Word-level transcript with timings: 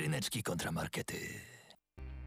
Ryneczki 0.00 0.42
kontramarkety. 0.42 1.16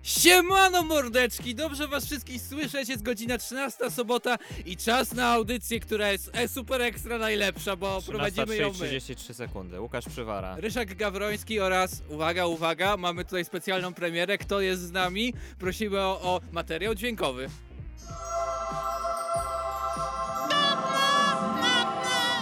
Siemano 0.03 0.83
mordeczki, 0.83 1.55
dobrze 1.55 1.87
was 1.87 2.05
wszystkich 2.05 2.41
słyszeć, 2.41 2.89
jest 2.89 3.03
godzina 3.03 3.37
13 3.37 3.91
sobota 3.91 4.37
i 4.65 4.77
czas 4.77 5.13
na 5.13 5.27
audycję, 5.27 5.79
która 5.79 6.11
jest 6.11 6.29
e, 6.33 6.47
super 6.47 6.81
ekstra 6.81 7.17
najlepsza, 7.17 7.75
bo 7.75 8.01
prowadzimy 8.01 8.57
ją 8.57 8.67
my. 8.67 8.73
33 8.73 9.33
sekundy. 9.33 9.81
Łukasz 9.81 10.05
Przywara. 10.05 10.55
Ryszak 10.57 10.95
Gawroński 10.95 11.59
oraz, 11.59 12.03
uwaga, 12.09 12.45
uwaga, 12.45 12.97
mamy 12.97 13.25
tutaj 13.25 13.45
specjalną 13.45 13.93
premierę, 13.93 14.37
kto 14.37 14.61
jest 14.61 14.81
z 14.81 14.91
nami? 14.91 15.33
Prosimy 15.59 15.99
o, 15.99 16.21
o 16.21 16.41
materiał 16.51 16.95
dźwiękowy. 16.95 17.49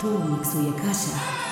Tu 0.01 0.19
miksuje 0.29 0.73
Kasia. 0.73 1.50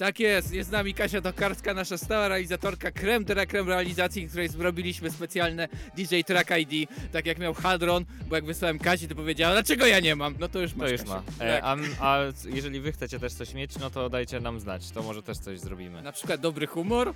Tak 0.00 0.20
jest, 0.20 0.52
jest 0.52 0.68
z 0.68 0.72
nami 0.72 0.94
Kasia 0.94 1.20
Tokarska, 1.20 1.74
nasza 1.74 1.98
stała 1.98 2.28
realizatorka, 2.28 2.90
krem 2.90 3.24
de 3.24 3.32
la 3.32 3.46
creme 3.46 3.68
realizacji, 3.68 4.28
której 4.28 4.48
zrobiliśmy 4.48 5.10
specjalne 5.10 5.68
DJ 5.96 6.20
Track 6.26 6.50
ID, 6.58 6.90
tak 7.12 7.26
jak 7.26 7.38
miał 7.38 7.54
Hadron, 7.54 8.04
bo 8.28 8.36
jak 8.36 8.44
wysłałem 8.44 8.78
Kasi, 8.78 9.08
to 9.08 9.14
powiedziała, 9.14 9.52
dlaczego 9.52 9.86
ja 9.86 10.00
nie 10.00 10.16
mam? 10.16 10.34
No 10.38 10.48
to 10.48 10.60
już 10.60 10.74
masz, 10.74 10.86
To 10.86 10.92
już 10.92 11.04
ma. 11.04 11.22
Tak. 11.38 11.48
E, 11.48 11.64
a, 11.64 11.76
a 12.00 12.18
jeżeli 12.44 12.80
wy 12.80 12.92
chcecie 12.92 13.18
też 13.18 13.32
coś 13.32 13.54
mieć, 13.54 13.78
no 13.78 13.90
to 13.90 14.10
dajcie 14.10 14.40
nam 14.40 14.60
znać. 14.60 14.90
To 14.90 15.02
może 15.02 15.22
też 15.22 15.38
coś 15.38 15.60
zrobimy. 15.60 16.02
Na 16.02 16.12
przykład 16.12 16.40
dobry 16.40 16.66
humor? 16.66 17.14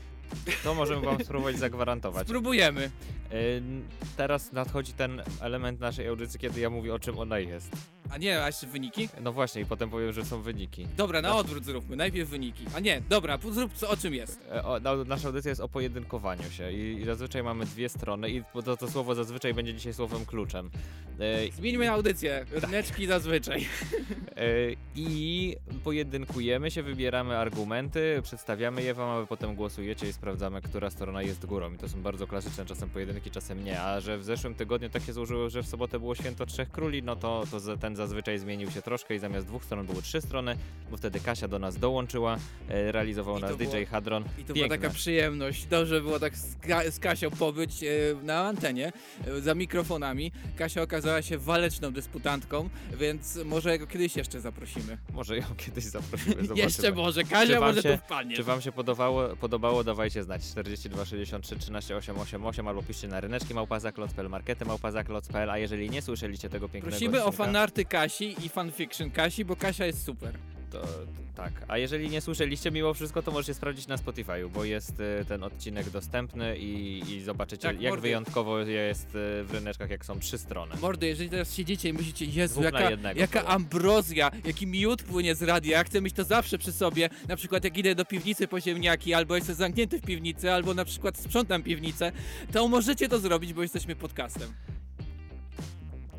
To 0.65 0.75
możemy 0.75 1.07
wam 1.07 1.25
spróbować 1.25 1.59
zagwarantować. 1.59 2.27
Spróbujemy. 2.27 2.91
E, 3.31 3.35
teraz 4.17 4.53
nadchodzi 4.53 4.93
ten 4.93 5.23
element 5.41 5.81
naszej 5.81 6.09
audycji, 6.09 6.41
kiedy 6.41 6.61
ja 6.61 6.71
mówię 6.71 6.95
o 6.95 6.99
czym 6.99 7.19
ona 7.19 7.39
jest. 7.39 7.94
A 8.11 8.19
nie, 8.19 8.43
a 8.43 8.47
jeszcze 8.47 8.67
wyniki? 8.67 9.09
No 9.23 9.33
właśnie, 9.33 9.63
i 9.63 9.67
potem 9.67 9.91
powiem, 9.91 10.13
że 10.13 10.25
są 10.25 10.43
wyniki. 10.43 10.87
Dobra, 10.97 11.23
na 11.23 11.37
odwrót 11.37 11.65
zróbmy, 11.65 11.97
najpierw 11.97 12.29
wyniki. 12.31 12.65
A 12.75 12.81
nie, 12.81 13.03
dobra, 13.09 13.39
po- 13.39 13.53
zrób 13.53 13.73
co, 13.73 13.91
o 13.91 13.97
czym 13.97 14.15
jest. 14.15 14.41
E, 14.53 14.65
O, 14.65 14.81
no, 14.81 15.05
nasza 15.05 15.29
audycja 15.29 15.49
jest 15.49 15.61
o 15.61 15.69
pojedynkowaniu 15.69 16.51
się 16.51 16.73
i, 16.73 17.01
i 17.01 17.05
zazwyczaj 17.05 17.43
mamy 17.43 17.67
dwie 17.67 17.89
strony 17.89 18.31
i 18.31 18.43
to, 18.65 18.77
to 18.77 18.91
słowo 18.91 19.15
zazwyczaj 19.15 19.55
będzie 19.55 19.75
dzisiaj 19.75 19.95
słowem 19.95 20.27
kluczem. 20.27 20.71
E, 21.21 21.53
Zmieńmy 21.53 21.91
audycję, 21.91 22.47
ryneczki 22.53 23.07
zazwyczaj. 23.07 23.67
E, 24.37 24.47
I 24.97 25.57
pojedynkujemy 25.85 26.71
się, 26.71 26.83
wybieramy 26.83 27.39
argumenty, 27.39 28.21
przedstawiamy 28.23 28.83
je 28.83 28.95
wam, 28.95 29.09
a 29.09 29.21
wy 29.21 29.27
potem 29.27 29.55
głosujecie 29.55 30.09
i 30.09 30.13
sprawdzamy, 30.13 30.63
która 30.63 30.91
strona 30.91 31.23
jest 31.23 31.47
górą. 31.47 31.73
I 31.75 31.79
to 31.79 31.89
są 31.89 32.03
bardzo 32.03 32.27
klasyczne 32.27 32.67
czasem 32.67 32.91
pojedynki, 32.91 33.31
czasem 33.31 33.65
nie. 33.65 33.81
A 33.83 34.01
że 34.01 34.19
w 34.19 34.25
zeszłym 34.25 34.55
tygodniu 34.55 34.89
tak 34.89 35.03
się 35.03 35.13
złożyło, 35.13 35.51
że 35.51 35.63
w 35.63 35.67
sobotę 35.67 35.99
było 35.99 36.15
święto 36.15 36.47
Trzech 36.47 36.71
Króli, 36.71 37.03
no 37.03 37.17
to, 37.17 37.45
to 37.51 37.61
za- 37.61 37.77
ten 37.77 37.94
zazwyczaj 37.97 38.39
zmienił 38.39 38.71
się 38.71 38.83
troszkę 38.83 39.15
i 39.15 39.19
zamiast 39.19 39.47
dwóch 39.47 39.65
stron 39.65 39.87
były 39.87 40.03
trzy 40.03 40.21
strony, 40.21 40.57
bo 40.91 40.97
wtedy 40.97 41.21
Kasia 41.21 41.49
do 41.49 41.59
nas 41.59 41.77
dołączyła, 41.79 42.37
e, 42.69 42.93
realizował 42.93 43.39
I 43.39 43.41
nas 43.41 43.57
DJ 43.57 43.65
było- 43.65 43.87
Hadron. 43.91 44.23
I 44.23 44.27
to 44.27 44.55
Piękne. 44.55 44.55
była 44.55 44.69
taka 44.69 44.91
przyjemność. 44.91 45.67
Dobrze 45.67 46.01
było 46.01 46.21
tak 46.21 46.37
z, 46.37 46.57
Ka- 46.57 46.91
z 46.91 46.99
Kasią 46.99 47.31
pobyć 47.31 47.83
e, 47.83 47.87
na 48.23 48.41
antenie, 48.47 48.93
e, 49.27 49.41
za 49.41 49.55
mikrofonami. 49.55 50.33
Kasia 50.57 50.83
okazała 50.83 51.23
się 51.23 51.39
waleczną 51.39 51.93
dysputantką, 51.93 52.69
więc 52.99 53.39
może 53.45 53.77
ją 53.77 53.87
kiedyś 53.87 54.17
jeszcze 54.17 54.41
zaprosimy. 54.41 54.99
Może 55.13 55.37
ją 55.37 55.45
kiedyś 55.57 55.85
zaprosimy, 55.85 56.35
zobaczymy. 56.43 56.61
jeszcze 56.61 56.93
może, 56.93 57.25
Kasia 57.25 57.61
może 57.61 57.83
się- 57.83 57.93
tu 57.93 58.05
wpadnie. 58.05 58.37
Czy 58.37 58.43
wam 58.45 58.61
się 58.61 58.73
podobało, 58.73 59.37
podobało? 59.37 59.85
Dawajcie 59.85 60.23
znać. 60.23 60.43
42 60.43 61.05
63 61.05 61.57
13 61.57 61.97
888 61.97 62.69
albo 62.69 62.83
piszcie 62.83 63.09
na 63.09 63.21
ryneczki 63.21 63.55
małpazaklot.pl, 63.55 64.29
markety 64.29 64.65
małpazaklot.pl, 64.65 65.51
a 65.51 65.59
jeżeli 65.59 65.91
nie 65.91 66.03
słyszeliście 66.03 66.49
tego 66.49 66.69
pięknego 66.69 66.91
Prosimy 66.97 67.19
o 67.19 67.27
odcinka, 67.27 67.37
Kasi 67.85 68.37
i 68.47 68.49
fanfiction 68.49 69.11
Kasi, 69.11 69.45
bo 69.45 69.57
Kasia 69.57 69.87
jest 69.87 70.05
super. 70.05 70.33
to, 70.71 70.81
to 70.81 70.89
tak. 71.37 71.53
A 71.69 71.79
jeżeli 71.79 72.09
nie 72.11 72.21
słyszeliście 72.21 72.71
mimo 72.71 72.95
wszystko, 72.95 73.23
to 73.23 73.31
możecie 73.31 73.55
sprawdzić 73.55 73.87
na 73.87 73.97
Spotify'u, 73.97 74.51
bo 74.51 74.65
jest 74.65 75.01
y, 75.01 75.25
ten 75.29 75.43
odcinek 75.43 75.91
dostępny 75.91 76.59
i, 76.59 77.03
i 77.13 77.21
zobaczycie 77.23 77.69
Tak, 77.69 77.81
jak 77.81 77.91
mordy. 77.91 78.03
wyjątkowo 78.03 78.59
jest 78.59 79.07
y, 79.09 79.45
w 79.45 79.49
ryneczkach, 79.53 79.91
jak 79.91 80.05
są 80.05 80.19
trzy 80.21 80.39
strony. 80.39 80.75
Mordy, 80.83 81.07
jeżeli 81.07 81.31
teraz 81.31 81.55
siedzicie 81.55 81.89
i 81.89 81.93
myślicie, 81.93 82.25
Jezu, 82.25 82.61
Dwóch 82.61 82.65
jaka, 82.81 83.13
jaka 83.17 83.41
było. 83.41 83.53
ambrozja, 83.53 84.31
jaki 84.45 84.67
miód 84.67 85.03
płynie 85.03 85.35
z 85.35 85.43
radia, 85.43 85.79
ja 85.79 85.85
chcę 85.85 86.01
mieć 86.01 86.15
to 86.15 86.25
zawsze 86.25 86.59
przy 86.59 86.73
sobie, 86.73 87.09
na 87.29 87.37
przykład 87.37 87.65
jak 87.65 87.79
idę 87.79 87.95
do 87.95 88.05
piwnicy 88.05 88.49
po 88.49 88.61
ziemniaki, 88.61 89.15
albo 89.15 89.37
jestem 89.37 89.55
zamknięty 89.55 89.99
w 89.99 90.03
piwnicy, 90.03 90.53
albo 90.53 90.75
na 90.75 90.85
przykład 90.85 91.19
sprzątam 91.19 91.63
piwnicę, 91.63 92.13
to 92.53 92.69
możecie 92.69 93.09
to 93.09 93.19
zrobić, 93.19 93.53
bo 93.53 93.63
jesteśmy 93.63 93.97
podcastem. 93.97 94.53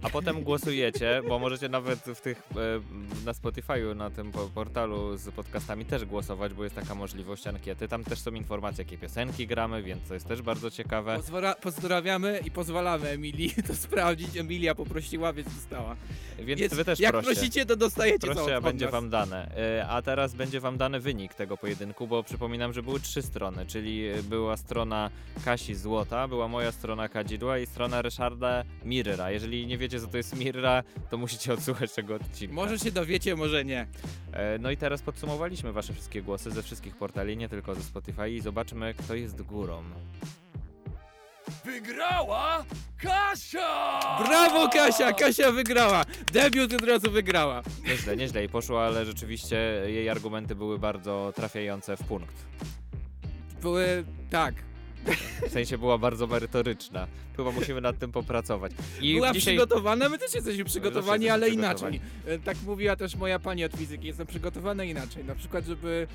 A 0.06 0.10
potem 0.10 0.44
głosujecie, 0.44 1.22
bo 1.28 1.40
możecie 1.40 1.70
nawet 1.70 2.00
w 2.00 2.22
tych 2.22 2.38
e, 2.38 3.26
na 3.26 3.32
Spotify'u, 3.32 3.96
na 3.96 4.10
tym 4.10 4.32
po- 4.32 4.48
portalu 4.54 5.18
z 5.18 5.32
podcastami 5.32 5.86
też 5.86 6.06
głosować, 6.06 6.54
bo 6.54 6.64
jest 6.64 6.76
taka 6.76 6.96
możliwość 6.96 7.48
ankiety. 7.48 7.88
Tam 7.88 8.04
też 8.04 8.20
są 8.20 8.32
informacje, 8.32 8.84
jakie 8.84 8.98
piosenki 8.98 9.48
gramy, 9.48 9.84
więc 9.84 10.08
to 10.08 10.14
jest 10.14 10.28
też 10.28 10.42
bardzo 10.42 10.72
ciekawe. 10.72 11.18
Pozwora- 11.18 11.56
pozdrawiamy 11.56 12.40
i 12.46 12.52
pozwalamy 12.52 13.10
Emilii 13.10 13.54
to 13.68 13.76
sprawdzić. 13.76 14.38
Emilia 14.38 14.76
poprosiła, 14.76 15.34
więc 15.34 15.56
dostała. 15.56 15.96
Więc 16.40 16.74
wy 16.74 16.86
też 16.86 17.00
jak 17.00 17.12
proście. 17.12 17.34
prosicie, 17.36 17.66
to 17.66 17.76
dostajecie 17.76 18.28
Proszę, 18.28 18.62
będzie 18.62 18.88
wam 18.88 19.10
dane. 19.10 19.52
E, 19.58 19.88
A 19.88 20.02
teraz 20.02 20.36
będzie 20.36 20.60
wam 20.60 20.78
dany 20.78 21.00
wynik 21.00 21.34
tego 21.34 21.58
pojedynku, 21.58 22.08
bo 22.08 22.24
przypominam, 22.24 22.74
że 22.74 22.84
były 22.84 23.00
trzy 23.00 23.22
strony, 23.22 23.66
czyli 23.66 24.08
e, 24.08 24.24
była 24.24 24.58
strona 24.58 25.10
Kasi 25.46 25.76
Złota, 25.76 26.28
była 26.28 26.48
moja 26.48 26.72
strona 26.72 27.10
Kadzidła 27.10 27.58
i 27.60 27.66
strona 27.66 28.02
Ryszarda 28.02 28.64
Mirra. 28.86 29.32
Jeżeli 29.32 29.68
nie 29.68 29.78
wiecie, 29.78 29.95
co 30.00 30.08
to 30.08 30.18
jest 30.18 30.36
Mirra, 30.36 30.84
to 31.10 31.18
musicie 31.18 31.54
odsłuchać 31.54 31.94
tego 31.94 32.16
odcinka. 32.16 32.56
Może 32.56 32.80
się 32.80 32.92
dowiecie, 32.92 33.36
może 33.36 33.66
nie. 33.66 33.88
E, 34.34 34.58
No 34.60 34.72
i 34.72 34.78
teraz 34.78 35.02
podsumowaliśmy 35.02 35.74
wasze 35.74 35.94
wszystkie 35.94 36.22
głosy 36.22 36.52
ze 36.52 36.64
wszystkich 36.64 36.96
portali, 36.96 37.38
nie 37.38 37.50
tylko 37.50 37.76
ze 37.76 37.84
Spotify 37.84 38.30
i 38.30 38.42
zobaczmy, 38.42 38.94
kto 38.94 39.16
jest 39.16 39.42
górą. 39.42 39.84
Wygrała 41.66 42.66
Kasia! 42.98 44.00
Brawo 44.28 44.70
Kasia! 44.70 45.14
Kasia 45.14 45.52
wygrała! 45.52 46.06
Debiut 46.34 46.74
od 46.74 46.84
razu 46.84 47.12
wygrała. 47.12 47.62
Nieźle, 47.88 48.18
nieźle 48.18 48.44
i 48.46 48.50
poszło, 48.50 48.86
ale 48.86 49.06
rzeczywiście 49.06 49.58
jej 49.86 50.10
argumenty 50.10 50.56
były 50.56 50.80
bardzo 50.80 51.34
trafiające 51.36 51.98
w 51.98 52.04
punkt. 52.04 52.36
Były, 53.62 54.04
tak, 54.30 54.56
W 55.48 55.52
sensie 55.52 55.78
była 55.78 55.98
bardzo 55.98 56.28
merytoryczna. 56.28 57.08
Chyba 57.38 57.52
musimy 57.52 57.82
nad 57.82 58.00
tym 58.00 58.12
popracować. 58.12 58.72
I 59.02 59.14
była 59.14 59.34
dzisiaj... 59.34 59.54
przygotowana, 59.56 60.10
my 60.10 60.18
też 60.18 60.34
jesteśmy 60.36 60.66
przygotowani, 60.66 61.30
ale 61.30 61.48
przygotowani. 61.48 61.98
inaczej. 61.98 62.36
E, 62.36 62.40
Tak 62.40 62.58
mówiła 62.66 62.96
też 62.96 63.16
moja 63.16 63.40
pani 63.40 63.64
od 63.64 63.74
fizyki, 63.74 64.08
jestem 64.08 64.28
przygotowany 64.28 64.88
inaczej. 64.88 65.24
Na 65.26 65.36
przykład, 65.36 65.66
żeby 65.66 66.08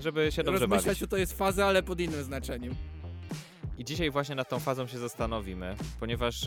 żeby 0.00 0.32
się 0.32 0.42
dobrze 0.44 0.60
rozmyślać, 0.60 0.84
bawić. 0.86 0.98
że 0.98 1.08
to 1.08 1.16
jest 1.16 1.38
faza, 1.38 1.66
ale 1.66 1.82
pod 1.82 2.00
innym 2.00 2.24
znaczeniem. 2.24 2.74
I 3.78 3.84
dzisiaj 3.84 4.10
właśnie 4.10 4.34
nad 4.34 4.48
tą 4.48 4.58
fazą 4.60 4.86
się 4.86 4.98
zastanowimy, 4.98 5.76
ponieważ 6.00 6.46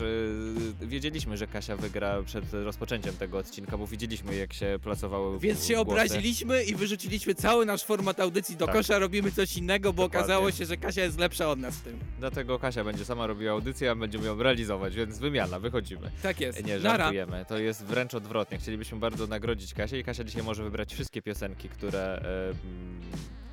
yy, 0.80 0.86
wiedzieliśmy, 0.88 1.36
że 1.36 1.46
Kasia 1.46 1.76
wygra 1.76 2.22
przed 2.22 2.52
rozpoczęciem 2.52 3.14
tego 3.16 3.38
odcinka, 3.38 3.78
bo 3.78 3.86
widzieliśmy 3.86 4.36
jak 4.36 4.52
się 4.52 4.78
placowały 4.82 5.38
Więc 5.38 5.66
się 5.66 5.74
głosy. 5.74 5.90
obraziliśmy 5.90 6.62
i 6.64 6.74
wyrzuciliśmy 6.74 7.34
cały 7.34 7.66
nasz 7.66 7.84
format 7.84 8.20
audycji 8.20 8.56
do 8.56 8.66
Tak. 8.66 8.74
kosza, 8.74 8.98
robimy 8.98 9.32
coś 9.32 9.56
innego, 9.56 9.92
bo 9.92 10.02
Dokładnie. 10.02 10.18
okazało 10.24 10.50
się, 10.50 10.64
że 10.66 10.76
Kasia 10.76 11.02
jest 11.02 11.18
lepsza 11.18 11.50
od 11.50 11.58
nas 11.58 11.74
w 11.76 11.82
tym. 11.82 11.98
Dlatego 12.18 12.58
Kasia 12.58 12.84
będzie 12.84 13.04
sama 13.04 13.26
robiła 13.26 13.52
audycję, 13.52 13.90
a 13.90 13.94
będziemy 13.94 14.26
ją 14.26 14.42
realizować, 14.42 14.94
więc 14.94 15.18
wymiana, 15.18 15.60
wychodzimy. 15.60 16.10
Tak 16.22 16.40
jest. 16.40 16.64
Nie, 16.66 16.78
Nara. 16.78 16.98
żartujemy. 17.04 17.44
To 17.48 17.58
jest 17.58 17.84
wręcz 17.84 18.14
odwrotnie. 18.14 18.58
Chcielibyśmy 18.58 18.98
bardzo 18.98 19.26
nagrodzić 19.26 19.74
Kasię 19.74 19.98
i 19.98 20.04
Kasia 20.04 20.24
dzisiaj 20.24 20.42
może 20.42 20.64
wybrać 20.64 20.94
wszystkie 20.94 21.22
piosenki, 21.22 21.68
które 21.68 22.18
mm, 22.18 23.00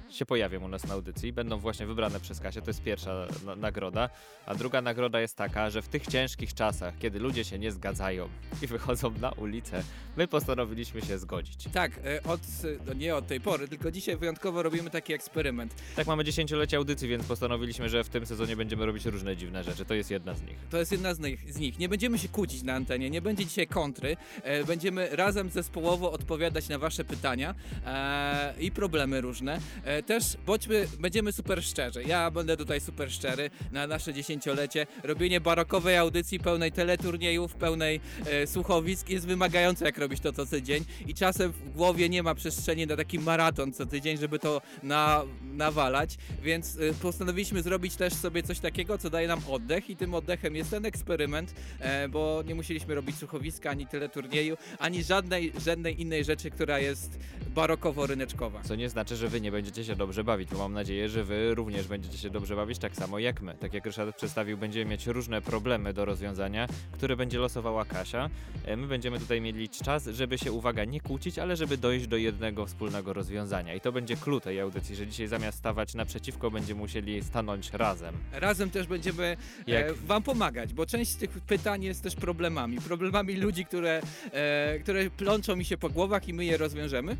się 0.09 0.25
pojawią 0.25 0.63
u 0.63 0.67
nas 0.67 0.87
na 0.87 0.93
audycji. 0.93 1.33
Będą 1.33 1.57
właśnie 1.57 1.85
wybrane 1.85 2.19
przez 2.19 2.39
Kasię. 2.39 2.61
To 2.61 2.69
jest 2.69 2.83
pierwsza 2.83 3.27
na 3.45 3.55
nagroda. 3.55 4.09
A 4.45 4.55
druga 4.55 4.81
nagroda 4.81 5.21
jest 5.21 5.37
taka, 5.37 5.69
że 5.69 5.81
w 5.81 5.87
tych 5.87 6.07
ciężkich 6.07 6.53
czasach, 6.53 6.93
kiedy 6.99 7.19
ludzie 7.19 7.43
się 7.43 7.59
nie 7.59 7.71
zgadzają 7.71 8.29
i 8.61 8.67
wychodzą 8.67 9.11
na 9.11 9.31
ulicę, 9.31 9.83
my 10.17 10.27
postanowiliśmy 10.27 11.01
się 11.01 11.17
zgodzić. 11.17 11.63
Tak, 11.73 11.91
e, 12.05 12.23
od, 12.23 12.41
no 12.85 12.93
nie 12.93 13.15
od 13.15 13.27
tej 13.27 13.41
pory, 13.41 13.67
tylko 13.67 13.91
dzisiaj 13.91 14.17
wyjątkowo 14.17 14.63
robimy 14.63 14.89
taki 14.89 15.13
eksperyment. 15.13 15.75
Tak 15.95 16.07
mamy 16.07 16.23
dziesięciolecie 16.23 16.77
audycji, 16.77 17.07
więc 17.07 17.25
postanowiliśmy, 17.25 17.89
że 17.89 18.03
w 18.03 18.09
tym 18.09 18.25
sezonie 18.25 18.55
będziemy 18.55 18.85
robić 18.85 19.05
różne 19.05 19.37
dziwne 19.37 19.63
rzeczy. 19.63 19.85
To 19.85 19.93
jest 19.93 20.11
jedna 20.11 20.33
z 20.33 20.41
nich. 20.41 20.57
To 20.69 20.77
jest 20.77 20.91
jedna 20.91 21.13
z 21.13 21.19
nich, 21.19 21.53
z 21.53 21.59
nich. 21.59 21.79
Nie 21.79 21.89
będziemy 21.89 22.19
się 22.19 22.27
kłócić 22.27 22.63
na 22.63 22.73
antenie, 22.73 23.09
nie 23.09 23.21
będzie 23.21 23.45
dzisiaj 23.45 23.67
kontry. 23.67 24.17
E, 24.43 24.63
będziemy 24.63 25.15
razem 25.15 25.49
zespołowo 25.49 26.11
odpowiadać 26.11 26.69
na 26.69 26.79
wasze 26.79 27.03
pytania 27.03 27.55
e, 27.85 28.53
i 28.59 28.71
problemy 28.71 29.21
różne. 29.21 29.59
E, 29.95 30.03
też 30.03 30.23
bądźmy, 30.45 30.87
będziemy 30.99 31.31
super 31.31 31.63
szczerzy. 31.63 32.03
Ja 32.03 32.31
będę 32.31 32.57
tutaj 32.57 32.81
super 32.81 33.11
szczery 33.11 33.49
na 33.71 33.87
nasze 33.87 34.13
dziesięciolecie. 34.13 34.87
Robienie 35.03 35.41
barokowej 35.41 35.97
audycji 35.97 36.39
pełnej 36.39 36.71
teleturniejów, 36.71 37.55
pełnej 37.55 37.99
e, 38.25 38.47
słuchowisk 38.47 39.09
jest 39.09 39.27
wymagające, 39.27 39.85
jak 39.85 39.97
robić 39.97 40.19
to 40.19 40.33
co 40.33 40.45
tydzień. 40.45 40.85
I 41.07 41.13
czasem 41.13 41.51
w 41.51 41.69
głowie 41.71 42.09
nie 42.09 42.23
ma 42.23 42.35
przestrzeni 42.35 42.87
na 42.87 42.95
taki 42.95 43.19
maraton 43.19 43.73
co 43.73 43.85
tydzień, 43.85 44.17
żeby 44.17 44.39
to 44.39 44.61
na, 44.83 45.23
nawalać. 45.53 46.17
Więc 46.43 46.77
e, 46.77 46.93
postanowiliśmy 46.93 47.61
zrobić 47.61 47.95
też 47.95 48.13
sobie 48.13 48.43
coś 48.43 48.59
takiego, 48.59 48.97
co 48.97 49.09
daje 49.09 49.27
nam 49.27 49.39
oddech 49.49 49.89
i 49.89 49.95
tym 49.95 50.13
oddechem 50.13 50.55
jest 50.55 50.71
ten 50.71 50.85
eksperyment, 50.85 51.53
e, 51.79 52.09
bo 52.09 52.43
nie 52.47 52.55
musieliśmy 52.55 52.95
robić 52.95 53.17
słuchowiska, 53.17 53.69
ani 53.69 53.87
teleturnieju, 53.87 54.57
ani 54.79 55.03
żadnej, 55.03 55.51
żadnej 55.65 56.01
innej 56.01 56.23
rzeczy, 56.23 56.51
która 56.51 56.79
jest 56.79 57.19
barokowo-ryneczkowa. 57.55 58.63
Co 58.63 58.75
nie 58.75 58.89
znaczy, 58.89 59.15
że 59.15 59.27
wy 59.27 59.41
nie 59.41 59.51
będziecie 59.51 59.75
będziecie 59.75 59.84
się 59.85 59.95
dobrze 59.95 60.23
bawić, 60.23 60.49
bo 60.49 60.57
mam 60.57 60.73
nadzieję, 60.73 61.09
że 61.09 61.23
wy 61.23 61.55
również 61.55 61.87
będziecie 61.87 62.17
się 62.17 62.29
dobrze 62.29 62.55
bawić 62.55 62.79
tak 62.79 62.95
samo 62.95 63.19
jak 63.19 63.41
my. 63.41 63.55
Tak 63.59 63.73
jak 63.73 63.85
Ryszard 63.85 64.15
przedstawił, 64.17 64.57
będziemy 64.57 64.91
mieć 64.91 65.07
różne 65.07 65.41
problemy 65.41 65.93
do 65.93 66.05
rozwiązania, 66.05 66.67
które 66.91 67.15
będzie 67.15 67.39
losowała 67.39 67.85
Kasia. 67.85 68.29
E, 68.65 68.77
My 68.77 68.87
będziemy 68.87 69.19
tutaj 69.19 69.41
mieli 69.41 69.69
czas, 69.69 70.05
żeby 70.07 70.37
się, 70.37 70.51
uwaga, 70.51 70.85
nie 70.85 71.01
kłócić, 71.01 71.39
ale 71.39 71.55
żeby 71.55 71.77
dojść 71.77 72.07
do 72.07 72.17
jednego 72.17 72.65
wspólnego 72.65 73.13
rozwiązania. 73.13 73.73
I 73.73 73.81
to 73.81 73.91
będzie 73.91 74.15
klucz 74.15 74.43
tej 74.43 74.59
audycji, 74.59 74.95
że 74.95 75.07
dzisiaj 75.07 75.27
zamiast 75.27 75.57
stawać 75.57 75.93
naprzeciwko, 75.93 76.51
będziemy 76.51 76.79
musieli 76.79 77.23
stanąć 77.23 77.73
razem. 77.73 78.15
Razem 78.31 78.69
też 78.69 78.87
będziemy 78.87 79.37
Jak- 79.67 79.85
e, 79.89 79.93
wam 79.93 80.23
pomagać, 80.23 80.73
bo 80.73 80.85
część 80.85 81.11
z 81.11 81.17
tych 81.17 81.29
pytań 81.29 81.83
jest 81.83 82.03
też 82.03 82.15
problemami. 82.15 82.77
Problemami 82.81 83.35
ludzi, 83.35 83.65
które, 83.65 84.01
e, 84.31 84.79
które 84.79 85.09
plączą 85.09 85.55
mi 85.55 85.65
się 85.65 85.77
po 85.77 85.89
głowach 85.89 86.27
i 86.27 86.33
my 86.33 86.45
je 86.45 86.57
rozwiążemy. 86.57 87.17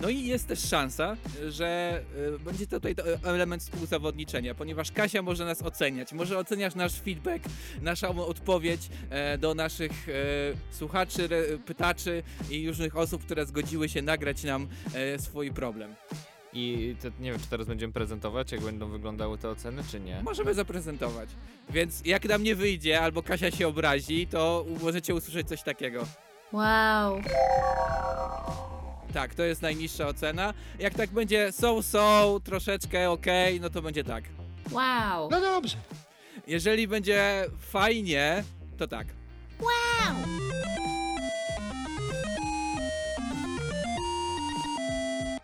No 0.00 0.08
i 0.08 0.26
jest 0.26 0.48
też 0.48 0.58
szansa, 0.58 1.16
że 1.48 2.00
e, 2.36 2.38
będzie 2.38 2.66
tutaj 2.66 2.94
element 3.24 3.62
współzawodniczenia, 3.62 4.54
ponieważ 4.54 4.92
Kasia 4.92 5.22
może 5.22 5.44
nas 5.44 5.62
oceniać, 5.62 6.12
może 6.12 6.38
oceniać 6.38 6.74
nasz 6.74 7.00
feedback, 7.00 7.44
naszą 7.82 8.26
odpowiedź 8.26 8.88
e, 9.10 9.38
do 9.38 9.54
naszych 9.54 10.08
e, 10.08 10.12
słuchaczy, 10.70 11.28
pytaczy 11.66 12.22
i 12.50 12.68
różnych 12.68 12.96
osób, 12.96 13.24
które 13.24 13.46
zgodziły 13.46 13.88
się 13.88 14.02
nagrać 14.02 14.44
nam 14.44 14.68
swój 15.18 15.50
problem. 15.50 15.94
I 16.52 16.96
to, 17.02 17.08
nie 17.20 17.30
wiem, 17.30 17.40
czy 17.40 17.46
teraz 17.46 17.66
będziemy 17.66 17.92
prezentować, 17.92 18.52
jak 18.52 18.60
będą 18.60 18.88
wyglądały 18.88 19.38
te 19.38 19.50
oceny, 19.50 19.82
czy 19.90 20.00
nie. 20.00 20.22
Możemy 20.22 20.54
zaprezentować. 20.54 21.28
Więc 21.70 22.02
jak 22.04 22.24
nam 22.24 22.42
nie 22.42 22.54
wyjdzie, 22.54 23.00
albo 23.00 23.22
Kasia 23.22 23.50
się 23.50 23.68
obrazi, 23.68 24.26
to 24.26 24.66
możecie 24.82 25.14
usłyszeć 25.14 25.48
coś 25.48 25.62
takiego. 25.62 26.06
Wow. 26.52 27.20
Tak, 29.14 29.34
to 29.34 29.42
jest 29.42 29.62
najniższa 29.62 30.08
ocena. 30.08 30.54
Jak 30.78 30.94
tak 30.94 31.10
będzie 31.10 31.52
so-so, 31.52 32.40
troszeczkę 32.44 33.10
okej, 33.10 33.60
no 33.60 33.70
to 33.70 33.82
będzie 33.82 34.04
tak. 34.04 34.24
Wow. 34.70 35.28
No 35.30 35.40
dobrze. 35.40 35.76
Jeżeli 36.46 36.88
będzie 36.88 37.44
fajnie, 37.60 38.44
to 38.78 38.88
tak. 38.88 39.06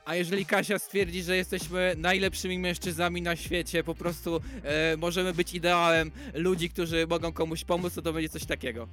A 0.04 0.14
jeżeli 0.14 0.46
Kasia 0.46 0.78
stwierdzi, 0.78 1.22
że 1.22 1.36
jesteśmy 1.36 1.94
najlepszymi 1.98 2.58
mężczyznami 2.58 3.22
na 3.22 3.36
świecie, 3.36 3.84
po 3.84 3.94
prostu 3.94 4.40
e, 4.62 4.96
możemy 4.96 5.34
być 5.34 5.54
ideałem 5.54 6.10
ludzi, 6.34 6.70
którzy 6.70 7.06
mogą 7.06 7.32
komuś 7.32 7.64
pomóc, 7.64 7.94
to 7.94 8.02
to 8.02 8.12
będzie 8.12 8.28
coś 8.28 8.44
takiego. 8.44 8.88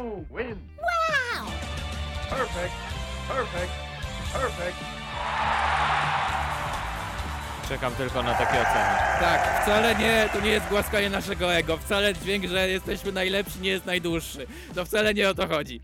You 0.00 0.24
win. 0.30 0.56
Wow! 0.80 1.46
Perfect. 2.30 2.74
Perfect. 3.28 3.72
Perfect. 4.32 4.76
Czekam 7.68 7.94
tylko 7.94 8.22
na 8.22 8.34
takie 8.34 8.60
oceny. 8.60 8.96
Tak, 9.20 9.62
wcale 9.62 9.94
nie, 9.94 10.28
to 10.32 10.40
nie 10.40 10.50
jest 10.50 10.66
głaskanie 10.68 11.10
naszego 11.10 11.54
ego, 11.54 11.76
wcale 11.76 12.14
dźwięk, 12.14 12.44
że 12.44 12.68
jesteśmy 12.68 13.12
najlepsi 13.12 13.60
nie 13.60 13.70
jest 13.70 13.86
najdłuższy. 13.86 14.46
To 14.74 14.84
wcale 14.84 15.14
nie 15.14 15.28
o 15.28 15.34
to 15.34 15.48
chodzi. 15.48 15.80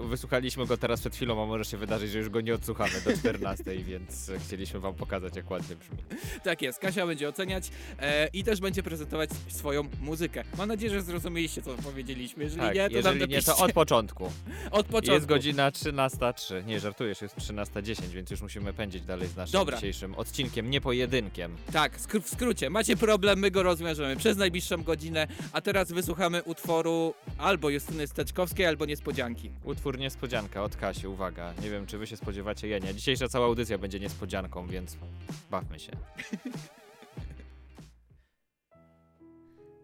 Wysłuchaliśmy 0.00 0.66
go 0.66 0.76
teraz 0.76 1.00
przed 1.00 1.16
chwilą, 1.16 1.42
a 1.42 1.46
może 1.46 1.64
się 1.64 1.76
wydarzyć, 1.76 2.10
że 2.10 2.18
już 2.18 2.28
go 2.28 2.40
nie 2.40 2.54
odsłuchamy 2.54 3.00
do 3.04 3.16
14, 3.16 3.64
więc 3.84 4.30
chcieliśmy 4.46 4.80
wam 4.80 4.94
pokazać, 4.94 5.36
jak 5.36 5.50
ładnie 5.50 5.76
brzmi. 5.76 5.98
Tak 6.42 6.62
jest, 6.62 6.78
Kasia 6.78 7.06
będzie 7.06 7.28
oceniać 7.28 7.70
e, 7.98 8.28
i 8.32 8.44
też 8.44 8.60
będzie 8.60 8.82
prezentować 8.82 9.30
swoją 9.48 9.88
muzykę. 10.00 10.44
Mam 10.58 10.68
nadzieję, 10.68 10.92
że 10.92 11.02
zrozumieliście, 11.02 11.62
co 11.62 11.74
powiedzieliśmy. 11.74 12.44
Jeżeli 12.44 12.62
Tak, 12.62 12.74
nie, 12.74 12.80
to 12.80 12.94
nam 12.94 12.96
jeżeli 12.96 13.14
nie, 13.14 13.20
napiszcie 13.20 13.52
to 13.52 13.58
od 13.58 13.72
początku. 13.72 14.24
od 14.70 14.86
początku. 14.86 15.12
Jest 15.12 15.26
godzina 15.26 15.70
13.03. 15.70 16.66
Nie, 16.66 16.80
żartujesz, 16.80 17.22
jest 17.22 17.36
13.10, 17.36 18.08
więc 18.08 18.30
już 18.30 18.42
musimy 18.42 18.72
pędzić 18.72 19.02
dalej 19.02 19.28
z 19.28 19.36
naszym 19.36 19.52
Dobra. 19.52 19.76
dzisiejszym 19.76 20.14
odcinkiem, 20.14 20.70
nie 20.70 20.80
pojedynkiem. 20.80 21.56
Tak, 21.72 21.98
w 21.98 22.28
skrócie, 22.28 22.70
macie 22.70 22.96
problem, 22.96 23.38
my 23.38 23.50
go 23.50 23.62
rozwiążemy 23.62 24.16
przez 24.16 24.36
najbliższą 24.36 24.82
godzinę, 24.82 25.26
a 25.52 25.60
teraz 25.60 25.92
wysłuchamy 25.92 26.42
utworu 26.42 27.14
albo 27.38 27.70
Justyny 27.70 28.06
Steczkowskiej, 28.06 28.66
albo 28.66 28.86
Niespodzianki. 28.86 29.50
Utwór 29.64 29.98
Niespodzianka 29.98 30.62
od 30.62 30.76
Kasi, 30.76 31.06
uwaga. 31.06 31.54
Nie 31.62 31.70
wiem, 31.70 31.86
czy 31.86 31.98
wy 31.98 32.06
się 32.06 32.16
spodziewacie, 32.16 32.68
ja 32.68 32.78
nie. 32.78 32.94
Dzisiejsza 32.94 33.28
cała 33.28 33.46
audycja 33.46 33.78
będzie 33.78 34.00
niespodzianką, 34.00 34.66
więc 34.66 34.96
bawmy 35.50 35.78
się. 35.78 35.92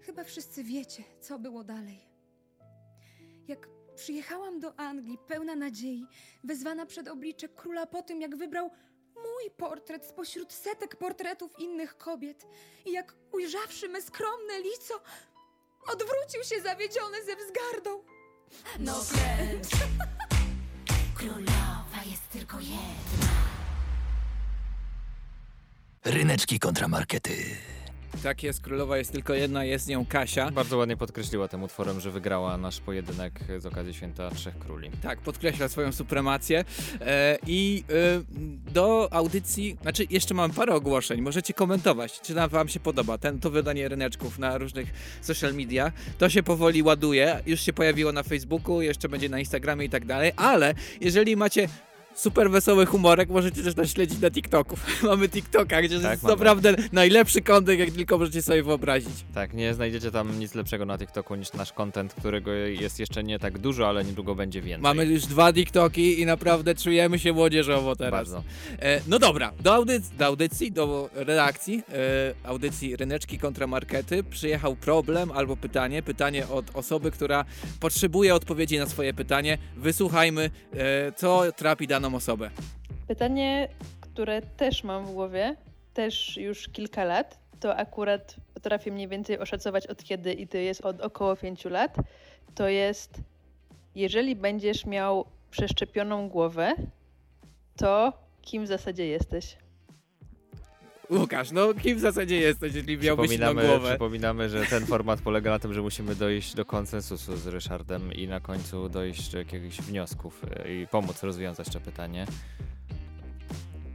Chyba 0.01 0.25
wszyscy 0.25 0.65
wiecie, 0.65 1.05
co 1.21 1.39
było 1.39 1.65
dalej. 1.65 2.01
Jak 3.49 3.69
przyjechałam 3.97 4.61
do 4.61 4.79
Anglii 4.81 5.19
pełna 5.29 5.55
nadziei, 5.57 6.07
wezwana 6.45 6.87
przed 6.87 7.09
oblicze 7.09 7.49
króla 7.49 7.87
po 7.87 8.03
tym, 8.03 8.21
jak 8.21 8.37
wybrał 8.37 8.71
mój 9.15 9.51
portret 9.57 10.07
spośród 10.07 10.53
setek 10.53 10.97
portretów 10.97 11.59
innych 11.59 11.97
kobiet 11.97 12.47
i 12.87 12.93
jak 12.93 13.15
ujrzawszy 13.33 13.89
me 13.89 14.03
skromne 14.03 14.61
lico, 14.61 15.01
odwrócił 15.93 16.45
się 16.45 16.61
zawiedziony 16.63 17.25
ze 17.25 17.37
wzgardą. 17.37 18.14
No 18.79 18.93
wręcz. 19.03 19.67
Królowa 21.15 22.03
jest 22.11 22.29
tylko 22.33 22.61
jedna. 22.61 23.29
Ryneczki 26.05 26.59
kontramarkety. 26.59 27.57
Tak 28.23 28.43
jest, 28.43 28.61
królowa 28.61 28.99
jest 28.99 29.13
tylko 29.13 29.35
jedna, 29.35 29.65
jest 29.65 29.89
nią 29.89 30.07
Kasia. 30.07 30.51
Bardzo 30.51 30.77
ładnie 30.77 30.97
podkreśliła 30.97 31.49
tym 31.49 31.63
utworem, 31.63 32.01
że 32.01 32.11
wygrała 32.11 32.57
nasz 32.57 32.81
pojedynek 32.81 33.41
z 33.59 33.67
okazji 33.67 33.95
Święta 33.95 34.31
Trzech 34.31 34.59
Króli. 34.59 34.91
Tak, 35.03 35.21
podkreśla 35.21 35.69
swoją 35.69 35.93
supremację. 35.93 36.65
E, 37.01 37.39
I 37.47 37.85
e, 37.91 38.73
do 38.73 39.09
audycji, 39.13 39.77
znaczy 39.83 40.07
jeszcze 40.11 40.35
mam 40.35 40.51
parę 40.51 40.75
ogłoszeń, 40.75 41.21
możecie 41.21 41.55
komentować, 41.55 42.21
czy 42.21 42.35
nam 42.35 42.51
wam 42.51 42.69
się 42.69 42.81
podoba 42.81 43.19
ten, 43.19 43.41
to 43.41 43.51
wydanie 43.51 43.89
ryneczków 43.89 44.39
na 44.39 44.59
różnych 44.59 45.19
social 45.21 45.55
media. 45.55 45.93
To 46.19 46.29
się 46.29 46.43
powoli 46.43 46.83
ładuje, 46.83 47.43
już 47.47 47.61
się 47.61 47.73
pojawiło 47.73 48.13
na 48.13 48.23
Facebooku, 48.23 48.83
jeszcze 48.83 49.09
będzie 49.09 49.29
na 49.29 49.39
Instagramie 49.39 49.85
i 49.85 49.91
tak 49.91 50.05
dalej, 50.05 50.33
ale 50.37 50.75
jeżeli 51.01 51.37
macie 51.37 51.69
super 52.15 52.51
wesoły 52.51 52.87
humorek, 52.87 53.29
możecie 53.29 53.63
też 53.63 53.77
nas 53.77 53.89
śledzić 53.91 54.21
na 54.21 54.31
TikToku. 54.31 54.77
Mamy 55.03 55.29
TikToka, 55.29 55.83
gdzie 55.83 56.01
Tak, 56.01 56.11
jest 56.11 56.23
mamy. 56.23 56.35
naprawdę 56.37 56.75
najlepszy 56.93 57.41
kontent, 57.43 57.79
jak 57.81 57.91
tylko 57.91 58.19
możecie 58.19 58.43
sobie 58.43 58.63
wyobrazić. 58.63 59.25
Tak, 59.35 59.55
nie 59.55 59.75
znajdziecie 59.75 60.11
tam 60.11 60.39
nic 60.39 60.55
lepszego 60.55 60.87
na 60.87 60.99
TikToku 60.99 61.35
niż 61.35 61.53
nasz 61.53 61.73
content, 61.73 62.15
którego 62.15 62.53
jest 62.53 63.01
jeszcze 63.01 63.25
nie 63.25 63.39
tak 63.39 63.59
dużo, 63.59 63.89
ale 63.89 64.05
niedługo 64.05 64.35
będzie 64.35 64.63
więcej. 64.63 64.83
Mamy 64.83 65.05
już 65.07 65.27
dwa 65.27 65.53
TikToki 65.53 66.21
i 66.21 66.27
naprawdę 66.27 66.75
czujemy 66.75 67.19
się 67.19 67.33
młodzieżowo 67.33 67.97
teraz. 67.97 68.11
Bardzo. 68.31 68.43
E, 68.83 69.01
no 69.09 69.19
dobra, 69.19 69.53
do, 69.61 69.73
audyc- 69.73 70.17
do 70.19 70.27
audycji, 70.27 70.73
do 70.73 71.11
redakcji, 71.15 71.83
e, 72.45 72.49
audycji 72.49 72.97
Ryneczki 72.97 73.39
kontra 73.39 73.67
Markety 73.67 74.23
przyjechał 74.25 74.77
problem 74.77 75.31
albo 75.33 75.57
pytanie, 75.57 76.03
pytanie 76.03 76.49
od 76.49 76.77
osoby, 76.77 77.11
która 77.11 77.45
potrzebuje 77.81 78.35
odpowiedzi 78.35 78.79
na 78.79 78.87
swoje 78.87 79.15
pytanie. 79.15 79.59
Wysłuchajmy, 79.77 80.51
e, 80.73 81.13
co 81.13 81.43
trapi 81.57 81.87
daną 81.87 82.04
osobę. 82.13 82.51
Pytanie, 83.09 83.69
które 84.01 84.43
też 84.43 84.85
mam 84.85 85.07
w 85.07 85.13
głowie, 85.13 85.57
też 85.95 86.37
już 86.37 86.69
kilka 86.69 87.05
lat, 87.05 87.39
to 87.61 87.77
akurat 87.77 88.37
potrafię 88.55 88.93
mniej 88.93 89.09
więcej 89.09 89.39
oszacować 89.39 89.87
od 89.87 90.05
kiedy 90.05 90.33
i 90.33 90.47
to 90.49 90.59
jest 90.59 90.81
od 90.81 91.01
około 91.01 91.37
5 91.37 91.65
lat, 91.65 91.97
to 92.55 92.69
jest 92.69 93.21
jeżeli 93.95 94.37
będziesz 94.37 94.87
miał 94.87 95.25
przeszczepioną 95.51 96.29
głowę, 96.29 96.75
to 97.77 98.13
kim 98.43 98.65
w 98.65 98.69
zasadzie 98.69 99.07
jesteś? 99.07 99.57
Łukasz, 101.15 101.51
no 101.51 101.75
kim 101.75 101.97
w 101.99 102.01
zasadzie 102.01 102.37
jesteś, 102.37 102.75
jeśli 102.75 102.99
miałbyś 102.99 103.31
na 103.31 103.37
Przypominamy, 103.47 103.69
głowę? 103.69 103.89
przypominamy, 103.89 104.51
że 104.51 104.67
ten 104.67 104.87
format 104.87 105.21
polega 105.21 105.51
na 105.51 105.59
tym, 105.59 105.75
że 105.75 105.83
musimy 105.83 106.15
dojść 106.15 106.55
do 106.55 106.65
konsensusu 106.65 107.37
z 107.37 107.47
Ryszardem 107.47 108.13
i 108.13 108.29
na 108.29 108.41
końcu 108.41 108.89
dojść 108.89 109.31
do 109.33 109.39
jakiegoś 109.39 109.77
wniosków 109.81 110.41
e, 110.57 110.75
i 110.75 110.87
pomóc 110.87 111.23
rozwiązać 111.23 111.69
to 111.69 111.81
pytanie. 111.81 112.27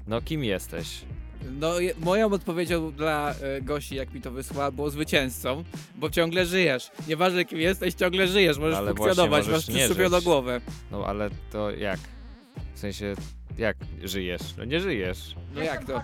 No 0.07 0.21
kim 0.21 0.43
jesteś? 0.43 1.01
No, 1.59 1.79
je- 1.79 1.93
moją 1.99 2.31
odpowiedzią 2.33 2.91
dla 2.91 3.31
e, 3.41 3.61
Gosi, 3.61 3.95
jak 3.95 4.13
mi 4.13 4.21
to 4.21 4.31
wysłała, 4.31 4.71
było 4.71 4.89
zwycięzcą, 4.89 5.63
bo 5.95 6.09
ciągle 6.09 6.45
żyjesz. 6.45 6.91
Nieważne 7.07 7.45
kim 7.45 7.59
jesteś, 7.59 7.93
ciągle 7.93 8.27
żyjesz, 8.27 8.57
możesz 8.57 8.77
Ale 8.77 8.93
funkcjonować, 8.93 9.47
masz 9.47 9.51
możesz 9.51 9.65
przyczepioną 9.75 10.17
żyć. 10.17 10.25
głowę. 10.25 10.61
No 10.91 11.05
ale 11.05 11.29
to 11.51 11.71
jak? 11.71 11.99
W 12.75 12.79
sensie, 12.79 13.15
jak 13.57 13.77
żyjesz? 14.03 14.41
No 14.57 14.65
nie 14.65 14.79
żyjesz. 14.79 15.35
No 15.55 15.61
jak 15.63 15.85
to? 15.85 16.01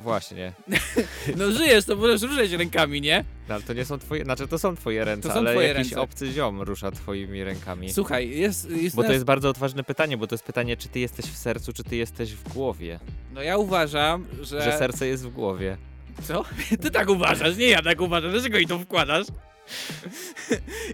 Właśnie. 0.00 0.52
No 1.36 1.52
żyjesz, 1.52 1.84
to 1.84 1.96
możesz 1.96 2.22
ruszać 2.22 2.52
rękami, 2.52 3.00
nie? 3.00 3.24
No, 3.48 3.54
ale 3.54 3.62
to 3.64 3.72
nie 3.72 3.84
są 3.84 3.98
twoje, 3.98 4.24
znaczy 4.24 4.48
to 4.48 4.58
są 4.58 4.76
twoje 4.76 5.04
ręce, 5.04 5.28
To 5.28 5.34
są 5.34 5.40
ale 5.40 5.52
twoje 5.52 5.68
jakiś 5.68 5.86
ręce. 5.86 6.00
obcy 6.00 6.32
ziom 6.32 6.62
rusza 6.62 6.90
twoimi 6.90 7.44
rękami. 7.44 7.92
Słuchaj, 7.92 8.30
jest... 8.30 8.70
jest 8.70 8.96
Bo 8.96 9.02
to 9.02 9.12
jest 9.12 9.24
bardzo 9.24 9.48
odważne 9.48 9.84
pytanie, 9.84 10.16
bo 10.16 10.26
to 10.26 10.34
jest 10.34 10.44
pytanie, 10.44 10.76
czy 10.76 10.88
ty 10.88 10.98
jesteś 11.00 11.26
w 11.26 11.36
sercu, 11.36 11.72
czy 11.72 11.84
ty 11.84 11.96
jesteś 11.96 12.34
w 12.34 12.48
głowie. 12.48 13.00
No 13.34 13.42
ja 13.42 13.58
uważam, 13.58 14.26
że... 14.42 14.62
Że 14.62 14.72
serce 14.78 15.06
jest 15.06 15.24
w 15.26 15.30
głowie. 15.30 15.76
Co? 16.22 16.44
Ty 16.82 16.90
tak 16.90 17.08
uważasz, 17.10 17.56
nie 17.56 17.66
ja 17.68 17.82
tak 17.82 18.00
uważam. 18.00 18.30
Dlaczego 18.30 18.58
i 18.58 18.66
to 18.66 18.78
wkładasz? 18.78 19.26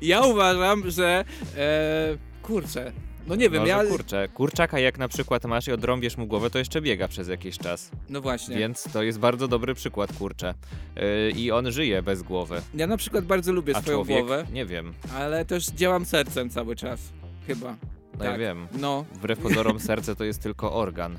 Ja 0.02 0.20
uważam, 0.20 0.90
że 0.90 1.24
e, 1.56 2.16
kurczę, 2.42 2.92
no 3.26 3.34
nie 3.34 3.50
wiem, 3.50 3.60
Może 3.62 3.70
ja... 3.72 3.84
kurczę, 3.84 4.28
kurczaka 4.34 4.78
jak 4.78 4.98
na 4.98 5.08
przykład 5.08 5.44
masz 5.44 5.68
i 5.68 5.72
odrąbiesz 5.72 6.16
mu 6.16 6.26
głowę, 6.26 6.50
to 6.50 6.58
jeszcze 6.58 6.80
biega 6.80 7.08
przez 7.08 7.28
jakiś 7.28 7.58
czas. 7.58 7.90
No 8.08 8.20
właśnie. 8.20 8.56
Więc 8.56 8.82
to 8.92 9.02
jest 9.02 9.18
bardzo 9.18 9.48
dobry 9.48 9.74
przykład, 9.74 10.12
kurczę. 10.12 10.54
Yy, 10.96 11.30
I 11.30 11.50
on 11.50 11.72
żyje 11.72 12.02
bez 12.02 12.22
głowy. 12.22 12.62
Ja 12.74 12.86
na 12.86 12.96
przykład 12.96 13.24
bardzo 13.24 13.52
lubię 13.52 13.76
A 13.76 13.82
swoją 13.82 13.96
człowiek? 13.96 14.18
głowę, 14.18 14.46
Nie 14.52 14.66
wiem. 14.66 14.92
ale 15.14 15.44
też 15.44 15.66
działam 15.66 16.04
sercem 16.04 16.50
cały 16.50 16.76
czas. 16.76 17.00
Chyba. 17.46 17.76
No 18.18 18.24
ja 18.24 18.30
Tak. 18.30 18.40
wiem. 18.40 18.66
No. 18.80 19.04
Wbrew 19.12 19.38
pozorom 19.38 19.80
serce 19.80 20.16
to 20.16 20.24
jest 20.24 20.42
tylko 20.42 20.72
organ, 20.72 21.16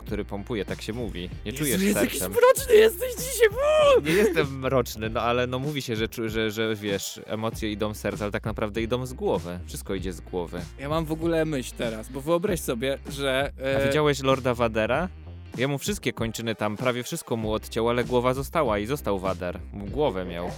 który 0.00 0.24
pompuje, 0.24 0.64
tak 0.64 0.82
się 0.82 0.92
mówi. 0.92 1.30
Nie 1.46 1.52
czujesz 1.52 1.72
Jezu, 1.72 1.84
jest 1.84 2.00
jakiś 2.00 2.18
sercem. 2.18 2.32
mroczny 2.42 2.74
jesteś 2.74 3.14
dzisiaj. 3.14 3.48
Buu! 3.50 4.02
Nie 4.06 4.12
jestem 4.12 4.58
mroczny, 4.58 5.10
no 5.10 5.20
ale 5.20 5.46
no 5.46 5.58
mówi 5.58 5.82
się, 5.82 5.96
że, 5.96 6.08
czu- 6.08 6.28
że, 6.28 6.50
że 6.50 6.74
wiesz, 6.76 7.20
emocje 7.26 7.72
idą 7.72 7.94
z 7.94 7.98
serca, 7.98 8.24
ale 8.24 8.32
tak 8.32 8.44
naprawdę 8.44 8.82
idą 8.82 9.06
z 9.06 9.12
głowy. 9.12 9.58
Wszystko 9.66 9.94
idzie 9.94 10.12
z 10.12 10.20
głowy. 10.20 10.60
Ja 10.78 10.88
mam 10.88 11.04
w 11.04 11.12
ogóle 11.12 11.44
myśl 11.44 11.72
teraz, 11.78 12.08
bo 12.08 12.20
wyobraź 12.20 12.60
sobie, 12.60 12.98
że... 13.10 13.52
A 13.58 13.62
E, 13.62 13.86
widziałeś 13.88 14.22
Lorda 14.22 14.54
Vadera? 14.54 15.08
Jemu 15.56 15.78
wszystkie 15.78 16.12
kończyny 16.12 16.54
tam, 16.54 16.76
prawie 16.76 17.02
wszystko 17.02 17.36
mu 17.36 17.52
odciął, 17.52 17.88
ale 17.88 18.04
głowa 18.04 18.34
została 18.34 18.78
i 18.78 18.86
został 18.86 19.18
Vader. 19.18 19.58
Głowę 19.72 20.24
miał. 20.24 20.50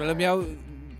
ale 0.00 0.14
miał... 0.16 0.44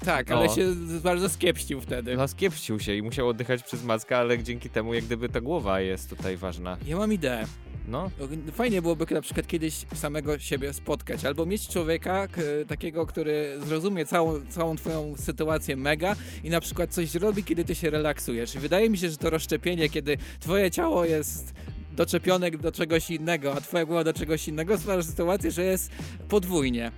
Tak, 0.04 0.30
ale 0.30 0.46
No. 0.46 0.54
się 0.54 0.72
z- 0.72 1.02
bardzo 1.02 1.28
skiepścił 1.28 1.80
wtedy. 1.80 2.16
No 2.16 2.28
skiepścił 2.28 2.80
się 2.80 2.94
i 2.94 3.02
musiał 3.02 3.28
oddychać 3.28 3.62
przez 3.62 3.84
maskę, 3.84 4.18
ale 4.18 4.42
dzięki 4.42 4.70
temu 4.70 4.94
jak 4.94 5.04
gdyby 5.04 5.28
ta 5.28 5.40
głowa 5.40 5.80
jest 5.80 6.10
tutaj 6.10 6.36
ważna. 6.36 6.76
Ja 6.86 6.96
mam 6.96 7.12
ideę. 7.12 7.44
No, 7.88 8.10
Fajnie 8.52 8.82
byłoby 8.82 9.06
na 9.10 9.20
przykład 9.20 9.46
kiedyś 9.46 9.74
samego 9.94 10.38
siebie 10.38 10.72
spotkać, 10.72 11.24
albo 11.24 11.46
mieć 11.46 11.68
człowieka 11.68 12.28
takiego, 12.68 13.06
który 13.06 13.58
zrozumie 13.66 14.06
całą, 14.06 14.40
całą 14.48 14.76
twoją 14.76 15.14
sytuację 15.16 15.76
mega 15.76 16.16
i 16.44 16.50
na 16.50 16.60
przykład 16.60 16.90
coś 16.90 17.08
zrobi, 17.08 17.44
kiedy 17.44 17.64
ty 17.64 17.74
się 17.74 17.90
relaksujesz. 17.90 18.54
I 18.54 18.58
wydaje 18.58 18.90
mi 18.90 18.98
się, 18.98 19.10
że 19.10 19.16
to 19.16 19.30
rozszczepienie, 19.30 19.88
kiedy 19.88 20.16
twoje 20.40 20.70
ciało 20.70 21.04
jest 21.04 21.54
doczepione 21.92 22.50
do 22.50 22.72
czegoś 22.72 23.10
innego, 23.10 23.54
a 23.54 23.60
twoja 23.60 23.84
głowa 23.84 24.04
do 24.04 24.12
czegoś 24.12 24.48
innego, 24.48 24.78
stwarza 24.78 25.02
sytuację, 25.02 25.50
że 25.50 25.64
jest 25.64 25.90
podwójnie. 26.28 26.92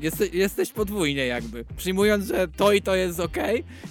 Jeste, 0.00 0.26
jesteś 0.26 0.72
podwójnie 0.72 1.26
jakby. 1.26 1.64
Przyjmując, 1.76 2.26
że 2.26 2.48
to 2.48 2.72
i 2.72 2.82
to 2.82 2.94
jest 2.94 3.20
ok 3.20 3.36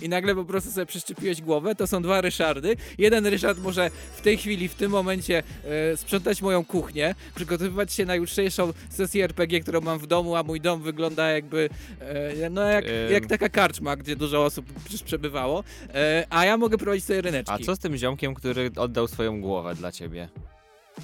i 0.01 0.09
nagle 0.09 0.35
po 0.35 0.45
prostu 0.45 0.71
sobie 0.71 0.85
przeszczepiłeś 0.85 1.41
głowę, 1.41 1.75
to 1.75 1.87
są 1.87 2.01
dwa 2.01 2.21
Ryszardy. 2.21 2.75
Jeden 2.97 3.25
Ryszard 3.25 3.59
może 3.59 3.89
w 4.15 4.21
tej 4.21 4.37
chwili, 4.37 4.67
w 4.67 4.75
tym 4.75 4.91
momencie 4.91 5.43
e, 5.65 5.97
sprzątać 5.97 6.41
moją 6.41 6.65
kuchnię, 6.65 7.15
przygotowywać 7.35 7.93
się 7.93 8.05
na 8.05 8.15
jutrzejszą 8.15 8.73
sesję 8.89 9.23
RPG, 9.23 9.59
którą 9.59 9.81
mam 9.81 9.99
w 9.99 10.07
domu, 10.07 10.35
a 10.35 10.43
mój 10.43 10.61
dom 10.61 10.81
wygląda 10.81 11.29
jakby 11.29 11.69
e, 11.99 12.49
no 12.49 12.61
jak, 12.61 12.85
jak 13.11 13.25
taka 13.25 13.49
karczma, 13.49 13.95
gdzie 13.95 14.15
dużo 14.15 14.45
osób 14.45 14.65
przecież 14.83 15.03
przebywało, 15.03 15.63
e, 15.93 16.25
a 16.29 16.45
ja 16.45 16.57
mogę 16.57 16.77
prowadzić 16.77 17.05
sobie 17.05 17.21
ryneczki. 17.21 17.53
a 17.53 17.65
co 17.65 17.75
z 17.75 17.79
tym 17.79 17.97
ziomkiem, 17.97 18.33
który 18.33 18.71
oddał 18.75 19.07
swoją 19.07 19.41
głowę 19.41 19.75
dla 19.75 19.91
ciebie? 19.91 20.29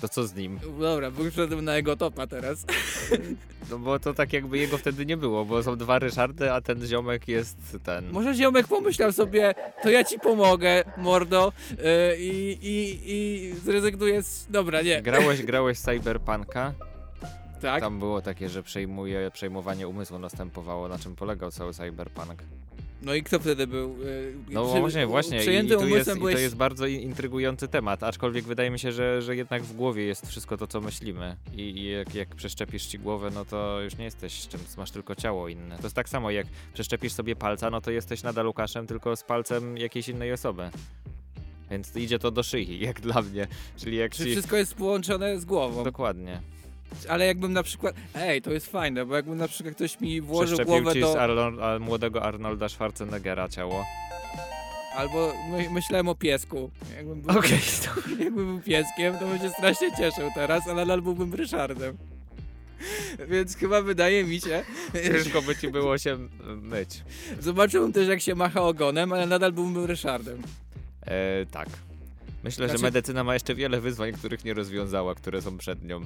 To 0.01 0.09
co 0.09 0.27
z 0.27 0.35
nim? 0.35 0.59
Dobra, 0.79 1.11
wyszedłem 1.11 1.65
na 1.65 1.75
jego 1.75 1.95
topa 1.95 2.27
teraz. 2.27 2.65
No 3.69 3.79
bo 3.79 3.99
to 3.99 4.13
tak 4.13 4.33
jakby 4.33 4.57
jego 4.57 4.77
wtedy 4.77 5.05
nie 5.05 5.17
było, 5.17 5.45
bo 5.45 5.63
są 5.63 5.77
dwa 5.77 5.99
Ryszardy, 5.99 6.51
a 6.51 6.61
ten 6.61 6.87
ziomek 6.87 7.27
jest 7.27 7.77
ten. 7.83 8.11
Może 8.11 8.33
ziomek 8.33 8.67
pomyślał 8.67 9.11
sobie, 9.11 9.53
to 9.83 9.89
ja 9.89 10.03
ci 10.03 10.19
pomogę, 10.19 10.83
mordo, 10.97 11.53
e, 11.83 12.17
i, 12.17 12.57
i, 12.61 12.99
i 13.05 13.53
zrezygnuję 13.53 14.23
z... 14.23 14.47
Dobra, 14.49 14.81
nie. 14.81 15.01
Grałeś, 15.01 15.43
grałeś 15.51 15.79
Cyberpunka? 15.79 16.73
Tak? 17.61 17.81
Tam 17.81 17.99
było 17.99 18.21
takie, 18.21 18.49
że 18.49 18.63
przejmuje, 18.63 19.31
przejmowanie 19.33 19.87
umysłu 19.87 20.19
następowało, 20.19 20.87
na 20.87 20.99
czym 20.99 21.15
polegał 21.15 21.51
cały 21.51 21.73
Cyberpunk. 21.73 22.43
No 23.05 23.13
i 23.13 23.23
kto 23.23 23.39
wtedy 23.39 23.67
był? 23.67 23.89
e, 24.49 24.53
No 24.53 24.65
właśnie, 24.65 25.07
właśnie. 25.07 25.41
I, 25.41 25.45
tu 25.45 25.51
jest, 25.51 25.71
umysłem 25.83 26.17
I 26.17 26.19
byłeś... 26.19 26.35
to 26.35 26.41
jest 26.41 26.55
bardzo 26.55 26.85
in- 26.87 27.01
intrygujący 27.01 27.67
temat, 27.67 28.03
aczkolwiek 28.03 28.45
wydaje 28.45 28.69
mi 28.71 28.79
się, 28.79 28.91
że, 28.91 29.21
że 29.21 29.35
jednak 29.35 29.63
w 29.63 29.75
głowie 29.75 30.03
jest 30.05 30.27
wszystko 30.27 30.57
to, 30.57 30.67
co 30.67 30.81
myślimy. 30.81 31.35
I, 31.53 31.61
i 31.61 31.91
jak, 31.91 32.15
jak 32.15 32.35
przeszczepisz 32.35 32.85
ci 32.85 32.99
głowę, 32.99 33.31
no 33.33 33.45
to 33.45 33.81
już 33.81 33.97
nie 33.97 34.05
jesteś 34.05 34.47
czymś, 34.47 34.77
masz 34.77 34.91
tylko 34.91 35.15
ciało 35.15 35.47
inne. 35.47 35.77
To 35.77 35.83
jest 35.83 35.95
tak 35.95 36.09
samo, 36.09 36.31
jak 36.31 36.47
przeszczepisz 36.73 37.13
sobie 37.13 37.35
palca, 37.35 37.69
no 37.69 37.81
to 37.81 37.91
jesteś 37.91 38.23
nadal 38.23 38.47
Łukaszem, 38.47 38.87
tylko 38.87 39.15
z 39.15 39.23
palcem 39.23 39.77
jakiejś 39.77 40.09
innej 40.09 40.33
osoby. 40.33 40.69
Więc 41.71 41.95
idzie 41.95 42.19
to 42.19 42.31
do 42.31 42.43
szyi, 42.43 42.79
jak 42.87 43.01
dla 43.01 43.21
mnie. 43.21 43.47
Czyli 43.77 43.97
jak 43.97 44.11
Czy 44.11 44.23
ci... 44.25 44.31
wszystko 44.31 44.57
jest 44.57 44.75
połączone 44.75 45.39
z 45.39 45.45
głową. 45.45 45.83
Dokładnie. 45.83 46.41
Ale 47.09 47.25
jakbym 47.25 47.53
na 47.53 47.63
przykład... 47.63 47.95
Ej, 48.15 48.41
to 48.41 48.51
jest 48.51 48.71
fajne, 48.71 49.05
bo 49.05 49.15
jakbym 49.15 49.37
na 49.37 49.47
przykład 49.47 49.75
ktoś 49.75 49.99
mi 50.01 50.21
włożył 50.21 50.57
głowę 50.65 50.95
do... 50.95 51.13
z 51.13 51.15
Arno- 51.15 51.61
a, 51.63 51.79
młodego 51.79 52.23
Arnolda 52.23 52.69
Schwarzeneggera 52.69 53.49
ciało. 53.49 53.85
Albo 54.95 55.33
my, 55.51 55.69
myślałem 55.69 56.07
o 56.07 56.15
piesku. 56.15 56.71
Jakbym 56.97 57.21
był, 57.21 57.39
Okej, 57.39 57.59
jakbym 58.23 58.45
był 58.45 58.61
pieskiem, 58.61 59.17
to 59.17 59.27
bym 59.27 59.39
się 59.39 59.49
strasznie 59.49 59.91
cieszył 59.97 60.29
teraz, 60.35 60.67
a 60.67 60.73
nadal 60.73 61.01
byłbym 61.01 61.33
Ryszardem. 61.33 61.97
Więc 63.27 63.55
chyba 63.57 63.81
wydaje 63.81 64.23
mi 64.23 64.41
się, 64.41 64.63
ciężko 65.05 65.41
by 65.41 65.55
ci 65.55 65.67
było 65.67 65.97
się 65.97 66.17
myć. 66.61 67.03
zobaczyłbym 67.39 67.93
też 67.93 68.07
jak 68.07 68.21
się 68.21 68.35
macha 68.35 68.61
ogonem, 68.61 69.13
ale 69.13 69.25
nadal 69.27 69.51
byłbym 69.51 69.85
Ryszardem. 69.85 70.41
E, 71.01 71.45
tak. 71.51 71.69
Myślę, 72.43 72.65
Znaczy- 72.67 72.77
że 72.79 72.83
medycyna 72.83 73.23
ma 73.23 73.33
jeszcze 73.33 73.55
wiele 73.55 73.81
wyzwań, 73.81 74.11
których 74.13 74.45
nie 74.45 74.53
rozwiązała, 74.53 75.15
które 75.15 75.41
są 75.41 75.57
przed 75.57 75.83
nią. 75.83 76.01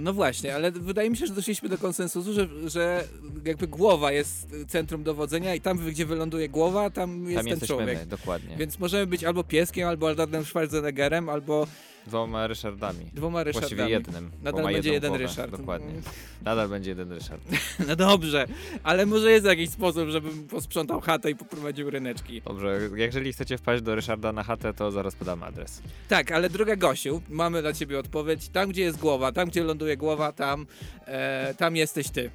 No 0.00 0.12
właśnie, 0.12 0.54
ale 0.54 0.72
wydaje 0.72 1.10
mi 1.10 1.16
się, 1.16 1.26
że 1.26 1.34
doszliśmy 1.34 1.68
do 1.68 1.78
konsensusu, 1.78 2.32
że, 2.32 2.48
że 2.66 3.04
jakby 3.44 3.66
głowa 3.68 4.12
jest 4.12 4.48
centrum 4.68 5.02
dowodzenia 5.02 5.54
i 5.54 5.60
tam, 5.60 5.78
gdzie 5.78 6.06
wyląduje 6.06 6.48
głowa, 6.48 6.90
tam 6.90 7.22
jest 7.24 7.34
Tam 7.34 7.44
ten 7.44 7.50
jesteśmy 7.50 7.76
człowiek. 7.76 7.98
my, 7.98 8.06
dokładnie. 8.06 8.56
Więc 8.56 8.78
możemy 8.78 9.06
być 9.06 9.24
albo 9.24 9.44
pieskiem, 9.44 9.88
albo 9.88 10.08
Arnoldem 10.08 10.44
Schwarzeneggerem, 10.44 11.28
albo 11.28 11.66
Dwoma 12.08 12.46
Ryszardami. 12.46 13.04
dwoma 13.14 13.44
Ryszardami. 13.44 13.76
Właściwie 13.76 13.94
jednym. 13.94 14.30
Nadal 14.42 14.64
będzie 14.72 14.92
jeden 14.92 15.08
głowę. 15.10 15.24
Ryszard. 15.24 15.50
Dokładnie. 15.50 15.92
Nadal 16.42 16.68
będzie 16.68 16.90
jeden 16.90 17.12
Ryszard. 17.12 17.42
No 17.88 17.96
dobrze, 17.96 18.46
ale 18.82 19.06
może 19.06 19.30
jest 19.30 19.46
jakiś 19.46 19.70
sposób, 19.70 20.08
żebym 20.08 20.48
posprzątał 20.48 21.00
chatę 21.00 21.30
i 21.30 21.34
poprowadził 21.36 21.90
ryneczki. 21.90 22.42
Dobrze, 22.42 22.80
jeżeli 22.94 23.32
chcecie 23.32 23.58
wpaść 23.58 23.82
do 23.82 23.94
Ryszarda 23.94 24.32
na 24.32 24.42
chatę, 24.42 24.74
to 24.74 24.90
zaraz 24.90 25.14
podam 25.14 25.42
adres. 25.42 25.82
Tak, 26.08 26.32
ale 26.32 26.50
droga 26.50 26.76
Gosiu, 26.76 27.22
mamy 27.28 27.62
dla 27.62 27.72
ciebie 27.72 27.98
odpowiedź. 27.98 28.48
Tam, 28.48 28.68
gdzie 28.68 28.82
jest 28.82 28.98
głowa, 28.98 29.32
tam, 29.32 29.48
gdzie 29.48 29.64
ląduje 29.64 29.96
głowa, 29.96 30.32
tam, 30.32 30.66
e, 31.06 31.54
tam 31.54 31.76
jesteś 31.76 32.10
ty. 32.10 32.30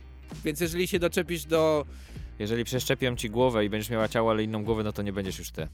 Więc 0.45 0.59
jeżeli 0.59 0.87
się 0.87 0.99
doczepisz 0.99 1.45
do... 1.45 1.85
Jeżeli 2.39 2.63
przeszczepią 2.63 3.15
ci 3.15 3.29
głowę 3.29 3.65
i 3.65 3.69
będziesz 3.69 3.89
miała 3.89 4.07
ciało, 4.07 4.31
ale 4.31 4.43
inną 4.43 4.63
głowę, 4.63 4.83
no 4.83 4.93
to 4.93 5.01
nie 5.01 5.13
będziesz 5.13 5.39
już 5.39 5.51
ty. 5.51 5.67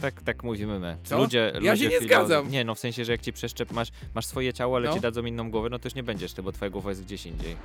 Tak, 0.00 0.22
tak 0.22 0.42
mówimy 0.44 0.78
my. 0.78 0.96
Co? 1.04 1.18
Ludzie, 1.18 1.52
Ja 1.62 1.72
ludzie 1.72 1.84
się 1.84 1.90
nie 1.90 1.96
filo- 2.00 2.04
zgadzam. 2.04 2.50
Nie, 2.50 2.64
no 2.64 2.74
w 2.74 2.78
sensie, 2.78 3.04
że 3.04 3.12
jak 3.12 3.20
ci 3.20 3.32
przeszczep, 3.32 3.72
masz, 3.72 3.88
masz 4.14 4.26
swoje 4.26 4.52
ciało, 4.52 4.76
ale 4.76 4.88
No. 4.88 4.94
ci 4.94 5.00
dadzą 5.00 5.24
inną 5.24 5.50
głowę, 5.50 5.68
no 5.70 5.78
to 5.78 5.86
już 5.88 5.94
nie 5.94 6.02
będziesz 6.02 6.32
ty, 6.32 6.42
bo 6.42 6.52
twoja 6.52 6.70
głowa 6.70 6.90
jest 6.90 7.04
gdzieś 7.04 7.26
indziej. 7.26 7.56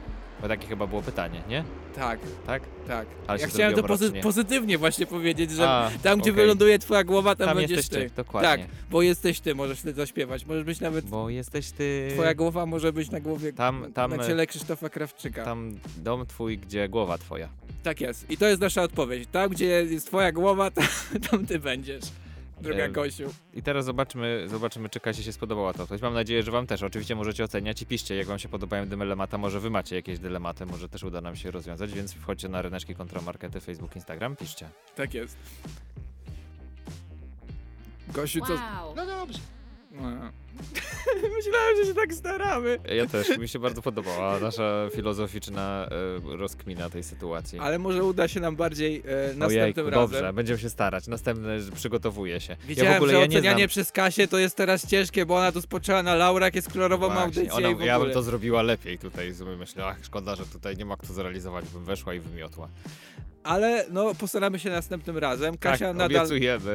Bo 0.42 0.48
takie 0.48 0.68
chyba 0.68 0.88
było 0.88 1.02
pytanie, 1.02 1.42
nie? 1.50 1.64
Tak, 1.96 2.20
Tak? 2.46 2.64
tak. 2.88 3.08
Ale 3.28 3.40
ja 3.40 3.48
chciałem 3.48 3.74
to 3.76 3.84
pozy- 3.84 4.22
pozytywnie 4.22 4.78
właśnie 4.78 5.06
powiedzieć, 5.06 5.52
że 5.52 5.70
A, 5.70 5.92
tam, 6.04 6.20
gdzie 6.20 6.32
okej. 6.32 6.44
wyląduje 6.44 6.80
twoja 6.80 7.04
głowa, 7.04 7.36
tam, 7.36 7.48
Tam 7.48 7.58
będziesz 7.58 7.90
ty. 7.90 7.96
ty, 7.96 8.10
dokładnie. 8.16 8.50
Tak, 8.50 8.62
bo 8.92 9.02
jesteś 9.02 9.40
ty, 9.40 9.56
możesz 9.56 9.82
ty 9.82 9.94
zaśpiewać. 9.94 10.46
Możesz 10.46 10.64
być 10.64 10.80
nawet... 10.80 11.06
Bo 11.06 11.30
jesteś 11.30 11.72
ty... 11.72 12.10
Twoja 12.14 12.34
głowa 12.34 12.66
może 12.66 12.94
być 12.94 13.12
na 13.12 13.20
głowie, 13.20 13.54
Tam- 13.54 13.94
tam, 13.94 14.16
na 14.16 14.28
ciele 14.28 14.48
Krzysztofa 14.48 14.90
Krawczyka. 14.90 15.46
Tam 15.46 15.72
dom 15.98 16.26
twój, 16.26 16.58
gdzie 16.58 16.90
głowa 16.90 17.18
twoja. 17.18 17.50
Tak 17.84 18.02
jest. 18.02 18.32
I 18.32 18.38
to 18.38 18.46
jest 18.46 18.62
nasza 18.62 18.82
odpowiedź. 18.84 19.30
Tam, 19.32 19.50
gdzie 19.50 19.66
jest 19.66 20.08
twoja 20.08 20.32
głowa, 20.32 20.72
tam, 20.76 20.86
tam 21.32 21.46
ty 21.46 21.60
będziesz. 21.60 22.04
Droga 22.62 22.84
Em, 22.84 22.94
Gosiu. 22.94 23.34
I 23.54 23.64
teraz 23.64 23.86
zobaczmy, 23.86 24.44
zobaczymy, 24.50 24.90
czy 24.90 25.00
Kasie 25.00 25.24
się 25.24 25.34
spodobała 25.34 25.74
ta 25.74 25.84
odpowiedź. 25.84 26.02
Mam 26.02 26.14
nadzieję, 26.14 26.44
że 26.44 26.52
wam 26.52 26.68
też. 26.68 26.84
Oczywiście 26.84 27.16
możecie 27.16 27.44
oceniać 27.44 27.82
i 27.82 27.86
piszcie, 27.86 28.16
jak 28.16 28.28
wam 28.28 28.40
się 28.40 28.50
podobają 28.50 28.88
dylemata. 28.88 29.38
Może 29.38 29.60
wy 29.60 29.70
macie 29.70 29.96
jakieś 29.96 30.20
dylematy, 30.20 30.66
może 30.66 30.90
też 30.90 31.04
uda 31.04 31.22
nam 31.22 31.36
się 31.36 31.52
rozwiązać, 31.52 31.94
więc 31.94 32.14
wchodźcie 32.14 32.50
na 32.50 32.62
ryneczki 32.62 32.96
kontramarkety, 32.96 33.60
Facebook, 33.60 33.96
Instagram, 33.96 34.36
piszcie. 34.36 34.70
Tak 34.96 35.14
jest. 35.14 35.38
Gosiu, 38.08 38.46
co... 38.46 38.54
Wow. 38.54 38.96
No 38.96 39.06
dobrze. 39.06 39.40
No. 39.92 40.10
Myślałem, 41.38 41.78
że 41.82 41.86
się 41.86 41.94
tak 41.94 42.14
staramy. 42.14 42.80
Ja 42.96 43.06
też, 43.06 43.38
mi 43.38 43.48
się 43.48 43.60
bardzo 43.60 43.82
podobała 43.82 44.40
nasza 44.40 44.90
filozoficzna 44.96 45.90
e, 46.34 46.38
rozkmina 46.38 46.90
tej 46.90 47.04
sytuacji. 47.04 47.60
Ale 47.60 47.80
może 47.80 48.04
uda 48.04 48.28
się 48.28 48.40
nam 48.40 48.56
bardziej 48.56 49.04
e, 49.06 49.28
następnym 49.28 49.48
Ojejku, 49.48 49.80
razem. 49.80 49.94
dobrze, 49.94 50.34
będziemy 50.34 50.60
się 50.60 50.70
starać. 50.70 51.08
Następny 51.08 51.62
że 51.62 51.72
przygotowuję 51.72 52.40
się. 52.40 52.56
Widziałem, 52.68 52.92
ja 52.92 53.00
w 53.00 53.02
ogóle 53.02 53.14
że 53.14 53.20
ja 53.20 53.26
nie 53.26 53.38
ocenianie 53.38 53.58
znam... 53.58 53.70
przez 53.70 53.92
Kasię 53.92 54.28
to 54.28 54.38
jest 54.38 54.56
teraz 54.56 54.88
ciężkie, 54.88 55.26
bo 55.26 55.38
ona 55.38 55.52
tu 55.52 55.62
spoczęła 55.62 56.04
na 56.04 56.16
laurach, 56.16 56.56
jest 56.56 56.74
kolorową 56.74 57.06
Właśnie, 57.08 57.24
audycję 57.24 57.54
ona, 57.54 57.70
i 57.70 57.76
w 57.76 57.80
ja 57.80 57.94
bym 57.94 58.02
ogóle. 58.02 58.14
to 58.14 58.24
zrobiła 58.24 58.62
lepiej 58.62 59.00
tutaj. 59.00 59.34
Myślę, 59.60 59.86
ach, 59.86 59.98
szkoda, 60.06 60.36
że 60.36 60.46
tutaj 60.46 60.78
nie 60.78 60.86
ma 60.86 60.98
kto 60.98 61.14
zrealizować, 61.14 61.66
bym 61.66 61.86
weszła 61.86 62.14
i 62.14 62.20
wymiotła. 62.20 62.70
Ale 63.44 63.86
no, 63.92 64.16
postaramy 64.16 64.60
się 64.60 64.70
następnym 64.70 65.18
razem. 65.18 65.58
Kasia 65.58 65.88
tak, 65.88 65.98
nadal 65.98 66.28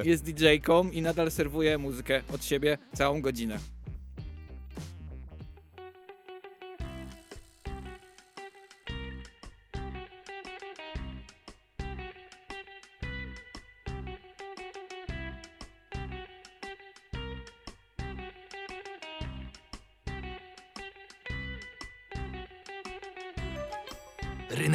jest 0.04 0.24
DJ-ką 0.24 0.90
i 0.90 1.02
nadal 1.02 1.30
serwuje 1.30 1.78
muzykę 1.78 2.22
od 2.34 2.44
siebie 2.44 2.78
całą 2.94 3.22
godzinę. 3.22 3.58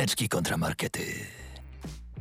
Ryneczki 0.07 0.29
kontramarkety. 0.29 1.01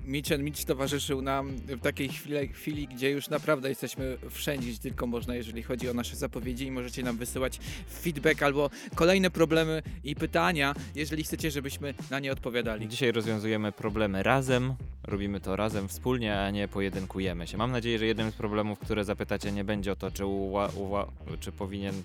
Mitch 0.04 0.38
Mitch 0.38 0.64
towarzyszył 0.64 1.22
nam 1.22 1.56
w 1.56 1.80
takiej 1.80 2.08
chwili, 2.08 2.48
chwili, 2.48 2.88
gdzie 2.88 3.10
już 3.10 3.28
naprawdę 3.28 3.68
jesteśmy 3.68 4.18
wszędzie, 4.30 4.68
gdzie 4.68 4.78
tylko 4.78 5.06
można, 5.06 5.34
jeżeli 5.34 5.62
chodzi 5.62 5.90
o 5.90 5.94
nasze 5.94 6.16
zapowiedzi 6.16 6.66
i 6.66 6.70
możecie 6.70 7.02
nam 7.02 7.16
wysyłać 7.16 7.60
feedback 8.02 8.42
albo 8.42 8.70
kolejne 8.94 9.30
problemy 9.30 9.82
i 10.04 10.14
pytania, 10.14 10.74
jeżeli 10.94 11.24
chcecie, 11.24 11.50
żebyśmy 11.50 11.94
na 12.10 12.18
nie 12.20 12.32
odpowiadali. 12.32 12.88
Dzisiaj 12.88 13.12
rozwiązujemy 13.12 13.72
problemy 13.72 14.22
razem, 14.22 14.74
robimy 15.04 15.40
to 15.40 15.56
razem, 15.56 15.88
wspólnie, 15.88 16.40
a 16.40 16.50
nie 16.50 16.68
pojedynkujemy 16.68 17.46
się. 17.46 17.56
Mam 17.56 17.72
nadzieję, 17.72 17.98
że 17.98 18.06
jednym 18.06 18.30
z 18.30 18.34
problemów, 18.34 18.78
które 18.78 19.04
zapytacie, 19.04 19.52
nie 19.52 19.64
będzie 19.64 19.92
o 19.92 19.96
to, 19.96 20.10
czy, 20.10 20.26
uła, 20.26 20.68
uła, 20.68 21.06
czy 21.40 21.52
powinien. 21.52 22.02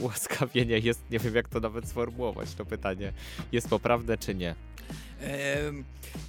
Ułaskawienie 0.00 0.78
jest, 0.78 1.00
nie 1.10 1.18
wiem 1.18 1.34
jak 1.34 1.48
to 1.48 1.60
nawet 1.60 1.88
sformułować, 1.88 2.54
to 2.54 2.64
pytanie, 2.64 3.12
jest 3.52 3.68
poprawne 3.68 4.18
czy 4.18 4.34
nie? 4.34 4.54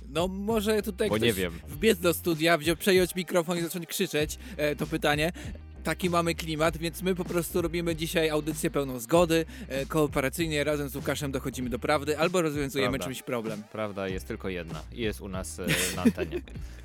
No 0.10 0.28
może 0.28 0.82
tutaj 0.82 1.10
Bo 1.10 1.16
ktoś 1.16 1.28
nie 1.28 1.34
wiem. 1.34 1.60
wbiec 1.68 2.00
do 2.00 2.14
studia, 2.14 2.58
wziął, 2.58 2.76
przejąć 2.76 3.16
mikrofon 3.16 3.58
i 3.58 3.62
zacząć 3.62 3.86
krzyczeć 3.86 4.38
e, 4.58 4.76
to 4.76 4.88
pytanie. 4.88 5.32
Taki 5.84 6.10
mamy 6.10 6.36
klimat, 6.36 6.78
więc 6.78 7.02
my 7.02 7.16
po 7.16 7.26
prostu 7.26 7.62
robimy 7.62 7.96
dzisiaj 7.96 8.30
audycję 8.30 8.72
pełną 8.72 9.00
zgody, 9.00 9.46
e, 9.68 9.86
kooperacyjnie 9.86 10.64
razem 10.64 10.90
z 10.90 10.96
Łukaszem 10.96 11.32
dochodzimy 11.32 11.70
do 11.70 11.80
prawdy 11.80 12.18
albo 12.20 12.42
rozwiązujemy 12.42 12.92
Prawda. 12.92 13.06
czymś 13.06 13.24
problem. 13.24 13.64
Prawda 13.72 14.08
jest 14.08 14.28
tylko 14.28 14.50
jedna 14.50 14.82
i 14.94 15.02
jest 15.02 15.22
u 15.22 15.28
nas 15.30 15.60
e, 15.60 15.66
na 15.96 16.02
antenie. 16.02 16.42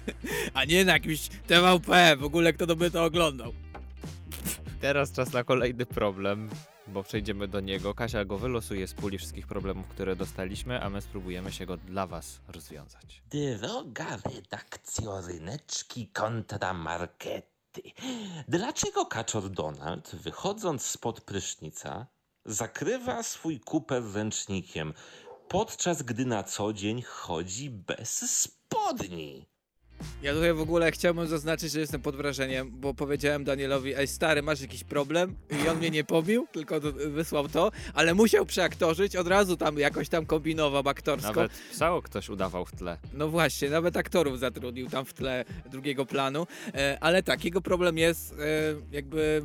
A 0.55 0.65
nie 0.65 0.85
na 0.85 0.93
jakimś 0.93 1.29
TVP, 1.47 2.17
w 2.17 2.25
ogóle 2.25 2.53
kto 2.53 2.67
to 2.67 2.77
by 2.77 2.91
to 2.91 3.05
oglądał. 3.05 3.53
Teraz 4.85 5.13
czas 5.13 5.33
na 5.33 5.45
kolejny 5.45 5.87
problem, 5.87 6.51
bo 6.87 7.03
przejdziemy 7.03 7.49
do 7.49 7.61
niego. 7.61 7.95
Kasia 7.95 8.25
go 8.25 8.39
wylosuje 8.39 8.87
z 8.89 8.95
puli 8.95 9.19
wszystkich 9.19 9.47
problemów, 9.47 9.89
które 9.89 10.17
dostaliśmy, 10.17 10.83
a 10.83 10.91
my 10.91 11.01
spróbujemy 11.01 11.53
się 11.53 11.67
go 11.67 11.77
dla 11.77 12.07
was 12.07 12.41
rozwiązać. 12.49 13.23
Droga 13.31 14.19
redakcjo 14.35 15.21
Ryneczki 15.21 16.09
kontra 16.09 16.75
Markety. 16.75 17.83
Dlaczego 18.49 19.07
kaczor 19.07 19.51
Donald, 19.51 20.15
wychodząc 20.15 20.83
spod 20.83 21.21
prysznica, 21.21 22.07
zakrywa 22.45 23.23
swój 23.23 23.61
kuper 23.61 24.03
ręcznikiem, 24.15 24.93
podczas 25.49 26.03
gdy 26.03 26.27
na 26.27 26.43
co 26.43 26.73
dzień 26.73 27.03
chodzi 27.03 27.71
bez 27.71 28.41
spodni? 28.41 29.54
Ja 30.23 30.35
tutaj 30.35 30.55
w 30.55 30.61
ogóle 30.61 30.93
chciałbym 30.93 31.27
zaznaczyć, 31.27 31.73
że 31.73 31.81
jestem 31.81 32.03
pod 32.03 32.17
wrażeniem, 32.17 32.71
bo 32.71 32.95
powiedziałem 32.95 33.45
Danielowi, 33.45 33.95
ej 33.95 34.07
stary, 34.07 34.43
masz 34.43 34.61
jakiś 34.61 34.85
problem? 34.85 35.35
I 35.65 35.69
on 35.69 35.79
mnie 35.79 35.91
nie 35.91 36.05
pobił, 36.05 36.47
tylko 36.53 36.81
wysłał 37.11 37.49
to, 37.49 37.71
ale 37.95 38.15
musiał 38.15 38.47
przeaktorzyć, 38.47 39.17
od 39.17 39.27
razu 39.27 39.57
tam 39.57 39.79
jakoś 39.79 40.09
tam 40.09 40.27
kombinował 40.27 40.89
aktorsko. 40.89 41.29
Nawet 41.29 41.53
psało 41.71 42.03
ktoś 42.03 42.29
udawał 42.29 42.65
w 42.65 42.73
tle. 42.73 42.99
No 43.13 43.29
właśnie, 43.29 43.71
nawet 43.71 43.97
aktorów 43.97 44.39
zatrudnił 44.39 44.89
tam 44.91 45.05
w 45.05 45.15
tle 45.15 45.45
drugiego 45.71 46.07
planu, 46.07 46.47
e, 46.75 46.99
ale 47.01 47.23
tak, 47.23 47.45
jego 47.45 47.61
problem 47.61 47.99
jest 47.99 48.33
e, 48.33 48.37
jakby 48.93 49.43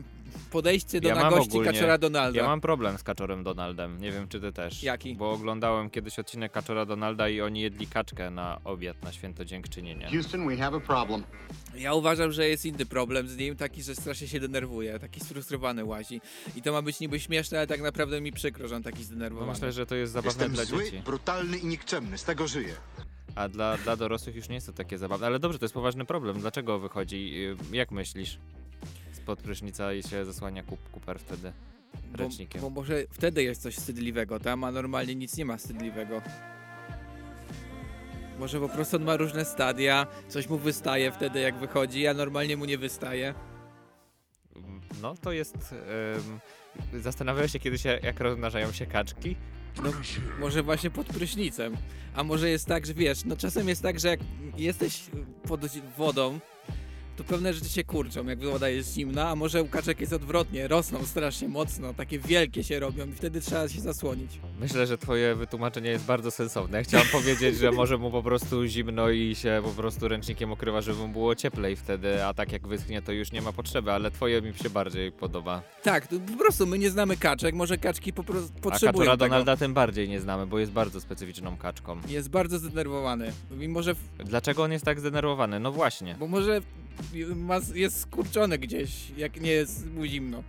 podejście 0.52 1.02
do 1.02 1.08
Ja 1.10 1.16
nagości 1.16 1.50
ogólnie- 1.50 1.72
Kaczora 1.72 1.98
Donalda. 1.98 2.40
Ja 2.42 2.48
mam 2.48 2.62
problem 2.62 2.98
z 2.98 3.04
Kaczorem 3.04 3.44
Donaldem, 3.44 4.02
nie 4.02 4.12
wiem 4.12 4.28
czy 4.28 4.42
ty 4.42 4.52
też. 4.54 4.84
Jaki? 4.84 5.16
Bo 5.16 5.32
oglądałem 5.32 5.90
kiedyś 5.90 6.20
odcinek 6.20 6.52
Kaczora 6.52 6.86
Donalda 6.86 7.30
i 7.30 7.42
oni 7.42 7.62
jedli 7.62 7.88
kaczkę 7.88 8.30
na 8.30 8.62
obiad 8.64 9.04
na 9.04 9.12
święto 9.12 9.46
dziękczynienia. 9.46 10.10
Houston, 10.10 10.48
we 10.48 10.58
have 10.58 10.78
a 10.78 10.80
problem. 10.80 11.24
Ja 11.76 11.94
uważam, 11.94 12.32
że 12.32 12.48
jest 12.50 12.66
inny 12.66 12.86
problem 12.86 13.28
z 13.28 13.38
nim, 13.38 13.56
taki, 13.56 13.84
że 13.84 13.96
strasznie 13.96 14.28
się 14.28 14.40
denerwuje, 14.40 15.00
taki 15.00 15.20
sfrustrowany 15.20 15.86
łazi. 15.86 16.22
I 16.56 16.62
to 16.62 16.72
ma 16.72 16.82
być 16.82 17.00
niby 17.00 17.20
śmieszne, 17.20 17.58
ale 17.58 17.68
tak 17.68 17.82
naprawdę 17.82 18.22
mi 18.22 18.32
przykro, 18.32 18.68
że 18.68 18.76
on 18.76 18.84
taki 18.84 18.98
No 19.00 19.04
zdenerwowany. 19.04 19.52
myślę, 19.52 19.72
że 19.72 19.86
to 19.86 19.96
jest 19.96 20.14
zabawne 20.14 20.30
Jestem 20.32 20.52
dla 20.54 20.66
zły, 20.66 20.84
dzieci. 20.86 21.02
brutalny 21.06 21.58
i 21.58 21.66
nikczemny, 21.66 22.18
z 22.18 22.24
tego 22.24 22.48
żyję. 22.48 22.74
A 23.36 23.48
dla, 23.50 23.78
dla 23.78 23.96
dorosłych 23.96 24.36
już 24.36 24.50
nie 24.50 24.56
jest 24.56 24.68
to 24.68 24.74
takie 24.74 24.98
zabawne. 24.98 25.28
Ale 25.28 25.40
dobrze, 25.40 25.60
to 25.60 25.66
jest 25.66 25.74
poważny 25.74 26.06
problem. 26.06 26.40
Dlaczego 26.40 26.80
wychodzi? 26.80 27.46
y, 27.72 27.76
Jak 27.76 27.92
myślisz? 27.92 28.38
Spod 29.24 29.40
prysznica 29.42 29.94
i 29.94 30.04
się 30.04 30.26
zasłania 30.26 30.64
kup, 30.64 30.90
kuper 30.92 31.20
wtedy 31.20 31.54
bo, 32.12 32.18
ręcznikiem. 32.18 32.62
bo 32.62 32.70
może 32.70 33.04
wtedy 33.12 33.44
jest 33.44 33.62
coś 33.62 33.76
wstydliwego 33.76 34.40
tam, 34.40 34.64
a 34.64 34.72
normalnie 34.72 35.16
nic 35.16 35.38
nie 35.38 35.46
ma 35.46 35.58
wstydliwego. 35.58 36.22
Może 38.40 38.60
po 38.60 38.70
prostu 38.70 38.98
on 38.98 39.04
ma 39.04 39.18
różne 39.18 39.46
stadia, 39.46 40.08
coś 40.28 40.50
mu 40.50 40.58
wystaje 40.58 41.12
wtedy 41.12 41.40
jak 41.40 41.58
wychodzi, 41.58 42.08
a 42.08 42.14
normalnie 42.14 42.58
mu 42.58 42.66
nie 42.66 42.78
wystaje. 42.78 43.34
No 45.02 45.16
to 45.22 45.32
jest. 45.32 45.76
Um, 46.94 47.02
zastanawiałeś 47.02 47.52
się 47.52 47.60
kiedyś, 47.60 47.86
jak 47.86 48.04
jak 48.04 48.20
rozmnażają 48.20 48.72
się 48.72 48.86
kaczki? 48.86 49.36
No, 49.84 49.92
może 50.40 50.64
właśnie 50.64 50.90
pod 50.90 51.08
prysznicem. 51.08 51.78
A 52.16 52.24
może 52.24 52.50
jest 52.50 52.66
tak, 52.66 52.86
że 52.86 52.94
wiesz, 52.94 53.26
no 53.26 53.38
czasem 53.38 53.70
jest 53.70 53.82
tak, 53.82 54.00
że 54.00 54.08
jak 54.08 54.20
jesteś 54.58 55.04
pod 55.48 55.62
wodą, 55.98 56.40
to 57.20 57.24
pewne 57.24 57.54
rzeczy 57.54 57.70
się 57.70 57.84
kurczą, 57.84 58.26
jak 58.26 58.40
woda 58.40 58.70
jest 58.70 58.94
zimna, 58.94 59.30
a 59.30 59.36
może 59.36 59.64
u 59.64 59.68
kaczek 59.68 60.00
jest 60.02 60.14
odwrotnie, 60.14 60.68
rosną 60.68 61.06
strasznie 61.06 61.48
mocno, 61.48 61.94
takie 61.94 62.20
wielkie 62.20 62.64
się 62.64 62.80
robią 62.80 63.08
i 63.08 63.12
wtedy 63.12 63.42
trzeba 63.42 63.70
się 63.70 63.82
zasłonić. 63.82 64.32
Myślę, 64.60 64.88
że 64.88 64.98
twoje 64.98 65.36
wytłumaczenie 65.36 65.90
jest 65.90 66.06
bardzo 66.06 66.32
sensowne. 66.32 66.84
Chciałem 66.84 67.08
powiedzieć, 67.12 67.58
że 67.58 67.72
może 67.72 67.98
mu 67.98 68.12
po 68.12 68.24
prostu 68.24 68.66
zimno 68.66 69.10
i 69.10 69.36
się 69.36 69.62
po 69.64 69.70
prostu 69.70 70.08
ręcznikiem 70.08 70.52
okrywa, 70.52 70.82
żeby 70.82 71.00
mu 71.00 71.08
było 71.08 71.36
cieplej 71.36 71.76
wtedy, 71.76 72.26
a 72.26 72.34
tak 72.34 72.52
jak 72.52 72.68
wyschnie, 72.68 73.02
to 73.02 73.12
już 73.12 73.32
nie 73.32 73.42
ma 73.42 73.54
potrzeby, 73.54 73.92
ale 73.92 74.12
twoje 74.12 74.42
mi 74.42 74.54
się 74.54 74.70
bardziej 74.70 75.12
podoba. 75.12 75.62
Tak, 75.84 76.08
po 76.08 76.38
prostu 76.38 76.68
my 76.68 76.80
nie 76.80 76.90
znamy 76.90 77.18
kaczek, 77.18 77.56
może 77.56 77.78
kaczki 77.78 78.14
po 78.14 78.24
prostu 78.24 78.54
A 78.58 78.62
potrzebują 78.62 78.94
Kaczora 78.94 79.18
tego. 79.18 79.30
Donalda 79.30 79.58
tym 79.58 79.74
bardziej 79.74 80.10
nie 80.10 80.20
znamy, 80.20 80.48
bo 80.48 80.60
jest 80.60 80.72
bardzo 80.72 81.02
specyficzną 81.02 81.58
kaczką. 81.58 82.02
Jest 82.08 82.30
bardzo 82.30 82.60
zdenerwowany. 82.60 83.32
Mimo, 83.52 83.84
że. 83.84 83.96
Dlaczego 84.18 84.64
on 84.64 84.72
jest 84.72 84.86
tak 84.86 85.00
zdenerwowany? 85.00 85.60
No 85.60 85.72
właśnie. 85.72 86.16
Bo 86.20 86.28
może 86.28 86.62
jest 87.76 88.00
skurczony 88.02 88.58
gdzieś, 88.58 88.92
jak 89.18 89.42
nie 89.42 89.52
jest 89.52 89.92
mu 89.94 90.06
zimno. 90.06 90.44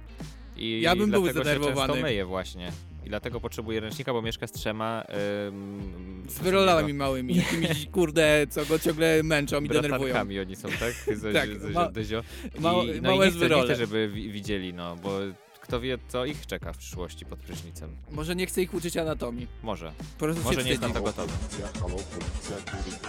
I 0.57 0.81
Ja 0.81 0.96
bym 0.96 1.11
był 1.11 1.26
się 1.26 1.33
zdenerwowany. 1.33 1.88
często 1.92 2.03
myje 2.03 2.24
właśnie. 2.24 2.72
I 3.07 3.09
dlatego 3.09 3.40
potrzebuje 3.40 3.81
ręcznika, 3.81 4.12
bo 4.12 4.22
mieszka 4.22 4.46
z 4.46 4.53
trzema... 4.53 5.05
Ym, 5.48 6.24
Z 6.29 6.38
wyrolami 6.38 6.94
małymi, 6.94 7.37
jakimiś 7.42 7.87
kurde, 7.92 8.46
co 8.50 8.66
go 8.66 8.79
ciągle 8.79 9.22
męczą 9.22 9.61
i 9.61 9.68
denerwują. 9.68 10.14
Oni 10.40 10.57
są, 10.57 10.68
tak? 10.68 11.16
Z, 11.18 11.33
Tak, 11.35 11.50
z, 11.59 11.62
z, 11.62 11.74
ma- 11.74 11.90
dyzio. 11.90 12.22
ma- 12.59 12.72
I, 12.72 13.00
no 13.00 13.09
małe 13.11 13.29
i 13.29 13.31
nie 13.33 13.37
chcę, 13.37 13.48
nie 13.57 13.62
chcę, 13.62 13.76
żeby 13.76 14.09
wi- 14.09 14.31
widzieli, 14.33 14.74
no, 14.74 14.96
bo 14.96 15.18
kto 15.61 15.81
wie, 15.81 15.98
co 16.09 16.24
ich 16.24 16.46
czeka 16.46 16.72
w 16.72 16.79
przyszłości 16.79 17.26
pod 17.26 17.38
prysznicem. 17.38 17.90
Może 18.11 18.37
nie 18.37 18.46
chce 18.46 18.62
ich 18.62 18.74
uczyć 18.74 18.96
anatomii. 18.96 19.46
Może. 19.62 19.92
Po 20.18 20.24
prostu 20.24 20.44
Może 20.44 20.59
się 20.59 20.64
nie 20.64 20.70
jest 20.70 20.83
na 20.83 20.88
to 20.90 21.03
gotowy. 21.03 21.33
Halo, 21.81 21.88
policja 21.96 22.57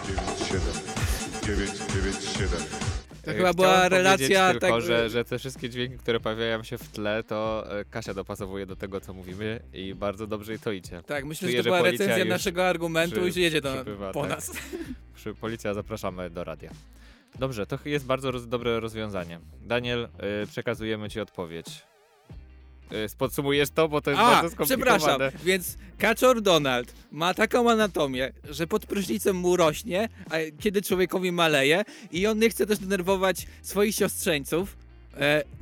997. 0.08 0.62
997. 1.46 2.60
To 3.24 3.32
E, 3.32 3.34
chyba 3.34 3.54
chciałem 3.54 3.56
była 3.56 3.90
relacja 3.90 4.52
tylko, 4.52 4.68
tak... 4.68 4.82
że, 4.82 5.10
że 5.10 5.26
te 5.26 5.40
wszystkie 5.40 5.70
dźwięki, 5.70 5.98
które 5.98 6.20
pojawiają 6.20 6.64
się 6.64 6.78
w 6.78 6.88
tle, 6.88 7.24
to 7.24 7.66
e, 7.80 7.86
Kasia 7.86 8.14
dopasowuje 8.14 8.66
do 8.66 8.76
tego, 8.76 9.02
co 9.02 9.14
mówimy 9.14 9.60
i 9.74 9.96
bardzo 9.96 10.28
dobrze 10.28 10.52
jej 10.52 10.60
to 10.60 10.72
idzie. 10.72 11.04
Tak, 11.04 11.26
myślę, 11.26 11.48
Czuję, 11.48 11.58
że 11.58 11.64
że 11.64 11.70
to 11.70 11.70
była 11.70 11.80
policja 11.80 12.06
recenzja 12.06 12.34
naszego 12.34 12.68
argumentu 12.68 13.28
i 13.28 13.32
że 13.32 13.40
jedzie 13.40 13.62
do, 13.62 13.74
przybywa, 13.74 14.12
po 14.12 14.22
tak. 14.22 14.30
nas. 14.30 14.52
Policja 15.42 15.74
zapraszamy 15.74 16.30
do 16.30 16.44
radia. 16.44 16.72
Dobrze, 17.40 17.66
to 17.66 17.80
jest 17.86 18.06
bardzo 18.06 18.32
roz, 18.32 18.48
dobre 18.48 18.80
rozwiązanie. 18.80 19.40
Daniel, 19.62 20.10
y, 20.44 20.48
przekazujemy 20.48 21.10
ci 21.10 21.20
odpowiedź. 21.20 21.91
Y, 22.94 23.18
podsumujesz 23.18 23.70
to, 23.70 23.90
bo 23.90 24.02
to 24.02 24.10
jest 24.10 24.22
A, 24.22 24.42
bardzo 24.42 24.66
przepraszam, 24.66 25.00
skomplikowane. 25.00 25.32
więc 25.44 25.78
Kaczor 25.98 26.42
Donald 26.42 26.94
ma 27.12 27.34
taką 27.34 27.72
anatomię, 27.72 28.32
że 28.50 28.68
pod 28.68 28.86
prysznicem 28.86 29.36
mu 29.36 29.56
rośnie, 29.58 30.10
a 30.30 30.36
kiedy 30.60 30.82
człowiekowi 30.82 31.32
maleje 31.32 31.84
i 32.12 32.28
on 32.28 32.40
nie 32.40 32.50
chce 32.50 32.66
też 32.66 32.80
denerwować 32.80 33.48
swoich 33.62 33.96
siostrzeńców, 33.96 34.78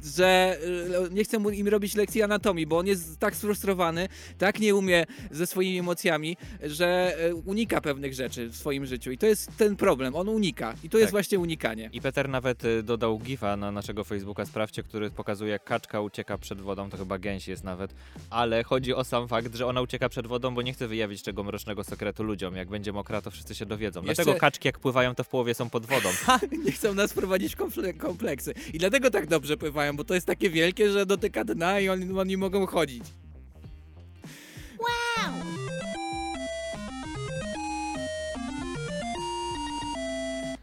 że 0.04 0.58
e, 1.06 1.14
nie 1.14 1.24
chce 1.24 1.40
mu 1.40 1.50
im 1.50 1.68
robić 1.68 1.96
lekcji 1.96 2.22
anatomii, 2.24 2.68
bo 2.68 2.78
on 2.78 2.88
jest 2.88 3.20
tak 3.20 3.36
sfrustrowany, 3.36 4.10
tak 4.38 4.60
nie 4.60 4.76
umie 4.76 5.06
ze 5.32 5.48
swoimi 5.48 5.80
emocjami, 5.80 6.38
że 6.64 7.16
e, 7.20 7.36
unika 7.36 7.82
pewnych 7.82 8.14
rzeczy 8.14 8.48
w 8.50 8.56
swoim 8.56 8.86
życiu 8.86 9.12
i 9.12 9.18
to 9.18 9.26
jest 9.26 9.58
ten 9.58 9.76
problem, 9.76 10.16
on 10.16 10.30
unika 10.30 10.74
i 10.84 10.90
to 10.90 10.98
jest 10.98 11.08
Tak. 11.08 11.12
właśnie 11.12 11.40
unikanie. 11.40 11.90
I 11.94 12.02
Peter 12.02 12.30
nawet 12.30 12.64
dodał 12.84 13.20
gifa 13.20 13.58
na 13.58 13.72
naszego 13.72 14.04
Facebooka, 14.04 14.46
sprawdźcie, 14.46 14.84
który 14.84 15.10
pokazuje 15.12 15.52
jak 15.52 15.64
kaczka 15.64 16.02
ucieka 16.02 16.38
przed 16.38 16.62
wodą, 16.62 16.90
to 16.90 16.98
chyba 16.98 17.18
gęś 17.20 17.48
jest 17.48 17.64
nawet, 17.64 17.94
ale 18.30 18.64
chodzi 18.64 18.94
o 18.94 19.04
sam 19.04 19.28
fakt, 19.28 19.56
że 19.56 19.66
ona 19.66 19.82
ucieka 19.82 20.10
przed 20.10 20.28
wodą, 20.28 20.56
bo 20.56 20.62
nie 20.62 20.74
chce 20.74 20.88
wyjawić 20.88 21.22
tego 21.24 21.44
mrocznego 21.44 21.84
sekretu 21.84 22.24
ludziom. 22.24 22.56
Jak 22.56 22.70
będzie 22.70 22.94
mokra, 22.94 23.22
to 23.22 23.32
wszyscy 23.32 23.56
się 23.56 23.66
dowiedzą. 23.66 24.02
Jeszcze- 24.04 24.16
Dlatego 24.24 24.40
kaczki 24.40 24.68
jak 24.68 24.80
pływają, 24.80 25.16
to 25.16 25.24
w 25.24 25.28
połowie 25.30 25.54
są 25.54 25.70
pod 25.70 25.86
wodą. 25.86 26.10
nie 26.66 26.72
chcą 26.72 26.94
nas 26.94 27.14
prowadzić 27.14 27.56
w 27.56 27.98
kompleksy. 27.98 28.54
I 28.74 28.78
dlatego 28.78 29.12
tak 29.12 29.28
dobrze 29.28 29.39
pływają, 29.58 29.96
bo 29.96 30.04
to 30.04 30.14
jest 30.14 30.28
takie 30.28 30.50
wielkie, 30.50 30.92
że 30.92 31.06
dotyka 31.06 31.44
dna 31.44 31.80
i 31.80 31.90
oni, 31.90 32.20
oni 32.20 32.38
mogą 32.38 32.66
chodzić. 32.66 33.04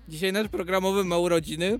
Dzisiaj 0.09 0.33
nasz 0.33 0.49
programowy 0.49 1.05
ma 1.05 1.19
urodziny. 1.19 1.79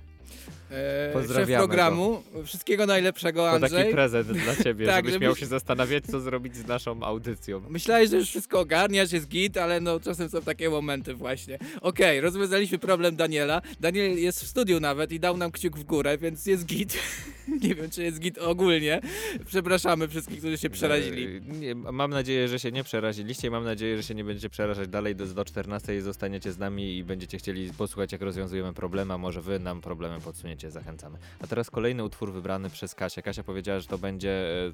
E, 0.71 1.05
szef 1.07 1.13
Pozdrawiamy 1.13 1.67
programu. 1.67 2.23
Wszystkiego 2.45 2.87
najlepszego, 2.87 3.41
To 3.41 3.51
Andrzej. 3.51 3.71
taki 3.83 3.93
prezent 3.93 4.33
dla 4.33 4.57
ciebie, 4.65 4.87
Tak, 4.87 5.05
żebyś 5.07 5.21
miał 5.21 5.37
się 5.37 5.47
zastanawiać, 5.47 6.05
co 6.05 6.21
zrobić 6.21 6.57
z 6.57 6.67
naszą 6.67 7.03
audycją. 7.03 7.63
Myślałeś, 7.69 8.11
że 8.11 8.17
już 8.17 8.29
wszystko 8.29 8.61
ogarniasz, 8.61 9.13
jest 9.13 9.29
git, 9.29 9.57
ale 9.57 9.81
no 9.81 10.01
czasem 10.01 10.29
są 10.29 10.43
takie 10.43 10.71
momenty 10.71 11.15
właśnie. 11.15 11.59
Okej, 11.81 12.21
rozwiązaliśmy 12.21 12.79
problem 12.79 13.17
Daniela. 13.17 13.63
Daniel 13.81 14.19
jest 14.19 14.45
w 14.45 14.47
studiu 14.47 14.81
nawet 14.81 15.13
i 15.13 15.21
dał 15.21 15.37
nam 15.37 15.51
kciuk 15.53 15.79
w 15.79 15.85
górę, 15.85 16.19
więc 16.19 16.47
jest 16.47 16.67
git. 16.67 16.99
Nie 17.63 17.75
wiem, 17.75 17.91
czy 17.91 18.03
jest 18.03 18.19
git 18.21 18.39
ogólnie. 18.39 19.01
Przepraszamy 19.47 20.09
wszystkich, 20.09 20.39
którzy 20.39 20.59
się 20.59 20.71
przerazili. 20.71 21.25
E, 21.37 21.41
Nie, 21.41 21.75
mam 21.75 22.11
nadzieję, 22.11 22.49
że 22.49 22.59
się 22.59 22.73
nie 22.73 22.85
przeraziliście 22.85 23.49
i 23.49 23.51
mam 23.51 23.65
nadzieję, 23.65 23.97
że 23.97 24.03
się 24.03 24.15
nie 24.15 24.25
będziecie 24.25 24.51
przerażać 24.51 24.89
dalej 24.89 25.17
do, 25.17 25.27
do 25.27 25.45
14 25.45 25.97
i 25.97 26.01
zostaniecie 26.01 26.53
z 26.53 26.59
nami 26.59 26.97
i 26.99 27.05
będziecie 27.05 27.39
chcieli 27.39 27.71
posłuchać, 27.79 28.13
jak 28.13 28.23
rozwiązujemy 28.23 28.73
problemy, 28.73 29.15
a 29.15 29.19
może 29.19 29.43
wy 29.43 29.59
nam 29.59 29.81
problemy 29.81 30.21
podsuniecie, 30.21 30.56
zachęcamy. 30.71 31.19
A 31.41 31.47
teraz 31.47 31.71
kolejny 31.71 32.05
utwór 32.05 32.33
wybrany 32.33 32.71
przez 32.71 32.95
Kasię. 32.95 33.23
Kasia 33.23 33.43
powiedziała, 33.43 33.81
że 33.81 33.87
to 33.87 33.99
będzie 33.99 34.31
e, 34.69 34.73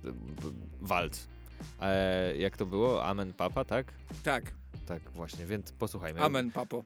walc. 0.80 1.26
E, 1.80 2.36
jak 2.36 2.56
to 2.56 2.66
było? 2.66 3.04
Amen 3.04 3.32
Papa, 3.32 3.64
tak? 3.64 3.92
Tak, 4.22 4.52
Tak, 4.86 5.02
właśnie, 5.10 5.46
więc 5.46 5.72
posłuchajmy. 5.72 6.20
amen, 6.20 6.50
papo. 6.50 6.84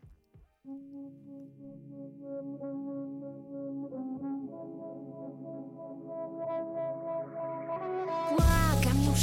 Błagam 8.31 9.05
już, 9.11 9.23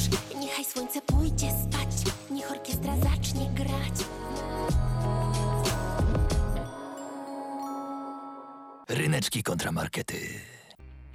Ryneczki 9.23 9.43
kontramarkety. 9.43 10.15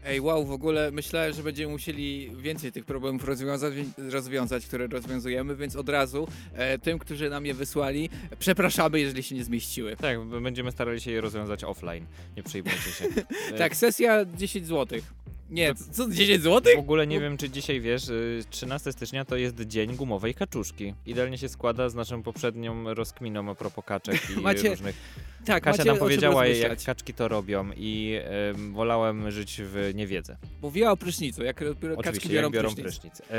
Ej, 0.05 0.21
wow, 0.21 0.45
w 0.45 0.53
ogóle 0.53 0.91
myślałem, 0.91 1.33
że 1.33 1.43
będziemy 1.43 1.73
musieli 1.73 2.31
więcej 2.37 2.73
tych 2.73 2.85
problemów 2.85 3.25
rozwiązać, 3.25 3.75
rozwiązać 4.11 4.67
które 4.67 4.87
rozwiązujemy, 4.87 5.57
więc 5.57 5.77
od 5.77 5.89
razu 5.89 6.29
e, 6.55 6.79
tym, 6.79 6.99
którzy 6.99 7.31
nam 7.31 7.47
je 7.47 7.55
wysłali, 7.55 8.11
przepraszamy, 8.39 9.01
jeżeli 9.01 9.23
się 9.23 9.35
nie 9.35 9.45
zmieściły. 9.45 9.97
Tak, 9.97 10.25
będziemy 10.25 10.73
starali 10.73 11.01
się 11.01 11.11
je 11.11 11.21
rozwiązać 11.21 11.65
offline. 11.65 12.07
Nie 12.37 12.43
przejmujcie 12.43 12.91
się. 12.91 13.05
Tak, 13.59 13.77
sesja 13.77 14.25
10 14.25 14.67
zł. 14.67 15.01
Nie, 15.51 15.75
co, 15.75 16.11
10 16.11 16.43
zł? 16.43 16.73
W 16.77 16.79
ogóle 16.79 17.07
nie 17.07 17.21
wiem, 17.21 17.37
czy 17.37 17.51
dzisiaj 17.51 17.81
wiesz, 17.81 18.09
y, 18.09 18.45
13 18.51 18.93
stycznia 18.93 19.25
to 19.25 19.37
jest 19.37 19.61
dzień 19.61 19.97
gumowej 19.97 20.35
kaczuszki. 20.35 20.95
Idealnie 21.07 21.39
się 21.39 21.49
składa 21.49 21.89
z 21.89 21.95
naszą 21.95 22.23
poprzednią 22.23 22.95
rozkminą 22.95 23.51
a 23.51 23.55
propos 23.55 23.85
kaczek 23.85 24.17
i 24.39 24.41
Macie- 24.41 24.71
różnych. 24.71 24.97
Tak, 25.45 25.63
Kasia 25.63 25.79
macie 25.79 25.91
nam 25.91 25.99
powiedziała, 25.99 26.47
jak 26.47 26.85
kaczki 26.85 27.15
to 27.15 27.29
robią 27.29 27.71
i 27.77 28.19
em, 28.25 28.73
wolałem 28.75 29.31
żyć 29.31 29.61
w 29.65 29.91
niewiedzy. 29.95 30.37
Mówiła 30.63 30.91
o 30.91 30.97
prysznicu, 30.97 31.45
jak 31.45 31.57
kaczki 32.03 32.29
biorą, 32.29 32.43
jak 32.43 32.53
biorą 32.53 32.75
prysznic. 32.75 32.85
prysznic. 32.85 33.21
E, 33.21 33.35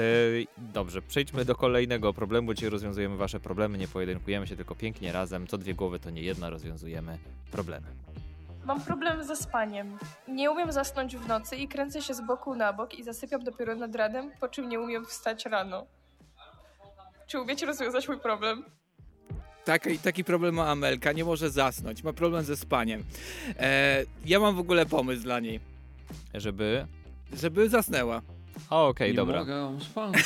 dobrze, 0.73 1.01
przejdźmy 1.01 1.45
do 1.45 1.55
kolejnego 1.55 2.13
problemu. 2.13 2.53
Dzisiaj 2.53 2.69
rozwiązujemy 2.69 3.17
wasze 3.17 3.39
problemy, 3.39 3.77
nie 3.77 3.87
pojedynkujemy 3.87 4.47
się 4.47 4.55
tylko 4.55 4.75
pięknie 4.75 5.11
razem. 5.11 5.47
Co 5.47 5.57
dwie 5.57 5.73
głowy 5.73 5.99
to 5.99 6.09
nie 6.09 6.21
jedna, 6.21 6.49
rozwiązujemy 6.49 7.17
problemy. 7.51 7.87
Mam 8.69 8.81
problem 8.81 9.23
ze 9.23 9.35
spaniem. 9.35 9.97
Nie 10.27 10.51
umiem 10.51 10.71
zasnąć 10.71 11.17
w 11.17 11.27
nocy 11.27 11.55
i 11.55 11.67
kręcę 11.67 12.01
się 12.01 12.13
z 12.13 12.21
boku 12.21 12.55
na 12.55 12.73
bok 12.73 12.99
i 12.99 13.03
zasypiam 13.03 13.43
dopiero 13.43 13.75
nad 13.75 13.95
ranem, 13.95 14.31
po 14.39 14.47
czym 14.47 14.69
nie 14.69 14.79
umiem 14.79 15.05
wstać 15.05 15.45
rano. 15.45 15.85
Czy 17.27 17.39
umiecie 17.39 17.65
rozwiązać 17.65 18.07
mój 18.07 18.19
problem? 18.19 18.65
Taki, 19.65 19.99
taki 19.99 20.23
problem 20.23 20.55
ma 20.55 20.67
Amelka, 20.67 21.11
nie 21.11 21.25
może 21.25 21.49
zasnąć, 21.49 22.03
ma 22.03 22.13
problem 22.13 22.43
ze 22.43 22.57
spaniem. 22.57 23.03
E, 23.59 24.03
ja 24.25 24.39
mam 24.39 24.55
w 24.55 24.59
ogóle 24.59 24.85
pomysł 24.85 25.23
dla 25.23 25.39
niej, 25.39 25.59
Żeby... 26.33 26.87
żeby 27.33 27.69
zasnęła. 27.69 28.21
O, 28.69 28.87
okej, 28.87 29.09
nie 29.09 29.15
dobra. 29.15 29.39
mogę. 29.39 29.77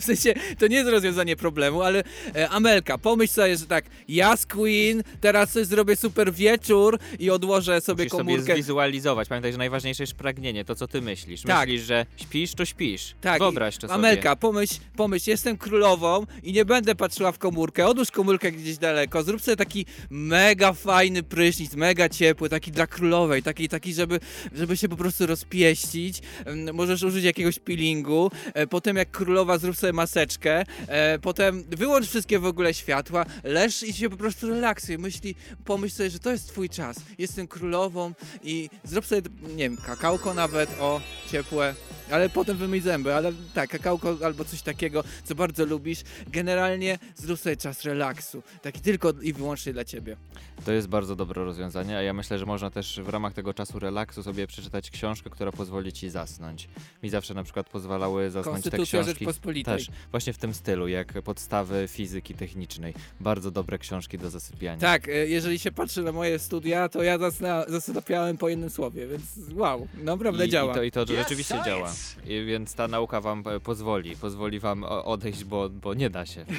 W 0.00 0.04
sensie, 0.04 0.34
to 0.58 0.66
nie 0.66 0.76
jest 0.76 0.90
rozwiązanie 0.90 1.36
problemu, 1.36 1.82
ale 1.82 2.02
e, 2.36 2.48
Amelka, 2.48 2.98
pomyśl 2.98 3.32
sobie, 3.32 3.56
że 3.56 3.66
tak, 3.66 3.84
ja 4.08 4.36
z 4.36 4.46
Queen, 4.46 5.02
teraz 5.20 5.50
sobie 5.52 5.64
zrobię 5.64 5.96
super 5.96 6.32
wieczór 6.32 6.98
i 7.18 7.30
odłożę 7.30 7.80
sobie 7.80 8.04
Musisz 8.04 8.10
sobie 8.12 8.24
komórkę. 8.24 8.52
zwizualizować. 8.54 9.28
Pamiętaj, 9.28 9.52
że 9.52 9.58
najważniejsze 9.58 10.02
jest 10.02 10.14
pragnienie, 10.14 10.64
to 10.64 10.74
co 10.74 10.88
ty 10.88 11.00
myślisz. 11.02 11.42
Tak. 11.42 11.68
Myślisz, 11.68 11.86
że 11.86 12.06
śpisz, 12.16 12.54
to 12.54 12.64
śpisz. 12.64 13.14
Tak, 13.20 13.38
Wyobraź 13.38 13.74
to 13.76 13.80
sobie. 13.80 13.94
Amelka, 13.94 14.36
pomyśl, 14.36 14.74
pomyśl, 14.96 15.30
jestem 15.30 15.56
królową 15.58 16.26
i 16.42 16.52
nie 16.52 16.64
będę 16.64 16.94
patrzyła 16.94 17.32
w 17.32 17.38
komórkę. 17.38 17.86
Odłóż 17.86 18.10
komórkę 18.10 18.52
gdzieś 18.52 18.78
daleko, 18.78 19.22
zrób 19.22 19.42
sobie 19.42 19.56
taki 19.56 19.86
mega 20.10 20.72
fajny 20.72 21.22
prysznic, 21.22 21.74
mega 21.74 22.08
ciepły, 22.08 22.48
taki 22.48 22.72
dla 22.72 22.86
królowej, 22.86 23.42
taki, 23.42 23.68
taki 23.68 23.94
żeby, 23.94 24.20
żeby 24.52 24.76
się 24.76 24.88
po 24.88 24.96
prostu 24.96 25.26
rozpieścić. 25.26 26.22
Em, 26.44 26.74
Możesz 26.74 27.02
użyć 27.02 27.24
jakiegoś 27.30 27.58
peelingu, 27.58 28.30
e, 28.54 28.66
potem 28.66 28.96
jak 28.96 29.10
królowa 29.10 29.58
zrób 29.58 29.76
sobie 29.76 29.92
maseczkę, 29.92 30.64
e, 30.86 31.18
potem 31.18 31.64
wyłącz 31.68 32.06
wszystkie 32.06 32.38
w 32.38 32.44
ogóle 32.44 32.74
światła, 32.74 33.26
leż 33.44 33.82
i 33.82 33.92
się 33.92 34.10
po 34.10 34.16
prostu 34.16 34.48
relaksuj. 34.48 34.98
Myśli, 34.98 35.34
pomyśl 35.64 35.96
sobie, 35.96 36.10
że 36.10 36.18
to 36.18 36.32
jest 36.32 36.48
twój 36.48 36.68
czas. 36.68 36.96
Jestem 37.18 37.48
królową 37.48 38.12
i 38.42 38.70
zrób 38.84 39.06
sobie, 39.06 39.22
nie 39.42 39.56
wiem, 39.56 39.76
kakałko 39.76 40.34
nawet, 40.34 40.70
o, 40.80 41.00
ciepłe, 41.30 41.74
ale 42.10 42.28
potem 42.28 42.56
wymyj 42.56 42.80
zęby, 42.80 43.14
ale 43.14 43.32
tak, 43.54 43.70
kakałko 43.70 44.16
albo 44.24 44.44
coś 44.44 44.62
takiego, 44.62 45.04
co 45.24 45.34
bardzo 45.34 45.64
lubisz. 45.66 46.02
Generalnie 46.26 46.98
zrób 47.16 47.40
sobie 47.40 47.56
czas 47.56 47.84
relaksu, 47.84 48.42
taki 48.62 48.80
tylko 48.80 49.12
i 49.22 49.32
wyłącznie 49.32 49.72
dla 49.72 49.84
ciebie. 49.84 50.16
To 50.64 50.72
jest 50.72 50.88
bardzo 50.88 51.16
dobre 51.16 51.44
rozwiązanie, 51.44 51.96
a 51.96 52.02
ja 52.02 52.12
myślę, 52.12 52.38
że 52.38 52.46
można 52.46 52.70
też 52.70 53.00
w 53.00 53.08
ramach 53.08 53.32
tego 53.32 53.54
czasu 53.54 53.78
relaksu 53.78 54.22
sobie 54.22 54.46
przeczytać 54.46 54.90
książkę, 54.90 55.30
która 55.30 55.52
pozwoli 55.52 55.92
ci 55.92 56.10
zasnąć. 56.10 56.68
Mi 57.02 57.09
zawsze 57.10 57.34
na 57.34 57.44
przykład 57.44 57.68
pozwalały 57.68 58.30
zasnąć 58.30 58.64
te 58.64 58.70
książki. 58.70 59.04
Rzeczpospolitej. 59.04 59.76
Też, 59.78 59.90
właśnie 60.10 60.32
w 60.32 60.38
tym 60.38 60.54
stylu, 60.54 60.88
jak 60.88 61.22
podstawy 61.22 61.88
fizyki 61.88 62.34
technicznej. 62.34 62.94
Bardzo 63.20 63.50
dobre 63.50 63.78
książki 63.78 64.18
do 64.18 64.30
zasypiania. 64.30 64.80
Tak, 64.80 65.08
e, 65.08 65.12
jeżeli 65.12 65.58
się 65.58 65.72
patrzy 65.72 66.02
na 66.02 66.12
moje 66.12 66.38
studia, 66.38 66.88
to 66.88 67.02
ja 67.02 67.18
zasna, 67.18 67.64
zasypiałem 67.68 68.36
po 68.38 68.48
jednym 68.48 68.70
słowie, 68.70 69.06
więc 69.06 69.22
wow, 69.54 69.88
naprawdę 70.02 70.46
I, 70.46 70.48
działa. 70.50 70.72
I 70.72 70.74
to, 70.74 70.82
i 70.82 71.06
to 71.06 71.14
rzeczywiście 71.16 71.54
działa. 71.64 71.92
I, 72.26 72.44
więc 72.44 72.74
ta 72.74 72.88
nauka 72.88 73.20
wam 73.20 73.42
e, 73.46 73.60
pozwoli, 73.60 74.16
pozwoli 74.16 74.60
wam 74.60 74.84
o- 74.84 75.04
odejść, 75.04 75.44
bo, 75.44 75.68
bo 75.70 75.94
nie 75.94 76.10
da 76.10 76.26
się. 76.26 76.44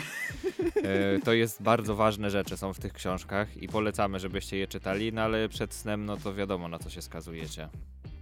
E, 0.84 1.20
to 1.20 1.34
jest 1.34 1.62
bardzo 1.62 1.96
ważne 1.96 2.32
rzeczy 2.32 2.58
są 2.58 2.74
w 2.74 2.80
tych 2.80 2.94
książkach 2.94 3.58
i 3.58 3.68
polecamy, 3.68 4.20
żebyście 4.20 4.58
je 4.58 4.68
czytali, 4.68 5.14
no 5.14 5.22
ale 5.22 5.50
przed 5.50 5.74
snem, 5.74 6.06
no 6.06 6.18
to 6.18 6.34
wiadomo 6.34 6.68
na 6.68 6.80
co 6.80 6.90
się 6.90 7.02
skazujecie. 7.02 7.70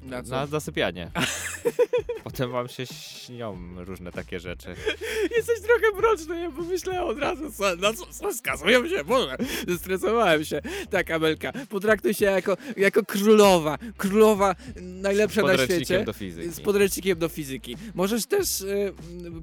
Na 0.03 0.23
co? 0.23 0.29
Na 0.31 0.45
zasypianie. 0.47 1.12
Potem 2.23 2.51
wam 2.51 2.67
się 2.67 2.85
śnią 2.85 3.57
różne 3.75 4.12
takie 4.12 4.39
rzeczy. 4.39 4.67
Jesteś 5.38 5.59
trochę 5.62 5.97
mroczny, 5.97 6.41
ja 6.41 6.51
pomyślałem 6.51 7.03
od 7.03 7.19
razu, 7.19 7.51
co, 7.51 7.75
na 7.75 7.93
co, 7.93 8.05
co 8.05 8.33
skazuję 8.33 8.89
się, 8.89 9.03
Boże, 9.03 9.38
zestresowałem 9.67 10.45
się. 10.45 10.62
Tak, 10.89 11.12
Amelka, 11.12 11.51
potraktuj 11.69 12.13
się 12.13 12.25
jako, 12.25 12.57
jako 12.77 13.05
królowa, 13.05 13.77
królowa 13.97 14.55
najlepsza 14.81 15.41
Z 15.41 15.43
na 15.43 15.49
podręcznikiem 15.49 15.85
świecie. 15.85 16.03
do 16.05 16.13
fizyki. 16.13 16.49
Z 16.51 16.62
podręcznikiem 16.62 17.19
do 17.19 17.29
fizyki. 17.29 17.77
Możesz 17.95 18.25
też 18.25 18.62
y, 18.62 18.93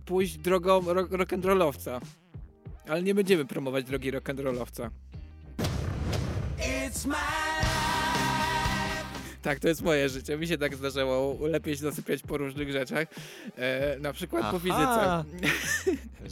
pójść 0.05 0.37
drogą 0.39 0.81
ro, 0.95 1.03
rock'n'rollowca, 1.05 2.01
ale 2.89 3.03
nie 3.03 3.15
będziemy 3.15 3.45
promować 3.45 3.85
drogi 3.85 4.13
rock'n'rollowca. 4.13 4.91
Tak, 9.47 9.61
to 9.61 9.69
jest 9.69 9.83
moje 9.83 10.09
życie. 10.09 10.37
Mi 10.39 10.47
się 10.47 10.59
tak 10.59 10.77
zdarzało 10.77 11.39
lepiej 11.49 11.75
się 11.77 11.81
zasypiać 11.83 12.23
po 12.23 12.37
różnych 12.39 12.73
rzeczach. 12.73 13.09
E, 13.57 13.99
na 13.99 14.13
przykład 14.13 14.43
po 14.43 14.49
Aha. 14.49 14.59
fizyce. 14.59 15.25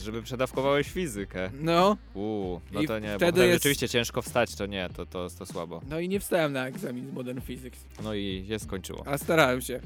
Żeby 0.05 0.23
przedawkowałeś 0.23 0.91
fizykę. 0.91 1.51
No, 1.61 1.97
Uuu, 2.15 2.61
no 2.73 2.81
I 2.83 2.87
to 2.87 2.99
nie, 2.99 3.09
bo 3.09 3.17
wtedy 3.17 3.33
potem 3.33 3.49
jest- 3.49 3.63
rzeczywiście 3.63 3.89
ciężko 3.89 4.23
wstać, 4.23 4.55
to 4.55 4.67
nie, 4.67 4.89
to, 4.97 5.07
to, 5.07 5.29
to 5.39 5.47
słabo. 5.47 5.81
no 5.91 6.01
i 6.01 6.09
nie 6.09 6.21
wstałem 6.21 6.53
na 6.53 6.67
egzamin 6.67 7.11
z 7.11 7.13
Modern 7.13 7.41
Physics, 7.41 7.79
No 8.03 8.15
i 8.15 8.45
się 8.49 8.59
skończyło. 8.59 9.03
a 9.07 9.19
starałem 9.19 9.61
się. 9.61 9.81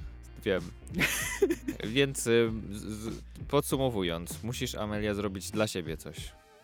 Wiem. 0.45 0.63
Więc 1.95 2.27
y, 2.27 2.51
z, 2.73 2.83
z, 2.83 3.11
podsumowując, 3.49 4.43
musisz 4.43 4.75
Amelia 4.75 5.15
zrobić 5.15 5.51
dla 5.51 5.67
siebie 5.67 5.97
coś. 5.97 6.17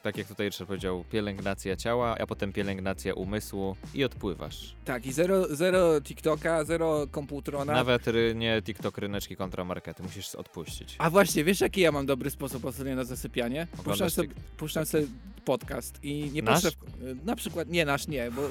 Tak 0.05 0.17
jak 0.17 0.27
tutaj 0.29 0.47
Ryszard 0.47 0.69
powiedział, 0.69 1.05
pielęgnacja 1.11 1.77
ciała, 1.77 2.17
a 2.21 2.27
potem 2.27 2.53
pielęgnacja 2.53 3.15
umysłu 3.15 3.77
i 3.95 4.05
odpływasz. 4.05 4.75
Tak, 4.85 5.07
i 5.07 5.13
zero, 5.13 5.57
zero 5.57 6.01
TikToka, 6.01 6.65
zero 6.65 7.07
komputrona. 7.11 7.73
Nawet 7.73 8.07
ry, 8.07 8.35
nie 8.35 8.63
TikTok, 8.63 8.99
ryneczki 8.99 9.37
kontra 9.37 9.65
markety, 9.65 10.03
musisz 10.03 10.35
odpuścić. 10.35 10.95
A 10.99 11.11
właśnie, 11.11 11.45
wiesz 11.45 11.61
jaki 11.61 11.81
ja 11.81 11.93
mam 11.93 12.07
dobry 12.07 12.31
sposób 12.31 12.65
ostatnio 12.65 12.95
na 12.97 13.05
zasypianie? 13.05 13.67
Puszczam 13.85 14.11
sobie, 14.11 14.29
puszczam 14.57 14.87
sobie 14.87 15.07
podcast 15.45 15.99
i 16.05 16.31
nie 16.33 16.43
Nasz? 16.43 16.63
patrzę... 16.63 16.79
w- 16.99 17.25
Na 17.27 17.37
przykład, 17.37 17.69
nie 17.69 17.85
nasz, 17.85 18.09
nie, 18.09 18.31
bo... 18.31 18.43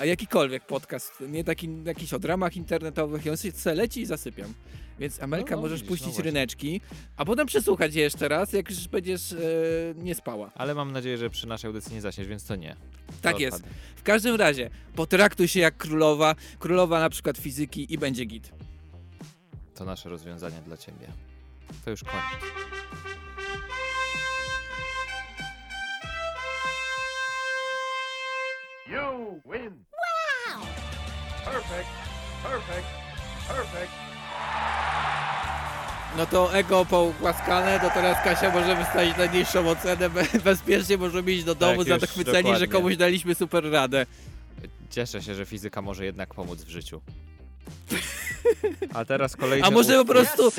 A 0.00 0.04
jakikolwiek 0.04 0.66
podcast, 0.66 1.12
nie 1.28 1.44
taki 1.44 1.68
jakiś 1.84 2.14
o 2.14 2.18
dramach 2.18 2.56
internetowych 2.56 3.26
i 3.26 3.30
on 3.30 3.36
sobie 3.36 3.74
leci 3.74 4.00
i 4.00 4.06
zasypiam. 4.06 4.54
Więc 5.02 5.22
Amelka 5.22 5.50
No, 5.50 5.56
no, 5.56 5.62
możesz 5.62 5.82
widzisz, 5.82 5.88
puścić 5.98 6.18
no 6.18 6.24
ryneczki, 6.24 6.80
a 7.16 7.24
potem 7.24 7.46
przesłuchać 7.46 7.94
je 7.94 8.02
jeszcze 8.02 8.28
raz, 8.28 8.52
jak 8.52 8.70
już 8.70 8.88
będziesz 8.88 9.32
e, 9.32 9.36
nie 9.96 10.14
spała. 10.14 10.50
Ale 10.54 10.74
mam 10.74 10.92
nadzieję, 10.92 11.18
że 11.18 11.30
przy 11.30 11.46
naszej 11.46 11.68
audycji 11.68 11.94
nie 11.94 12.00
zaśniesz, 12.00 12.26
więc 12.26 12.44
to 12.44 12.56
nie. 12.56 12.76
Tak 13.22 13.34
To 13.34 13.40
jest. 13.40 13.56
odpadnie. 13.56 13.78
W 13.96 14.02
każdym 14.02 14.36
razie, 14.36 14.70
potraktuj 14.96 15.48
się 15.48 15.60
jak 15.60 15.76
królowa, 15.76 16.34
królowa 16.58 17.00
na 17.00 17.10
przykład 17.10 17.38
fizyki 17.38 17.94
i 17.94 17.98
będzie 17.98 18.24
git. 18.24 18.52
To 19.74 19.84
nasze 19.84 20.08
rozwiązanie 20.08 20.62
dla 20.66 20.76
ciebie. 20.76 21.06
To 21.84 21.90
już 21.90 22.04
koniec. 22.04 22.52
You 28.86 29.40
win. 29.52 29.84
Wow! 30.56 30.62
Perfect, 31.44 31.88
perfect, 32.42 32.86
perfect. 33.48 33.92
No 36.16 36.26
to 36.26 36.54
ego 36.54 36.84
pougłaskane, 36.84 37.80
to 37.80 37.90
teraz 37.90 38.24
Kasia 38.24 38.50
może 38.52 38.76
wystawić 38.76 39.16
najniższą 39.16 39.68
ocenę, 39.68 40.10
be- 40.10 40.24
bezpiecznie 40.44 40.98
możemy 40.98 41.32
iść 41.32 41.44
do 41.44 41.54
domu 41.54 41.84
Tak, 41.84 41.88
już 41.88 42.00
zachwyceni, 42.00 42.36
że 42.36 42.42
dokładnie. 42.42 42.68
komuś 42.68 42.96
daliśmy 42.96 43.34
super 43.34 43.70
radę. 43.70 44.06
Cieszę 44.90 45.22
się, 45.22 45.34
że 45.34 45.46
fizyka 45.46 45.82
może 45.82 46.04
jednak 46.04 46.34
pomóc 46.34 46.62
w 46.62 46.68
życiu. 46.68 47.00
A 48.94 49.04
teraz 49.04 49.36
kolejny 49.36 49.66
A 49.66 49.70
może 49.70 49.96
po 49.98 50.04
prostu, 50.04 50.52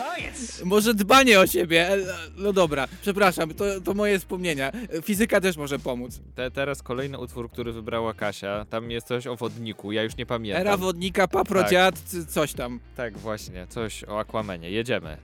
może 0.65 0.93
dbanie 0.93 1.39
o 1.39 1.47
siebie, 1.47 1.89
e, 1.93 1.97
no 2.35 2.53
dobra, 2.53 2.87
przepraszam, 3.01 3.53
to, 3.53 3.81
to 3.81 3.93
moje 3.93 4.19
wspomnienia. 4.19 4.71
Fizyka 5.03 5.41
też 5.41 5.57
może 5.57 5.79
pomóc. 5.79 6.19
Te, 6.35 6.51
teraz 6.51 6.81
kolejny 6.83 7.17
utwór, 7.19 7.51
który 7.51 7.71
wybrała 7.73 8.13
Kasia. 8.13 8.65
Tam 8.69 8.91
jest 8.91 9.07
coś 9.07 9.27
o 9.27 9.35
wodniku, 9.35 9.91
ja 9.91 10.03
już 10.03 10.17
nie 10.17 10.25
pamiętam. 10.25 10.61
Era 10.61 10.77
wodnika, 10.77 11.27
paprociad, 11.27 11.99
c- 11.99 12.25
coś 12.25 12.53
tam. 12.53 12.79
Tak, 12.97 13.17
właśnie, 13.17 13.67
coś 13.67 14.03
o 14.03 14.19
Aquamenie. 14.19 14.71
Jedziemy. 14.71 15.17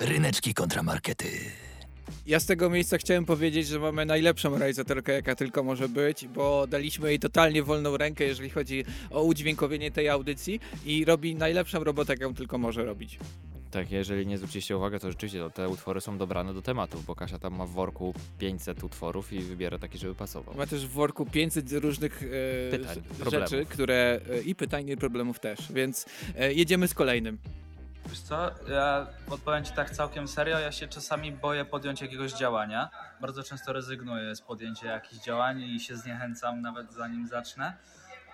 Ryneczki 0.00 0.54
kontramarkety. 0.54 1.26
Ja 2.26 2.40
z 2.40 2.46
tego 2.46 2.70
miejsca 2.70 2.98
chciałem 2.98 3.24
powiedzieć, 3.24 3.66
że 3.66 3.78
mamy 3.78 4.06
najlepszą 4.06 4.58
realizatorkę, 4.58 5.12
jaka 5.12 5.34
tylko 5.34 5.62
może 5.62 5.88
być, 5.88 6.28
bo 6.28 6.66
daliśmy 6.66 7.08
jej 7.08 7.18
totalnie 7.18 7.62
wolną 7.62 7.96
rękę, 7.96 8.24
jeżeli 8.24 8.50
chodzi 8.50 8.84
o 9.10 9.22
udźwiękowienie 9.22 9.90
tej 9.90 10.08
audycji 10.08 10.60
i 10.84 11.04
robi 11.04 11.34
najlepszą 11.34 11.84
robotę, 11.84 12.12
jaką 12.12 12.34
tylko 12.34 12.58
może 12.58 12.84
robić. 12.84 13.18
Tak, 13.74 13.90
jeżeli 13.90 14.26
nie 14.26 14.38
zwróciliście 14.38 14.76
uwagi, 14.76 14.98
to 14.98 15.10
rzeczywiście 15.10 15.38
to 15.38 15.50
te 15.50 15.68
utwory 15.68 16.00
są 16.00 16.18
dobrane 16.18 16.54
do 16.54 16.62
tematów, 16.62 17.04
bo 17.04 17.14
Kasia 17.14 17.38
tam 17.38 17.54
ma 17.54 17.66
w 17.66 17.70
worku 17.70 18.14
500 18.38 18.84
utworów 18.84 19.32
i 19.32 19.40
wybiera 19.40 19.78
taki, 19.78 19.98
żeby 19.98 20.14
pasował. 20.14 20.54
Ma 20.54 20.66
też 20.66 20.86
w 20.86 20.90
worku 20.90 21.26
500 21.26 21.72
różnych 21.72 22.22
e, 22.22 22.26
Pytań, 22.70 22.94
rzeczy, 22.94 23.18
problemów. 23.18 23.68
które 23.68 24.20
e, 24.30 24.40
i 24.40 24.54
pytań, 24.54 24.88
i 24.88 24.96
problemów 24.96 25.40
też, 25.40 25.72
więc 25.72 26.06
e, 26.38 26.52
jedziemy 26.52 26.88
z 26.88 26.94
kolejnym. 26.94 27.38
Wiesz 28.06 28.20
co, 28.20 28.50
ja 28.68 29.06
odpowiem 29.30 29.64
Ci 29.64 29.72
tak 29.72 29.90
całkiem 29.90 30.28
serio, 30.28 30.58
ja 30.58 30.72
się 30.72 30.88
czasami 30.88 31.32
boję 31.32 31.64
podjąć 31.64 32.00
jakiegoś 32.00 32.32
działania. 32.32 32.90
Bardzo 33.20 33.42
często 33.42 33.72
rezygnuję 33.72 34.36
z 34.36 34.40
podjęcia 34.40 34.86
jakichś 34.86 35.24
działań 35.24 35.62
i 35.62 35.80
się 35.80 35.96
zniechęcam 35.96 36.60
nawet 36.60 36.92
zanim 36.92 37.28
zacznę. 37.28 37.76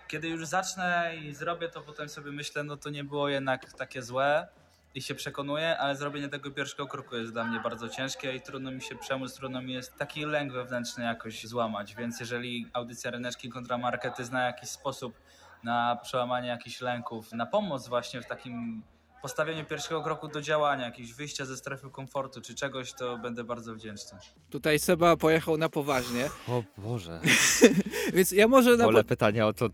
Kiedy 0.09 0.29
już 0.29 0.47
zacznę 0.47 1.13
i 1.23 1.35
zrobię 1.35 1.69
to, 1.69 1.81
potem 1.81 2.09
sobie 2.09 2.33
myślę, 2.33 2.65
no 2.65 2.77
to 2.77 2.91
nie 2.91 3.05
było 3.05 3.29
jednak 3.29 3.73
takie 3.73 4.03
złe 4.03 4.49
i 4.95 5.03
się 5.03 5.15
przekonuję, 5.15 5.79
ale 5.79 5.97
zrobienie 5.97 6.29
tego 6.29 6.51
pierwszego 6.51 6.87
kroku 6.87 7.17
jest 7.17 7.33
dla 7.33 7.45
mnie 7.45 7.61
bardzo 7.61 7.89
ciężkie 7.89 8.35
i 8.35 8.41
trudno 8.41 8.71
mi 8.71 8.83
się 8.83 8.97
przemóc, 8.97 9.35
trudno 9.35 9.63
mi 9.63 9.73
jest 9.73 9.97
taki 9.97 10.25
lęk 10.25 10.53
wewnętrzny 10.53 11.05
jakoś 11.05 11.47
złamać, 11.47 11.95
więc 11.95 12.21
jeżeli 12.21 12.67
audycja 12.73 13.11
Ryneczki 13.11 13.49
kontra 13.49 13.79
Markety 13.79 14.25
zna 14.25 14.47
jakiś 14.47 14.69
sposób 14.69 15.15
na 15.63 15.97
przełamanie 16.03 16.49
jakichś 16.49 16.81
lęków, 16.81 17.33
na 17.33 17.47
pomoc 17.47 17.89
właśnie 17.89 18.23
w 18.23 18.27
takim 18.27 18.83
postawieniu 19.23 19.65
pierwszego 19.65 20.03
kroku 20.03 20.29
do 20.29 20.41
działania, 20.41 20.85
jakieś 20.85 21.13
wyjścia 21.15 21.45
ze 21.45 21.57
strefy 21.57 21.91
komfortu 21.91 22.41
czy 22.41 22.55
czegoś, 22.55 22.93
to 22.93 23.19
będę 23.19 23.45
bardzo 23.45 23.75
wdzięczny. 23.75 24.19
Tutaj 24.51 24.79
Seba 24.79 25.17
pojechał 25.17 25.57
na 25.57 25.69
poważnie, 25.69 26.29
O 26.49 26.63
Boże. 26.79 27.21
więc 28.15 28.33
ja 28.33 28.49
może 28.49 28.77
na 28.77 28.85
Wolę 28.85 29.05
pytania 29.05 29.47
o 29.47 29.53
to 29.53 29.69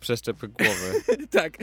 przeszczepy 0.00 0.48
głowy. 0.48 1.02
tak, 1.30 1.58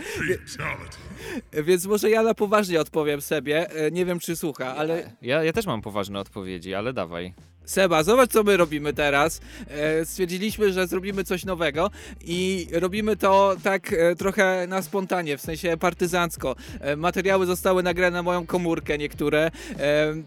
więc 1.53 1.85
może 1.85 2.09
ja 2.09 2.23
na 2.23 2.33
poważnie 2.33 2.81
odpowiem 2.81 3.21
sobie, 3.21 3.69
E, 3.71 3.91
nie 3.91 4.05
wiem 4.05 4.19
czy 4.19 4.35
słucha, 4.35 4.75
ale 4.75 5.11
Ja, 5.21 5.43
ja 5.43 5.53
też 5.53 5.65
mam 5.65 5.81
poważne 5.81 6.19
odpowiedzi, 6.19 6.73
ale 6.73 6.93
dawaj. 6.93 7.33
Seba, 7.67 8.03
zobacz 8.03 8.31
co 8.31 8.43
my 8.43 8.57
robimy 8.57 8.93
teraz. 8.93 9.41
E, 9.67 10.05
stwierdziliśmy, 10.05 10.73
że 10.73 10.87
zrobimy 10.87 11.23
coś 11.23 11.45
nowego 11.45 11.91
i 12.25 12.67
robimy 12.71 13.15
to 13.15 13.55
tak 13.63 13.93
e, 13.93 14.15
trochę 14.15 14.65
na 14.67 14.81
spontanie, 14.81 15.37
w 15.37 15.41
sensie 15.41 15.77
partyzancko. 15.77 16.55
E, 16.79 16.95
materiały 16.95 17.45
zostały 17.45 17.83
nagrane 17.83 18.17
na 18.17 18.23
moją 18.23 18.45
komórkę 18.45 18.97
niektóre, 18.97 19.51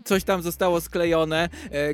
coś 0.05 0.25
tam 0.25 0.43
zostało 0.43 0.81
sklejone, 0.81 1.49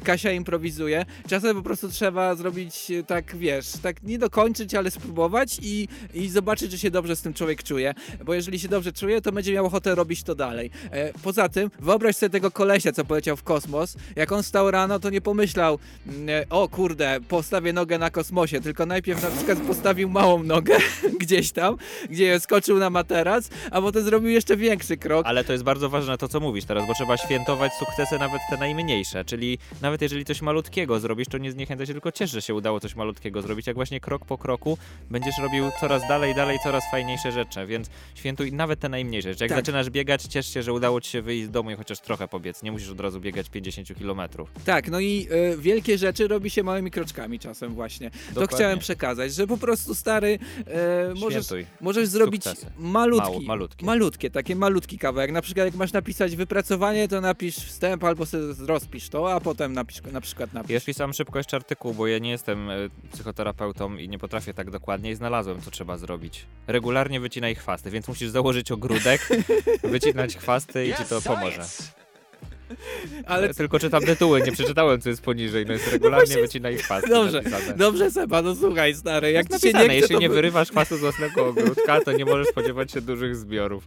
Kasia 0.04 0.32
improwizuje. 0.32 1.04
Czasem 1.28 1.56
po 1.56 1.62
prostu 1.62 1.88
trzeba 1.88 2.34
zrobić 2.34 2.92
tak, 3.06 3.36
wiesz, 3.36 3.72
tak 3.82 4.02
nie 4.02 4.18
dokończyć, 4.18 4.74
ale 4.74 4.90
spróbować 4.90 5.58
i, 5.62 5.88
i 6.14 6.28
zobaczyć, 6.28 6.70
czy 6.70 6.78
się 6.78 6.90
dobrze 6.90 7.16
z 7.16 7.22
tym 7.22 7.34
człowiek 7.34 7.62
czuje, 7.62 7.94
bo 8.24 8.34
jeżeli 8.34 8.58
się 8.58 8.68
dobrze 8.68 8.92
czuje, 8.92 9.20
to 9.20 9.32
będzie 9.32 9.52
miał 9.52 9.66
ochotę 9.66 9.94
robić 9.94 10.22
to 10.22 10.34
dalej. 10.34 10.70
Poza 11.22 11.48
tym, 11.48 11.70
wyobraź 11.80 12.16
sobie 12.16 12.30
tego 12.30 12.50
kolesia, 12.50 12.92
co 12.92 13.04
poleciał 13.04 13.36
w 13.36 13.42
kosmos. 13.42 13.96
Jak 14.16 14.32
on 14.32 14.42
stał 14.42 14.70
rano, 14.70 14.98
to 15.00 15.10
nie 15.10 15.20
pomyślał, 15.20 15.35
mm, 16.06 16.28
e, 16.28 16.46
o 16.50 16.68
kurde, 16.68 17.18
postawię 17.28 17.72
nogę 17.72 17.98
na 17.98 18.10
kosmosie, 18.10 18.60
tylko 18.60 18.86
najpierw 18.86 19.22
na 19.22 19.30
przykład 19.30 19.58
postawił 19.58 20.08
małą 20.08 20.42
nogę 20.42 20.76
gdzieś 21.20 21.52
tam, 21.52 21.76
gdzie 22.10 22.40
skoczył 22.40 22.78
na 22.78 22.90
materac, 22.90 23.48
a 23.70 23.80
potem 23.82 24.02
zrobił 24.02 24.30
jeszcze 24.30 24.56
większy 24.56 24.96
krok. 24.96 25.26
Ale 25.26 25.44
to 25.44 25.52
jest 25.52 25.64
bardzo 25.64 25.88
ważne 25.88 26.18
to, 26.18 26.28
co 26.28 26.40
mówisz 26.40 26.64
teraz, 26.64 26.86
bo 26.86 26.94
trzeba 26.94 27.16
świętować 27.16 27.72
sukcesy 27.72 28.18
nawet 28.18 28.40
te 28.50 28.56
najmniejsze, 28.56 29.24
czyli 29.24 29.58
nawet 29.82 30.02
jeżeli 30.02 30.24
coś 30.24 30.42
malutkiego 30.42 31.00
zrobisz, 31.00 31.28
to 31.28 31.38
nie 31.38 31.52
zniechęcaj 31.52 31.86
się, 31.86 31.92
tylko 31.92 32.12
ciesz, 32.12 32.30
że 32.30 32.42
się 32.42 32.54
udało 32.54 32.80
coś 32.80 32.94
malutkiego 32.94 33.42
zrobić, 33.42 33.66
jak 33.66 33.76
właśnie 33.76 34.00
krok 34.00 34.24
po 34.24 34.38
kroku 34.38 34.78
będziesz 35.10 35.38
robił 35.38 35.70
coraz 35.80 36.08
dalej, 36.08 36.34
dalej, 36.34 36.58
coraz 36.62 36.84
fajniejsze 36.90 37.32
rzeczy, 37.32 37.66
więc 37.66 37.90
świętuj 38.14 38.52
nawet 38.52 38.80
te 38.80 38.88
najmniejsze 38.88 39.28
rzeczy. 39.32 39.44
Jak 39.44 39.50
Tak. 39.50 39.58
zaczynasz 39.58 39.90
biegać, 39.90 40.22
ciesz 40.22 40.54
się, 40.54 40.62
że 40.62 40.72
udało 40.72 41.00
ci 41.00 41.10
się 41.10 41.22
wyjść 41.22 41.46
z 41.46 41.50
domu 41.50 41.70
i 41.70 41.74
chociaż 41.74 42.00
trochę 42.00 42.28
pobiec, 42.28 42.62
nie 42.62 42.72
musisz 42.72 42.90
od 42.90 43.00
razu 43.00 43.20
biegać 43.20 43.48
50 43.48 43.98
kilometrów. 43.98 44.50
Tak, 44.64 44.88
no 44.88 45.00
i 45.00 45.25
e, 45.30 45.56
wielkie 45.56 45.98
rzeczy 45.98 46.28
robi 46.28 46.50
się 46.50 46.62
małymi 46.62 46.90
kroczkami 46.90 47.38
czasem 47.38 47.74
właśnie. 47.74 48.10
To 48.10 48.16
Dokładnie. 48.28 48.56
chciałem 48.56 48.78
przekazać, 48.78 49.34
że 49.34 49.46
po 49.46 49.56
prostu 49.58 49.94
stary, 49.94 50.38
e, 50.66 51.14
możesz, 51.14 51.46
Świętuj. 51.46 51.66
możesz 51.80 52.08
zrobić 52.08 52.44
Sukcesy. 52.44 52.66
malutki, 52.78 53.30
Mało- 53.30 53.42
malutkie. 53.42 53.86
malutkie, 53.86 54.30
takie 54.30 54.56
malutki 54.56 54.98
kawałek. 54.98 55.32
Na 55.32 55.42
przykład 55.42 55.66
jak 55.66 55.74
masz 55.74 55.92
napisać 55.92 56.36
wypracowanie, 56.36 57.08
to 57.08 57.20
napisz 57.20 57.56
wstęp 57.56 58.04
albo 58.04 58.26
sobie 58.26 58.44
rozpisz 58.66 59.08
to, 59.08 59.32
a 59.32 59.40
potem 59.40 59.72
napisz, 59.72 60.02
na 60.12 60.20
przykład 60.20 60.52
napisz. 60.52 60.70
Ja 60.70 60.80
wpisałem 60.80 61.12
szybko 61.12 61.38
jeszcze 61.38 61.56
artykuł, 61.56 61.94
bo 61.94 62.06
ja 62.06 62.18
nie 62.18 62.30
jestem 62.30 62.70
e, 62.70 62.74
psychoterapeutą 63.12 63.96
i 63.96 64.08
nie 64.08 64.18
potrafię 64.18 64.54
tak 64.54 64.70
dokładnie 64.70 65.10
i 65.10 65.14
znalazłem, 65.14 65.60
co 65.60 65.70
trzeba 65.70 65.98
zrobić. 65.98 66.46
Regularnie 66.66 67.20
wycinaj 67.20 67.54
chwasty, 67.54 67.90
więc 67.90 68.08
musisz 68.08 68.28
założyć 68.30 68.72
ogródek, 68.72 69.28
wycinać 69.82 70.36
chwasty 70.36 70.86
i 70.86 70.94
ci 70.94 71.04
to 71.08 71.20
pomoże. 71.20 71.64
Ale 73.26 73.54
tylko 73.54 73.78
czytam 73.78 74.02
tytuły, 74.02 74.42
nie 74.42 74.52
przeczytałem, 74.52 75.00
co 75.00 75.08
jest 75.08 75.22
poniżej. 75.22 75.66
No 75.66 75.72
jest 75.72 75.92
regularnie 75.92 76.36
wycinaj 76.36 76.76
chwasty 76.76 77.10
Dobrze, 77.10 77.42
napisane. 77.42 77.74
dobrze 77.76 78.10
Seba, 78.10 78.42
no 78.42 78.54
słuchaj 78.54 78.94
stary, 78.94 79.32
jak 79.32 79.46
ci 79.54 79.60
się 79.60 79.72
nie 79.72 79.84
chce, 79.84 79.94
jeśli 79.94 80.14
to 80.14 80.20
nie 80.20 80.28
wy- 80.28 80.34
wyrywasz 80.34 80.70
chwastu 80.70 80.96
z 80.96 81.00
własnego 81.00 81.46
ogródka, 81.48 82.00
to 82.00 82.12
nie 82.12 82.24
możesz 82.24 82.46
spodziewać 82.48 82.92
się 82.92 83.00
dużych 83.00 83.36
zbiorów. 83.36 83.84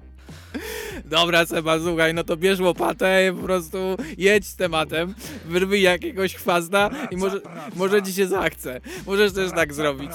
Dobra 1.06 1.46
Seba, 1.46 1.80
słuchaj, 1.80 2.13
no 2.13 2.24
to 2.24 2.38
bierz 2.38 2.60
łopatę 2.60 3.28
i 3.28 3.36
po 3.38 3.44
prostu 3.44 3.78
jedź 4.18 4.48
z 4.48 4.56
tematem, 4.56 5.13
wyrwij 5.46 5.82
jakiegoś 5.82 6.36
chwasta 6.36 6.89
i 7.12 7.18
może, 7.18 7.42
może 7.76 8.04
ci 8.04 8.13
się 8.13 8.28
zachce. 8.28 8.82
Możesz 9.08 9.34
też 9.34 9.52
tak 9.52 9.74
zrobić. 9.74 10.12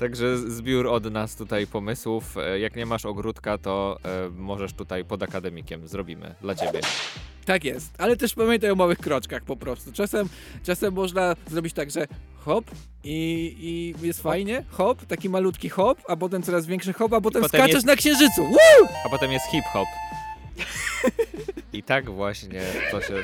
Także 0.00 0.38
zbiór 0.38 0.86
od 0.86 1.12
nas 1.12 1.36
tutaj 1.36 1.66
pomysłów. 1.66 2.36
E, 2.36 2.58
Jak 2.58 2.76
nie 2.76 2.86
masz 2.86 3.04
ogródka, 3.06 3.58
to 3.58 3.98
e, 4.04 4.30
możesz 4.36 4.72
tutaj 4.72 5.04
pod 5.04 5.22
akademikiem. 5.22 5.88
Zrobimy 5.88 6.34
dla 6.40 6.54
ciebie. 6.54 6.80
Tak 7.44 7.64
jest, 7.64 7.90
ale 7.98 8.16
też 8.16 8.34
pamiętaj 8.34 8.70
o 8.70 8.74
małych 8.74 8.98
kroczkach 8.98 9.42
po 9.42 9.56
prostu. 9.56 9.92
Czasem, 9.92 10.28
czasem 10.64 10.94
można 10.94 11.34
zrobić 11.50 11.72
tak, 11.74 11.90
że 11.90 12.06
hop 12.44 12.64
i, 13.04 13.14
i 14.00 14.06
jest 14.06 14.22
fajnie, 14.22 14.64
hop, 14.70 15.06
taki 15.06 15.28
malutki 15.28 15.68
hop, 15.68 15.98
a 16.08 16.16
potem 16.16 16.42
coraz 16.42 16.66
większy 16.66 16.92
hop, 16.92 17.12
a 17.12 17.20
potem, 17.20 17.42
potem 17.42 17.58
skaczesz 17.60 17.74
jest- 17.74 17.86
na 17.86 17.96
księżycu. 17.96 18.42
Woo! 18.42 18.88
A 19.06 19.08
potem 19.08 19.32
jest 19.32 19.46
hip-hop. 19.46 19.88
I 21.72 21.82
tak 21.82 22.10
właśnie 22.10 22.60
to 22.90 23.00
się 23.00 23.14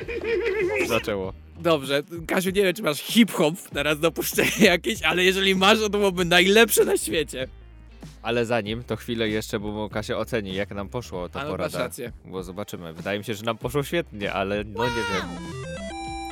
zaczęło. 0.89 1.33
Dobrze, 1.61 2.03
Kasiu, 2.27 2.51
nie 2.51 2.63
wiem, 2.63 2.75
czy 2.75 2.83
masz 2.83 2.99
hip-hop 3.01 3.55
teraz 3.73 4.01
dopuszczenie 4.01 4.51
jakieś, 4.61 5.03
ale 5.03 5.25
jeżeli 5.25 5.55
masz, 5.55 5.79
to 5.79 5.91
byłoby 5.91 6.25
najlepsze 6.25 6.85
na 6.85 6.97
świecie. 6.97 7.49
Ale 8.23 8.47
zanim, 8.47 8.85
to 8.85 8.97
chwilę 8.97 9.29
jeszcze, 9.29 9.61
bo 9.61 9.89
Kasia 9.91 10.19
oceni, 10.19 10.55
jak 10.55 10.71
nam 10.71 10.89
poszło 10.89 11.29
ta 11.29 11.41
A 11.41 11.45
no, 11.45 11.51
porada. 11.51 11.79
rację. 11.79 12.13
Bo 12.25 12.43
zobaczymy. 12.43 12.93
Wydaje 12.93 13.19
mi 13.19 13.25
się, 13.25 13.35
że 13.35 13.45
nam 13.45 13.59
poszło 13.59 13.83
świetnie, 13.83 14.33
ale 14.33 14.65
no 14.65 14.85
nie 14.85 14.91
wiem. 14.95 15.29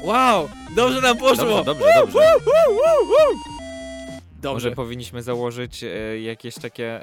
Wow, 0.02 0.48
dobrze 0.76 1.00
nam 1.00 1.16
poszło. 1.18 1.64
Dobrze, 1.64 1.64
dobrze, 1.64 1.88
dobrze. 2.00 2.20
Dobrze. 4.44 4.66
Może 4.68 4.76
powinniśmy 4.76 5.22
założyć 5.22 5.84
e, 5.84 6.20
jakieś 6.20 6.54
takie 6.54 7.00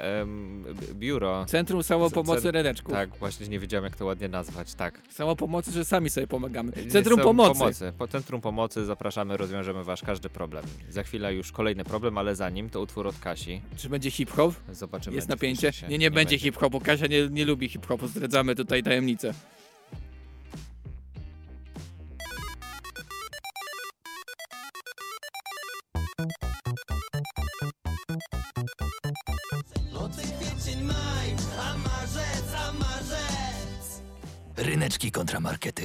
b- 0.74 0.94
biuro. 0.94 1.44
Centrum 1.48 1.82
Samopomocy 1.82 2.42
Cen- 2.42 2.50
Reneczków. 2.54 2.94
Tak, 2.94 3.16
właśnie 3.16 3.48
nie 3.48 3.58
wiedziałem 3.58 3.84
jak 3.84 3.96
to 3.96 4.04
ładnie 4.04 4.28
nazwać, 4.28 4.74
tak. 4.74 5.00
Samopomocy, 5.10 5.72
że 5.72 5.84
sami 5.84 6.10
sobie 6.10 6.26
pomagamy. 6.26 6.72
Nie, 6.84 6.90
Centrum 6.90 7.16
sam- 7.16 7.24
Pomocy. 7.36 7.92
Po 7.98 8.08
Centrum 8.08 8.40
Pomocy 8.40 8.84
zapraszamy, 8.84 9.36
rozwiążemy 9.36 9.84
wasz 9.84 10.02
każdy 10.02 10.28
problem. 10.28 10.64
Za 10.88 11.02
chwilę 11.02 11.34
już 11.34 11.52
kolejny 11.52 11.84
problem, 11.84 12.18
ale 12.18 12.34
zanim 12.36 12.70
to 12.70 12.80
utwór 12.80 13.06
od 13.06 13.18
Kasi. 13.18 13.60
Czy 13.76 13.88
będzie 13.88 14.10
hip-hop? 14.10 14.54
Zobaczymy. 14.72 15.16
Jest 15.16 15.28
nie 15.28 15.32
napięcie? 15.34 15.72
się. 15.72 15.88
Nie, 15.88 15.98
nie, 15.98 16.10
będzie 16.10 16.38
hip-hopu. 16.38 16.80
Kasia 16.80 17.06
nie, 17.06 17.28
nie 17.28 17.44
lubi 17.44 17.68
hip-hopu. 17.68 18.06
Zdradzamy 18.08 18.54
tutaj 18.54 18.82
tajemnicę. 18.82 19.34
Ryneczki 34.82 35.10
kontramarkety. 35.12 35.82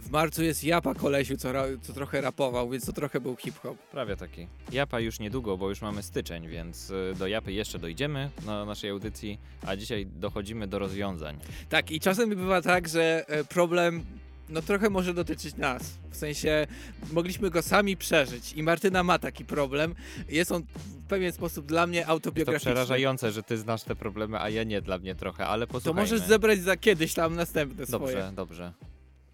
W 0.00 0.10
marcu 0.10 0.42
jest 0.42 0.64
Japa 0.64 0.94
kolesiu, 0.94 1.36
co, 1.36 1.52
ra- 1.52 1.64
co 1.82 1.92
trochę 1.92 2.20
rapował, 2.20 2.70
więc 2.70 2.86
to 2.86 2.92
trochę 2.92 3.20
był 3.20 3.36
hip-hop. 3.36 3.78
Prawie 3.78 4.16
taki. 4.16 4.46
Japa 4.72 5.00
już 5.00 5.18
niedługo, 5.20 5.56
bo 5.56 5.68
już 5.68 5.82
mamy 5.82 6.02
styczeń, 6.02 6.48
więc 6.48 6.90
y, 6.90 7.14
do 7.18 7.26
Japy 7.26 7.52
jeszcze 7.52 7.78
dojdziemy 7.78 8.30
na 8.46 8.64
naszej 8.64 8.90
audycji, 8.90 9.38
a 9.66 9.76
dzisiaj 9.76 10.06
dochodzimy 10.06 10.66
do 10.68 10.78
rozwiązań. 10.78 11.38
Tak, 11.68 11.90
i 11.90 12.00
czasem 12.00 12.28
bywa 12.30 12.62
tak, 12.62 12.88
że 12.88 13.24
e, 13.28 13.44
problem 13.44 14.04
no 14.50 14.62
trochę 14.62 14.90
może 14.90 15.14
dotyczyć 15.14 15.56
nas. 15.56 15.82
W 16.10 16.16
sensie 16.16 16.66
mogliśmy 17.12 17.50
go 17.50 17.62
sami 17.62 17.96
przeżyć 17.96 18.52
i 18.52 18.62
Martyna 18.62 19.02
ma 19.02 19.18
taki 19.18 19.44
problem. 19.44 19.94
Jest 20.28 20.52
on 20.52 20.62
w 20.62 21.08
pewien 21.08 21.32
sposób 21.32 21.66
dla 21.66 21.86
mnie 21.86 21.98
Jest 21.98 22.06
to 22.06 22.12
autobiograficzny. 22.12 22.70
przerażające, 22.72 23.32
że 23.32 23.42
ty 23.42 23.58
znasz 23.58 23.82
te 23.82 23.96
problemy, 23.96 24.40
a 24.40 24.48
ja 24.48 24.64
nie 24.64 24.82
dla 24.82 24.98
mnie 24.98 25.14
trochę, 25.14 25.46
ale 25.46 25.66
To 25.66 25.72
posłuchajmy. 25.72 26.00
możesz 26.00 26.20
zebrać 26.28 26.58
za 26.58 26.76
kiedyś 26.76 27.14
tam 27.14 27.36
następne 27.36 27.86
swoje. 27.86 28.00
Dobrze, 28.16 28.32
dobrze. 28.34 28.72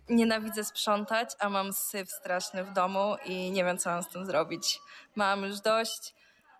Nienawidzę 0.09 0.65
sprzątać, 0.65 1.29
a 1.39 1.49
mam 1.49 1.73
syf 1.73 2.11
straszny 2.11 2.65
w 2.65 2.73
domu 2.73 3.15
i 3.27 3.51
nie 3.51 3.65
wiem, 3.65 3.79
co 3.79 3.91
mam 3.91 4.03
z 4.03 4.09
tym 4.09 4.27
zrobić. 4.27 4.79
Mam 5.17 5.43
już 5.43 5.61
dość. 5.61 6.15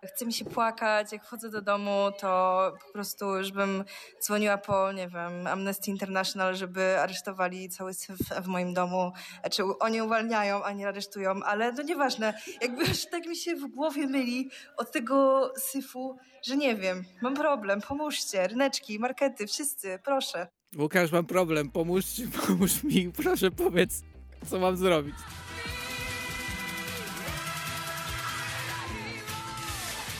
Chce 0.05 0.25
mi 0.25 0.33
się 0.33 0.45
płakać. 0.45 1.11
Jak 1.11 1.25
wchodzę 1.25 1.49
do 1.49 1.61
domu, 1.61 2.11
to 2.19 2.71
po 2.87 2.93
prostu 2.93 3.37
już 3.37 3.51
bym 3.51 3.83
dzwoniła 4.21 4.57
po, 4.57 4.91
nie 4.91 5.07
wiem, 5.07 5.47
Amnesty 5.47 5.91
International, 5.91 6.55
żeby 6.55 6.99
aresztowali 6.99 7.69
cały 7.69 7.93
syf 7.93 8.17
w 8.43 8.47
moim 8.47 8.73
domu. 8.73 9.11
Znaczy, 9.41 9.63
oni 9.79 10.01
uwalniają, 10.01 10.63
a 10.63 10.71
nie 10.71 10.87
aresztują, 10.87 11.43
ale 11.43 11.73
to 11.73 11.81
nieważne. 11.81 12.33
Jakby 12.61 12.83
aż 12.83 13.05
tak 13.09 13.25
mi 13.25 13.35
się 13.35 13.55
w 13.55 13.67
głowie 13.67 14.07
myli 14.07 14.49
od 14.77 14.91
tego 14.91 15.51
syfu, 15.57 16.17
że 16.43 16.57
nie 16.57 16.75
wiem. 16.75 17.03
Mam 17.21 17.33
problem, 17.33 17.81
pomóżcie. 17.81 18.47
Ryneczki, 18.47 18.99
markety, 18.99 19.47
wszyscy, 19.47 19.99
proszę. 20.03 20.47
Łukasz, 20.77 21.11
mam 21.11 21.25
problem, 21.25 21.71
pomóż, 21.71 22.05
pomóż 22.47 22.83
mi, 22.83 23.11
proszę 23.11 23.51
powiedz, 23.51 24.01
co 24.49 24.59
mam 24.59 24.77
zrobić. 24.77 25.15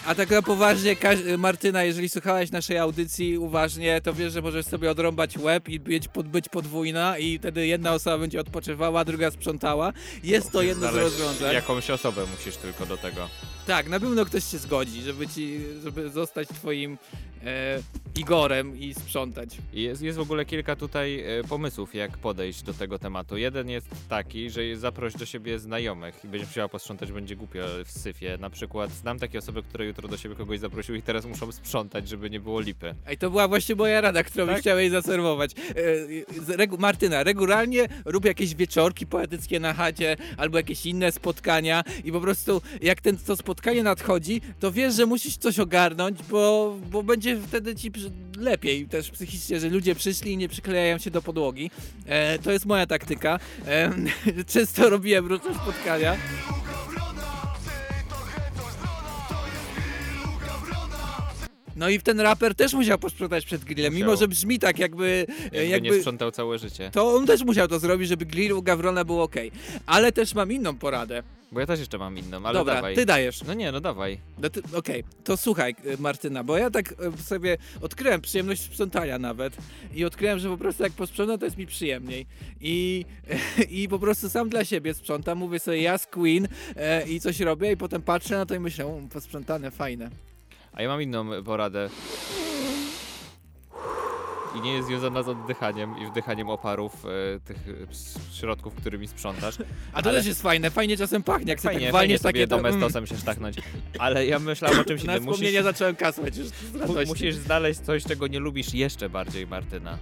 A 0.07 0.15
tak 0.15 0.29
na 0.29 0.41
poważnie, 0.41 0.95
Martyna, 1.37 1.83
jeżeli 1.83 2.09
słuchałaś 2.09 2.51
naszej 2.51 2.77
audycji 2.77 3.37
uważnie, 3.37 4.01
to 4.01 4.13
wiesz, 4.13 4.33
że 4.33 4.41
możesz 4.41 4.65
sobie 4.65 4.91
odrąbać 4.91 5.37
łeb 5.37 5.69
i 5.69 5.79
być, 5.79 6.07
pod, 6.07 6.27
być 6.27 6.49
podwójna 6.49 7.17
i 7.17 7.39
wtedy 7.39 7.67
jedna 7.67 7.93
osoba 7.93 8.17
będzie 8.17 8.39
odpoczywała, 8.39 9.05
druga 9.05 9.31
sprzątała. 9.31 9.93
Jest 10.23 10.51
to 10.51 10.61
jedno 10.61 10.87
z 10.87 10.91
Znaleźć 10.91 11.17
rozwiązań. 11.19 11.53
Jakąś 11.53 11.89
osobę 11.89 12.25
musisz 12.37 12.57
tylko 12.57 12.85
do 12.85 12.97
tego. 12.97 13.29
Tak, 13.67 13.89
na 13.89 13.99
pewno 13.99 14.25
ktoś 14.25 14.43
się 14.43 14.57
zgodzi, 14.57 15.01
żeby 15.01 15.27
ci, 15.27 15.59
żeby 15.83 16.09
zostać 16.09 16.47
twoim 16.47 16.97
e, 17.45 17.79
Igorem 18.15 18.79
i 18.79 18.93
sprzątać. 18.93 19.49
Jest, 19.73 20.01
jest 20.01 20.17
w 20.17 20.21
ogóle 20.21 20.45
kilka 20.45 20.75
tutaj 20.75 21.19
e, 21.39 21.43
pomysłów, 21.43 21.95
jak 21.95 22.17
podejść 22.17 22.61
do 22.63 22.73
tego 22.73 22.99
tematu. 22.99 23.37
Jeden 23.37 23.69
jest 23.69 23.87
taki, 24.09 24.49
że 24.49 24.61
zaproś 24.77 25.13
do 25.13 25.25
siebie 25.25 25.59
znajomych 25.59 26.25
i 26.25 26.27
będziesz 26.27 26.49
musiała 26.49 26.69
posprzątać, 26.69 27.11
będzie 27.11 27.35
głupio 27.35 27.59
w 27.85 27.91
syfie. 27.91 28.37
Na 28.39 28.49
przykład 28.49 28.91
znam 28.91 29.19
takie 29.19 29.39
osoby, 29.39 29.63
które 29.63 29.85
jutro 29.85 30.07
do 30.07 30.17
siebie 30.17 30.35
kogoś 30.35 30.59
zaprosiły 30.59 30.97
i 30.97 31.01
teraz 31.01 31.25
muszą 31.25 31.51
sprzątać, 31.51 32.07
żeby 32.09 32.29
nie 32.29 32.39
było 32.39 32.59
lipy. 32.59 32.95
Ej, 33.07 33.17
to 33.17 33.29
była 33.29 33.47
właśnie 33.47 33.75
moja 33.75 34.01
rada, 34.01 34.23
którą 34.23 34.47
Tak? 34.47 34.59
chciałem 34.59 34.79
jej 34.79 34.89
zaserwować. 34.89 35.51
E, 35.51 36.55
regu- 36.57 36.79
Martyna, 36.79 37.23
regularnie 37.23 37.87
rób 38.05 38.25
jakieś 38.25 38.55
wieczorki 38.55 39.05
poetyckie 39.07 39.59
na 39.59 39.73
chacie 39.73 40.17
albo 40.37 40.57
jakieś 40.57 40.85
inne 40.85 41.11
spotkania 41.11 41.83
i 42.03 42.11
po 42.11 42.21
prostu 42.21 42.61
jak 42.81 43.01
ten, 43.01 43.17
to 43.17 43.35
spotkanie 43.35 43.56
nadchodzi, 43.83 44.41
to 44.59 44.71
wiesz, 44.71 44.95
że 44.95 45.05
musisz 45.05 45.37
coś 45.37 45.59
ogarnąć, 45.59 46.19
bo, 46.29 46.75
bo 46.91 47.03
będzie 47.03 47.37
wtedy 47.47 47.75
ci 47.75 47.91
lepiej 48.37 48.87
też 48.87 49.11
psychicznie, 49.11 49.59
że 49.59 49.69
ludzie 49.69 49.95
przyszli 49.95 50.31
i 50.31 50.37
nie 50.37 50.49
przyklejają 50.49 50.97
się 50.97 51.11
do 51.11 51.21
podłogi. 51.21 51.71
E, 52.05 52.39
to 52.39 52.51
jest 52.51 52.65
moja 52.65 52.87
taktyka. 52.87 53.39
E, 53.67 53.93
często 54.53 54.89
robiłem 54.89 55.27
różne 55.27 55.53
spotkania. 55.53 56.17
No 61.77 61.89
i 61.89 61.99
ten 61.99 62.19
raper 62.19 62.55
też 62.55 62.73
musiał 62.73 62.97
posprzątać 62.97 63.45
przed 63.45 63.63
grillem, 63.63 63.93
Musiał. 63.93 64.07
mimo 64.07 64.17
że 64.17 64.27
brzmi 64.27 64.59
tak 64.59 64.79
jakby... 64.79 65.25
Jakby, 65.43 65.67
jakby 65.67 65.89
nie 65.89 65.99
sprzątał 65.99 66.31
całe 66.31 66.59
życie. 66.59 66.91
to 66.93 67.15
on 67.15 67.25
też 67.25 67.43
musiał 67.43 67.67
to 67.67 67.79
zrobić, 67.79 68.09
żeby 68.09 68.25
grill 68.25 68.53
u 68.53 68.61
Gawrona 68.61 69.05
był 69.05 69.21
ok. 69.21 69.35
Ale 69.85 70.11
też 70.11 70.35
mam 70.35 70.51
inną 70.51 70.75
poradę. 70.75 71.23
Bo 71.51 71.59
ja 71.59 71.65
też 71.65 71.79
jeszcze 71.79 71.97
mam 71.97 72.17
inną, 72.17 72.45
ale 72.45 72.53
Dobra, 72.59 72.73
dawaj. 72.75 72.95
ty 72.95 73.05
dajesz. 73.05 73.43
No 73.43 73.53
nie, 73.53 73.71
no 73.71 73.81
dawaj. 73.81 74.19
No 74.41 74.49
Okej, 74.77 75.03
to 75.23 75.37
słuchaj, 75.37 75.75
e, 75.85 75.97
Martyna, 75.97 76.43
bo 76.43 76.57
ja 76.57 76.69
tak 76.69 76.91
e, 76.91 77.23
sobie 77.23 77.57
odkryłem 77.81 78.21
przyjemność 78.21 78.61
sprzątania 78.61 79.19
nawet 79.19 79.57
i 79.93 80.05
odkryłem, 80.05 80.39
że 80.39 80.49
po 80.49 80.57
prostu 80.57 80.83
jak 80.83 80.91
posprzątam, 80.93 81.39
to 81.39 81.45
jest 81.45 81.57
mi 81.57 81.65
przyjemniej. 81.67 82.25
I, 82.61 83.05
i 83.69 83.87
po 83.87 83.99
prostu 83.99 84.29
sam 84.29 84.49
dla 84.49 84.65
siebie 84.65 84.93
sprzątam, 84.93 85.37
mówię 85.37 85.59
sobie 85.59 85.81
ja 85.81 85.97
z 85.97 86.07
Queen 86.07 86.47
e, 86.75 87.07
i 87.09 87.19
coś 87.19 87.39
robię 87.39 87.71
i 87.71 87.77
potem 87.77 88.01
patrzę 88.01 88.37
na 88.37 88.45
to 88.45 88.55
i 88.55 88.59
myślę, 88.59 89.07
posprzątane, 89.13 89.71
fajne. 89.71 90.09
A 90.77 90.81
ja 90.81 90.89
mam 90.89 91.01
inną 91.01 91.43
poradę. 91.43 91.89
I 94.55 94.61
nie 94.61 94.73
jest 94.73 94.87
związana 94.87 95.23
z 95.23 95.27
oddychaniem 95.27 95.95
i 95.99 96.05
wdychaniem 96.05 96.49
oparów 96.49 97.05
e, 97.05 97.39
tych 97.39 97.57
e, 97.57 98.33
środków, 98.35 98.75
którymi 98.75 99.07
sprzątasz. 99.07 99.55
A 99.93 100.01
to 100.01 100.09
Ale- 100.09 100.19
też 100.19 100.27
jest 100.27 100.41
fajne, 100.41 100.71
fajnie 100.71 100.97
czasem 100.97 101.23
pachnie, 101.23 101.49
jak 101.49 101.59
sobie 101.61 101.73
Fajnie, 101.73 101.87
tak 101.87 101.91
fajnie 101.91 102.07
walniesz 102.07 102.21
sobie 102.21 102.47
takie... 102.47 102.55
mm. 102.55 102.63
domestosem 102.63 103.07
się 103.07 103.17
sztachnąć. 103.17 103.57
Ale 103.99 104.25
ja 104.25 104.39
myślałem 104.39 104.79
o 104.79 104.83
czymś 104.83 105.03
Na 105.03 105.17
innym. 105.17 105.33
wspomnienia 105.33 105.63
zacząłem 105.63 105.95
kasłać 105.95 106.37
już 106.37 106.47
musisz 107.07 107.35
znaleźć 107.35 107.79
coś, 107.79 108.03
czego 108.03 108.27
nie 108.27 108.39
lubisz 108.39 108.73
jeszcze 108.73 109.09
bardziej, 109.09 109.47
Martyna. 109.47 109.97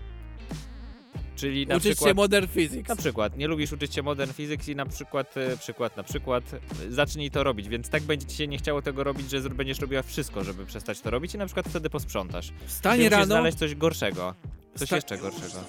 Czyli 1.36 1.68
na 1.68 1.76
Uczyć 1.76 1.92
przykład... 1.92 2.10
się 2.10 2.14
Modern 2.14 2.48
Physics. 2.48 2.90
Na 2.90 2.96
przykład, 2.96 3.38
nie 3.38 3.48
lubisz 3.48 3.72
uczyć 3.72 3.94
się 3.96 4.02
Modern 4.04 4.34
Physics 4.34 4.68
i 4.68 4.76
na 4.76 4.86
przykład, 4.86 5.38
e, 5.38 5.58
przykład, 5.58 5.98
na 5.98 6.04
przykład, 6.04 6.44
e, 6.54 6.92
zacznij 6.92 7.32
to 7.32 7.44
robić, 7.44 7.68
więc 7.70 7.90
tak 7.90 8.04
będzie 8.04 8.26
ci 8.26 8.36
się 8.38 8.48
nie 8.48 8.58
chciało 8.58 8.82
tego 8.82 9.04
robić, 9.04 9.32
że 9.32 9.42
będziesz 9.50 9.80
robiła 9.80 10.02
wszystko, 10.02 10.44
żeby 10.44 10.66
przestać 10.66 11.02
to 11.02 11.10
robić 11.10 11.36
i 11.36 11.38
na 11.38 11.46
przykład 11.46 11.68
wtedy 11.68 11.90
posprzątasz. 11.90 12.48
Czyli 12.82 12.96
musisz 12.98 13.12
rano- 13.12 13.26
znaleźć 13.26 13.58
coś 13.58 13.76
gorszego, 13.76 14.34
coś 14.76 14.88
Wsta- 14.90 14.96
jeszcze 14.96 15.18
gorszego. 15.18 15.64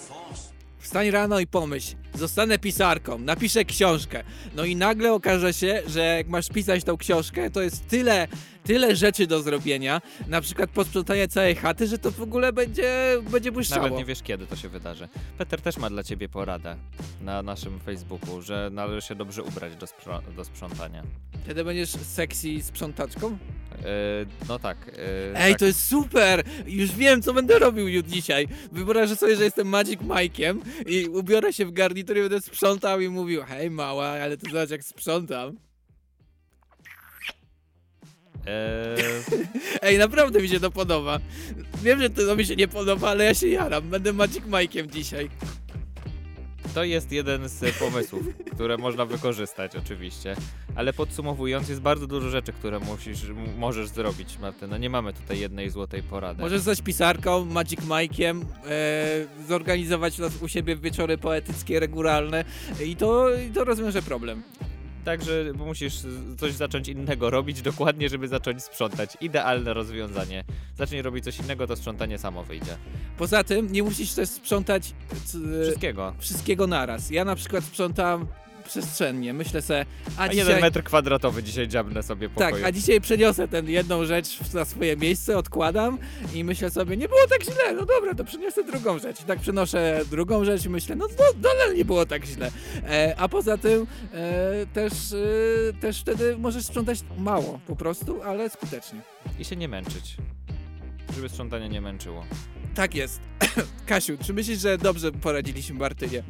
Wstań 0.78 1.10
rano 1.10 1.40
i 1.40 1.46
pomyśl, 1.46 1.94
zostanę 2.14 2.58
pisarką, 2.58 3.18
napiszę 3.18 3.64
książkę. 3.64 4.24
No 4.56 4.64
i 4.64 4.76
nagle 4.76 5.12
okaże 5.12 5.52
się, 5.52 5.82
że 5.88 6.00
jak 6.00 6.28
masz 6.28 6.48
pisać 6.48 6.84
tą 6.84 6.96
książkę, 6.96 7.50
to 7.50 7.62
jest 7.62 7.88
tyle, 7.88 8.28
tyle 8.66 8.96
rzeczy 8.96 9.26
do 9.26 9.42
zrobienia, 9.42 10.02
na 10.28 10.40
przykład 10.40 10.70
posprzątanie 10.70 11.28
całej 11.28 11.54
chaty, 11.54 11.86
że 11.86 11.98
to 11.98 12.10
w 12.10 12.20
ogóle 12.22 12.52
będzie, 12.52 13.18
będzie 13.30 13.52
błyszczało. 13.52 13.82
Nawet 13.82 13.98
nie 13.98 14.04
wiesz, 14.04 14.22
kiedy 14.22 14.46
to 14.46 14.56
się 14.56 14.68
wydarzy. 14.68 15.08
Peter 15.38 15.60
też 15.60 15.76
ma 15.76 15.90
dla 15.90 16.02
ciebie 16.04 16.28
poradę 16.28 16.76
na 17.20 17.42
naszym 17.42 17.80
Facebooku, 17.80 18.42
że 18.42 18.68
należy 18.72 19.06
się 19.06 19.14
dobrze 19.14 19.42
ubrać 19.42 19.72
do, 19.76 19.86
do 20.36 20.44
sprzątania. 20.44 21.02
Wtedy 21.44 21.64
będziesz 21.64 21.90
sexy 21.90 22.62
sprzątaczką? 22.62 23.38
E, 23.72 23.86
no 24.48 24.58
tak. 24.58 24.76
e, 24.88 25.40
Ej, 25.44 25.52
tak. 25.52 25.58
to 25.58 25.64
jest 25.66 25.86
super! 25.88 26.44
Już 26.66 26.92
wiem, 26.92 27.22
co 27.22 27.34
będę 27.34 27.58
robił 27.58 27.86
ju- 27.86 28.02
dzisiaj. 28.02 28.48
Wyobrażę 28.72 29.16
sobie, 29.16 29.36
że 29.36 29.44
jestem 29.44 29.68
Magic 29.68 30.00
Mike'iem 30.00 30.58
i 30.86 31.06
ubiorę 31.08 31.52
się 31.52 31.66
w 31.66 31.72
garnitur 31.72 32.16
i 32.16 32.20
będę 32.20 32.40
sprzątał 32.40 33.00
i 33.00 33.08
mówił 33.08 33.42
hej 33.42 33.70
mała, 33.70 34.06
ale 34.06 34.36
ty 34.36 34.50
zobacz 34.50 34.70
jak 34.70 34.84
sprzątam. 34.84 35.56
E, 38.46 38.96
Ej, 39.82 39.98
naprawdę 39.98 40.42
mi 40.42 40.48
się 40.48 40.60
to 40.60 40.70
podoba. 40.70 41.18
Wiem, 41.82 42.00
że 42.00 42.10
to 42.10 42.36
mi 42.36 42.46
się 42.46 42.56
nie 42.56 42.68
podoba, 42.68 43.08
ale 43.08 43.24
ja 43.24 43.34
się 43.34 43.48
jaram. 43.48 43.88
Będę 43.88 44.12
Magic 44.12 44.44
Mike'iem 44.44 44.86
dzisiaj. 44.90 45.30
To 46.74 46.84
jest 46.84 47.12
jeden 47.12 47.48
z 47.48 47.78
pomysłów, 47.78 48.22
które 48.54 48.76
można 48.78 49.04
wykorzystać 49.04 49.76
oczywiście, 49.76 50.36
ale 50.74 50.92
podsumowując 50.92 51.68
jest 51.68 51.80
bardzo 51.80 52.06
dużo 52.06 52.30
rzeczy, 52.30 52.52
które 52.52 52.78
musisz, 52.80 53.18
możesz 53.58 53.88
zrobić, 53.88 54.38
Martyna. 54.38 54.78
Nie 54.78 54.90
mamy 54.90 55.12
tutaj 55.12 55.38
jednej 55.38 55.70
złotej 55.70 56.02
porady. 56.02 56.42
Możesz 56.42 56.60
zostać 56.60 56.84
pisarką, 56.84 57.44
Magic 57.44 57.80
Mike'iem, 57.80 58.44
e, 58.66 59.46
zorganizować 59.48 60.16
u 60.40 60.48
siebie 60.48 60.76
wieczory 60.76 61.18
poetyckie, 61.18 61.80
regularne 61.80 62.44
i 62.84 62.96
to, 62.96 63.34
i 63.34 63.50
to 63.50 63.64
rozwiąże 63.64 64.02
problem. 64.02 64.42
Także 65.06 65.52
musisz 65.54 65.94
coś 66.38 66.52
zacząć 66.52 66.88
innego 66.88 67.30
robić 67.30 67.62
dokładnie, 67.62 68.08
żeby 68.08 68.28
zacząć 68.28 68.64
sprzątać. 68.64 69.16
Idealne 69.20 69.74
rozwiązanie. 69.74 70.44
Zacznij 70.78 71.02
robić 71.02 71.24
coś 71.24 71.38
innego, 71.38 71.66
to 71.66 71.76
sprzątanie 71.76 72.18
samo 72.18 72.44
wyjdzie. 72.44 72.76
Poza 73.18 73.44
tym 73.44 73.72
nie 73.72 73.82
musisz 73.82 74.12
też 74.12 74.28
sprzątać 74.28 74.94
Wszystkiego. 75.62 76.14
wszystkiego 76.18 76.66
naraz. 76.66 77.10
Ja 77.10 77.24
na 77.24 77.36
przykład 77.36 77.64
sprzątam 77.64 78.26
przestrzennie. 78.66 79.32
Myślę 79.32 79.62
sobie, 79.62 79.86
a, 80.16 80.22
A 80.22 80.28
dzisiaj... 80.28 80.46
jeden 80.46 80.60
metr 80.60 80.82
kwadratowy 80.82 81.42
dzisiaj 81.42 81.68
dziabnę 81.68 82.02
sobie 82.02 82.28
pokoju. 82.28 82.54
Tak, 82.54 82.64
a 82.64 82.72
dzisiaj 82.72 83.00
przeniosę 83.00 83.48
tę 83.48 83.62
jedną 83.66 84.04
rzecz 84.04 84.52
na 84.54 84.64
swoje 84.64 84.96
miejsce, 84.96 85.38
odkładam 85.38 85.98
i 86.34 86.44
myślę 86.44 86.70
sobie, 86.70 86.96
nie 86.96 87.08
było 87.08 87.20
tak 87.30 87.44
źle, 87.44 87.74
no 87.74 87.86
dobra, 87.86 88.14
to 88.14 88.24
przeniosę 88.24 88.64
drugą 88.64 88.98
rzecz. 88.98 89.20
I 89.20 89.24
tak 89.24 89.40
przenoszę 89.40 90.00
drugą 90.10 90.44
rzecz 90.44 90.64
i 90.64 90.68
myślę, 90.68 90.96
no 90.96 91.08
do, 91.08 91.40
dalej 91.40 91.76
nie 91.76 91.84
było 91.84 92.06
tak 92.06 92.24
źle. 92.24 92.50
E, 92.88 93.14
a 93.18 93.28
poza 93.28 93.58
tym 93.58 93.86
e, 94.12 94.66
też, 94.66 94.92
e, 94.92 95.80
też 95.80 96.00
wtedy 96.00 96.36
możesz 96.38 96.64
sprzątać 96.64 96.98
mało 97.18 97.60
po 97.66 97.76
prostu, 97.76 98.22
ale 98.22 98.50
skutecznie. 98.50 99.00
I 99.38 99.44
się 99.44 99.56
nie 99.56 99.68
męczyć. 99.68 100.16
Żeby 101.14 101.28
sprzątanie 101.28 101.68
nie 101.68 101.80
męczyło. 101.80 102.24
Tak 102.74 102.94
jest. 102.94 103.20
Kasiu, 103.86 104.18
czy 104.24 104.32
myślisz, 104.32 104.58
że 104.58 104.78
dobrze 104.78 105.12
poradziliśmy 105.12 105.78
Martynie? 105.78 106.22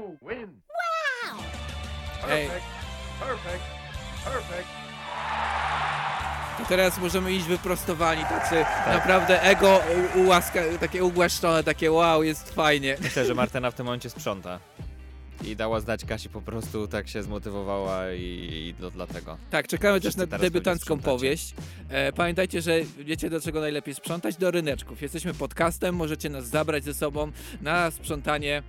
You 0.00 0.16
win. 0.28 0.60
Wow! 0.68 1.38
Ej. 2.30 2.46
Perfect. 2.48 2.66
Perfect. 3.20 3.64
Perfect. 4.24 4.68
To 6.58 6.64
teraz 6.68 6.98
możemy 6.98 7.32
iść 7.32 7.46
wyprostowani, 7.46 8.22
tacy 8.24 8.64
naprawdę 8.86 9.42
ego 9.42 9.80
u- 10.16 10.20
ułaska, 10.20 10.60
takie 10.80 11.04
ugłaszczone, 11.04 11.64
takie 11.64 11.92
wow, 11.92 12.22
jest 12.22 12.54
fajnie. 12.54 12.96
Myślę, 13.00 13.24
że 13.26 13.34
Martyna 13.34 13.70
w 13.70 13.74
tym 13.74 13.86
momencie 13.86 14.10
sprząta. 14.10 14.60
I 15.44 15.56
dała 15.56 15.80
znać 15.80 16.04
Kasi 16.04 16.28
po 16.28 16.42
prostu, 16.42 16.88
tak 16.88 17.08
się 17.08 17.22
zmotywowała 17.22 18.12
i, 18.12 18.20
i 18.68 18.74
to 18.80 18.90
dlatego. 18.90 19.38
Tak, 19.50 19.68
czekamy 19.68 20.00
też 20.00 20.02
Wszyscy 20.04 20.20
na 20.20 20.26
teraz 20.26 20.40
debiutancką 20.42 20.94
pewnie 20.96 21.02
sprzątacie. 21.02 21.18
powieść. 21.18 21.54
E, 21.88 22.12
pamiętajcie, 22.12 22.62
że 22.62 22.80
wiecie 22.98 23.30
do 23.30 23.40
czego 23.40 23.60
najlepiej 23.60 23.94
sprzątać? 23.94 24.36
Do 24.36 24.50
ryneczków. 24.50 25.02
Jesteśmy 25.02 25.34
podcastem, 25.34 25.94
możecie 25.96 26.28
nas 26.30 26.46
zabrać 26.46 26.84
ze 26.84 26.94
sobą 26.94 27.32
na 27.60 27.90
sprzątanie 27.90 28.62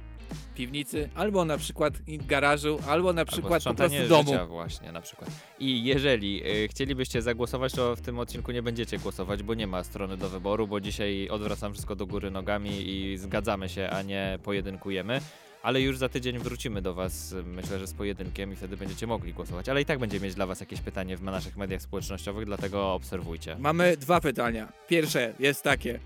piwnicy, 0.55 1.09
albo 1.15 1.45
na 1.45 1.57
przykład 1.57 1.93
garażu, 2.07 2.79
albo 2.87 3.13
na 3.13 3.21
Albo 3.21 3.31
przykład 3.31 3.53
po 3.53 3.59
sprzątanie 3.59 3.97
prostu 3.97 4.09
domu. 4.15 4.29
życia 4.31 4.45
właśnie 4.45 4.91
na 4.91 5.01
przykład. 5.01 5.29
I 5.59 5.83
jeżeli 5.83 6.43
y, 6.63 6.67
chcielibyście 6.67 7.21
zagłosować, 7.21 7.73
to 7.73 7.95
w 7.95 8.01
tym 8.01 8.19
odcinku 8.19 8.51
nie 8.51 8.63
będziecie 8.63 8.97
głosować, 8.97 9.43
bo 9.43 9.53
nie 9.53 9.67
ma 9.67 9.83
strony 9.83 10.17
do 10.17 10.29
wyboru, 10.29 10.67
bo 10.67 10.79
dzisiaj 10.79 11.29
odwracam 11.29 11.73
wszystko 11.73 11.95
do 11.95 12.05
góry 12.05 12.31
nogami 12.31 12.71
i 12.89 13.17
zgadzamy 13.17 13.69
się, 13.69 13.89
a 13.89 14.01
nie 14.01 14.39
pojedynkujemy. 14.43 15.21
Ale 15.63 15.81
już 15.81 15.97
za 15.97 16.09
tydzień 16.09 16.39
wrócimy 16.39 16.81
do 16.81 16.93
Was, 16.93 17.35
myślę, 17.45 17.79
że 17.79 17.87
z 17.87 17.93
pojedynkiem 17.93 18.53
i 18.53 18.55
wtedy 18.55 18.77
będziecie 18.77 19.07
mogli 19.07 19.33
głosować. 19.33 19.69
Ale 19.69 19.81
i 19.81 19.85
tak 19.85 19.99
będziemy 19.99 20.25
mieć 20.25 20.35
dla 20.35 20.45
Was 20.45 20.59
jakieś 20.59 20.81
pytanie 20.81 21.17
w 21.17 21.23
naszych 21.23 21.57
mediach 21.57 21.81
społecznościowych, 21.81 22.45
dlatego 22.45 22.93
obserwujcie. 22.93 23.55
Mamy 23.59 23.97
dwa 23.97 24.21
pytania. 24.21 24.73
Pierwsze 24.87 25.33
jest 25.39 25.63
takie. 25.63 25.99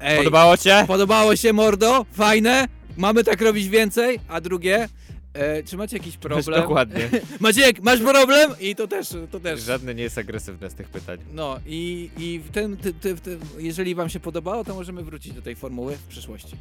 Ej, 0.00 0.18
Podobało 0.18 0.56
Cię? 0.56 0.84
Podobało 0.86 1.36
się, 1.36 1.52
mordo? 1.52 2.06
Fajne? 2.12 2.68
Mamy 2.96 3.24
tak 3.24 3.40
robić 3.40 3.68
więcej? 3.68 4.20
A 4.28 4.40
drugie, 4.40 4.88
e, 5.34 5.62
czy 5.62 5.76
macie 5.76 5.96
jakiś 5.96 6.16
problem? 6.16 6.62
Dokładnie. 6.62 7.10
Maciek, 7.40 7.82
masz 7.82 8.00
problem? 8.00 8.50
I 8.60 8.76
to 8.76 8.88
też, 8.88 9.08
to 9.30 9.40
też. 9.40 9.60
Żadne 9.60 9.94
nie 9.94 10.02
jest 10.02 10.18
agresywne 10.18 10.70
z 10.70 10.74
tych 10.74 10.88
pytań. 10.88 11.18
No 11.32 11.60
i, 11.66 12.10
i 12.18 12.38
w 12.38 12.50
tym, 12.50 12.76
ty, 12.76 12.94
ty, 12.94 13.16
ty, 13.16 13.38
jeżeli 13.58 13.94
wam 13.94 14.08
się 14.08 14.20
podobało, 14.20 14.64
to 14.64 14.74
możemy 14.74 15.02
wrócić 15.02 15.32
do 15.32 15.42
tej 15.42 15.56
formuły 15.56 15.96
w 15.96 16.02
przyszłości. 16.02 16.56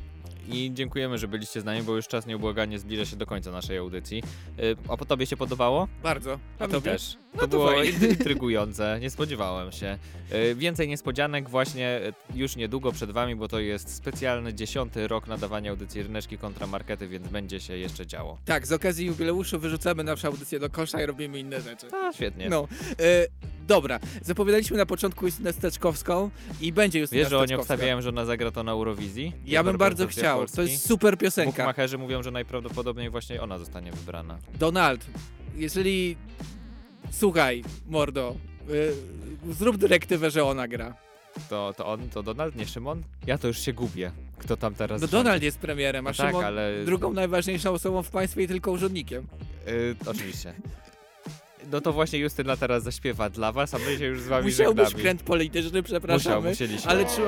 I 0.51 0.71
dziękujemy, 0.73 1.17
że 1.17 1.27
byliście 1.27 1.61
z 1.61 1.65
nami, 1.65 1.81
bo 1.83 1.95
już 1.95 2.07
czas 2.07 2.25
nieubłaganie 2.25 2.79
zbliża 2.79 3.05
się 3.05 3.15
do 3.15 3.25
końca 3.25 3.51
naszej 3.51 3.77
audycji. 3.77 4.23
Y, 4.59 4.75
A 4.87 4.97
po 4.97 5.05
tobie 5.05 5.25
się 5.25 5.37
podobało? 5.37 5.87
Bardzo. 6.03 6.39
A 6.59 6.63
A 6.63 6.67
tobie? 6.67 6.91
też. 6.91 7.17
No 7.33 7.39
to 7.39 7.47
to 7.47 7.47
było 7.47 7.67
fajnie. 7.71 7.93
int- 7.93 8.09
intrygujące, 8.09 8.97
nie 9.01 9.09
spodziewałem 9.09 9.71
się. 9.71 9.97
Y, 10.33 10.55
Więcej 10.55 10.87
niespodzianek 10.87 11.49
właśnie 11.49 12.01
y, 12.33 12.37
już 12.37 12.55
niedługo 12.55 12.91
przed 12.91 13.11
wami, 13.11 13.35
bo 13.35 13.47
to 13.47 13.59
jest 13.59 13.95
specjalny 13.95 14.53
dziesiąty 14.53 15.07
rok 15.07 15.27
nadawania 15.27 15.71
audycji 15.71 16.03
Ryneczki 16.03 16.37
kontra 16.37 16.67
Markety, 16.67 17.07
więc 17.07 17.27
będzie 17.27 17.59
się 17.59 17.77
jeszcze 17.77 18.07
działo. 18.07 18.37
Tak, 18.45 18.67
z 18.67 18.71
okazji 18.71 19.05
jubileuszu 19.07 19.59
wyrzucamy 19.59 20.03
naszą 20.03 20.27
audycję 20.27 20.59
do 20.59 20.69
kosza 20.69 21.03
i 21.03 21.05
robimy 21.05 21.39
inne 21.39 21.61
rzeczy. 21.61 21.87
A, 21.93 22.13
świetnie. 22.13 22.49
No, 22.49 22.67
e, 22.99 23.27
dobra. 23.67 23.99
Zapowiadaliśmy 24.21 24.77
na 24.77 24.85
początku 24.85 25.25
Justynę 25.25 25.53
Steczkowską 25.53 26.29
i 26.61 26.71
będzie 26.73 26.99
Justyna 26.99 27.19
Wiesz, 27.19 27.29
że 27.29 27.37
oni 27.37 27.47
Steczkowska. 27.47 27.73
obstawiają, 27.73 28.01
że 28.01 28.09
ona 28.09 28.25
zagra 28.25 28.51
to 28.51 28.63
na 28.63 28.71
Eurowizji? 28.71 29.33
Ja 29.45 29.63
bym 29.63 29.77
bardzo 29.77 30.03
Reprezentacja 30.03 30.29
chciał. 30.33 30.40
Polski. 30.41 30.55
To 30.55 30.61
jest 30.61 30.87
super 30.87 31.17
piosenka. 31.17 31.51
Bukmacherzy 31.51 31.97
mówią, 31.97 32.23
że 32.23 32.31
najprawdopodobniej 32.31 33.09
właśnie 33.09 33.41
ona 33.41 33.57
zostanie 33.59 33.91
wybrana. 33.91 34.37
Donald, 34.59 35.05
jeżeli... 35.55 36.17
Słuchaj, 37.11 37.63
mordo, 37.87 38.35
y, 38.69 38.93
zrób 39.53 39.77
dyrektywę, 39.77 40.31
że 40.31 40.43
ona 40.43 40.67
gra. 40.67 40.93
To, 41.49 41.73
to 41.77 41.87
on, 41.87 42.09
to 42.09 42.23
Donald, 42.23 42.55
nie 42.55 42.65
Szymon? 42.65 43.03
Ja 43.27 43.37
to 43.37 43.47
już 43.47 43.59
się 43.59 43.73
gubię. 43.73 44.11
Kto 44.37 44.57
tam 44.57 44.75
teraz 44.75 45.01
No 45.01 45.07
rządzi. 45.07 45.23
Donald 45.23 45.43
jest 45.43 45.59
premierem, 45.59 46.07
a 46.07 46.09
No 46.09 46.15
tak, 46.15 46.27
Szymon 46.27 46.45
ale- 46.45 46.85
drugą 46.85 47.13
najważniejszą 47.13 47.71
osobą 47.71 48.03
w 48.03 48.09
państwie 48.09 48.43
i 48.43 48.47
tylko 48.47 48.71
urzędnikiem. 48.71 49.27
Y, 49.67 49.95
oczywiście. 50.05 50.53
No 51.71 51.81
to 51.81 51.93
właśnie 51.93 52.19
Justyna 52.19 52.57
teraz 52.57 52.83
zaśpiewa 52.83 53.29
dla 53.29 53.51
was, 53.51 53.73
a 53.73 53.77
my 53.77 53.97
się 53.97 54.05
już 54.05 54.21
z 54.21 54.27
wami 54.27 54.45
Musiał 54.45 54.75
być 54.75 54.93
kręt 54.93 55.23
polityczny, 55.23 55.83
przepraszamy. 55.83 56.35
Musiał, 56.35 56.49
musieliśmy. 56.49 56.91
Ale 56.91 57.05
trzyma... 57.05 57.27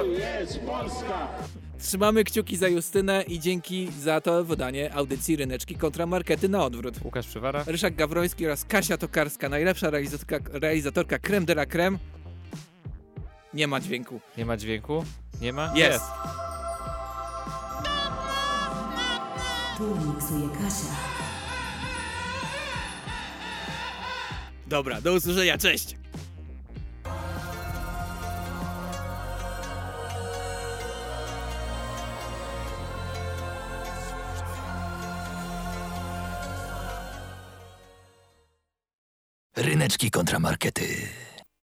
trzymamy 1.83 2.23
kciuki 2.23 2.57
za 2.57 2.67
Justynę 2.67 3.23
i 3.27 3.39
dzięki 3.39 3.91
za 4.01 4.21
to 4.21 4.43
wydanie 4.43 4.93
audycji 4.93 5.35
Ryneczki 5.35 5.75
kontra 5.75 6.05
Markety 6.05 6.49
na 6.49 6.65
odwrót. 6.65 6.95
Łukasz 7.03 7.27
Przywara. 7.27 7.63
Ryszak 7.67 7.95
Gawroński 7.95 8.45
oraz 8.45 8.65
Kasia 8.65 8.97
Tokarska, 8.97 9.49
najlepsza 9.49 9.89
realizatorka, 9.89 10.39
realizatorka 10.51 11.19
creme 11.19 11.45
de 11.45 11.53
la 11.53 11.65
creme. 11.65 11.97
Nie 13.53 13.67
ma 13.67 13.79
dźwięku. 13.79 14.19
Nie 14.37 14.45
ma 14.45 14.57
dźwięku? 14.57 15.05
Nie 15.41 15.53
ma? 15.53 15.73
Jest. 15.75 16.05
Tu 19.77 19.95
miksuje 20.07 20.49
Kasia. 20.49 20.93
Dobra, 24.67 25.01
do 25.01 25.13
usłyszenia, 25.13 25.57
cześć! 25.57 26.02
Ryneczki 39.93 40.11
kontra 40.11 40.39
markety. 40.39 41.09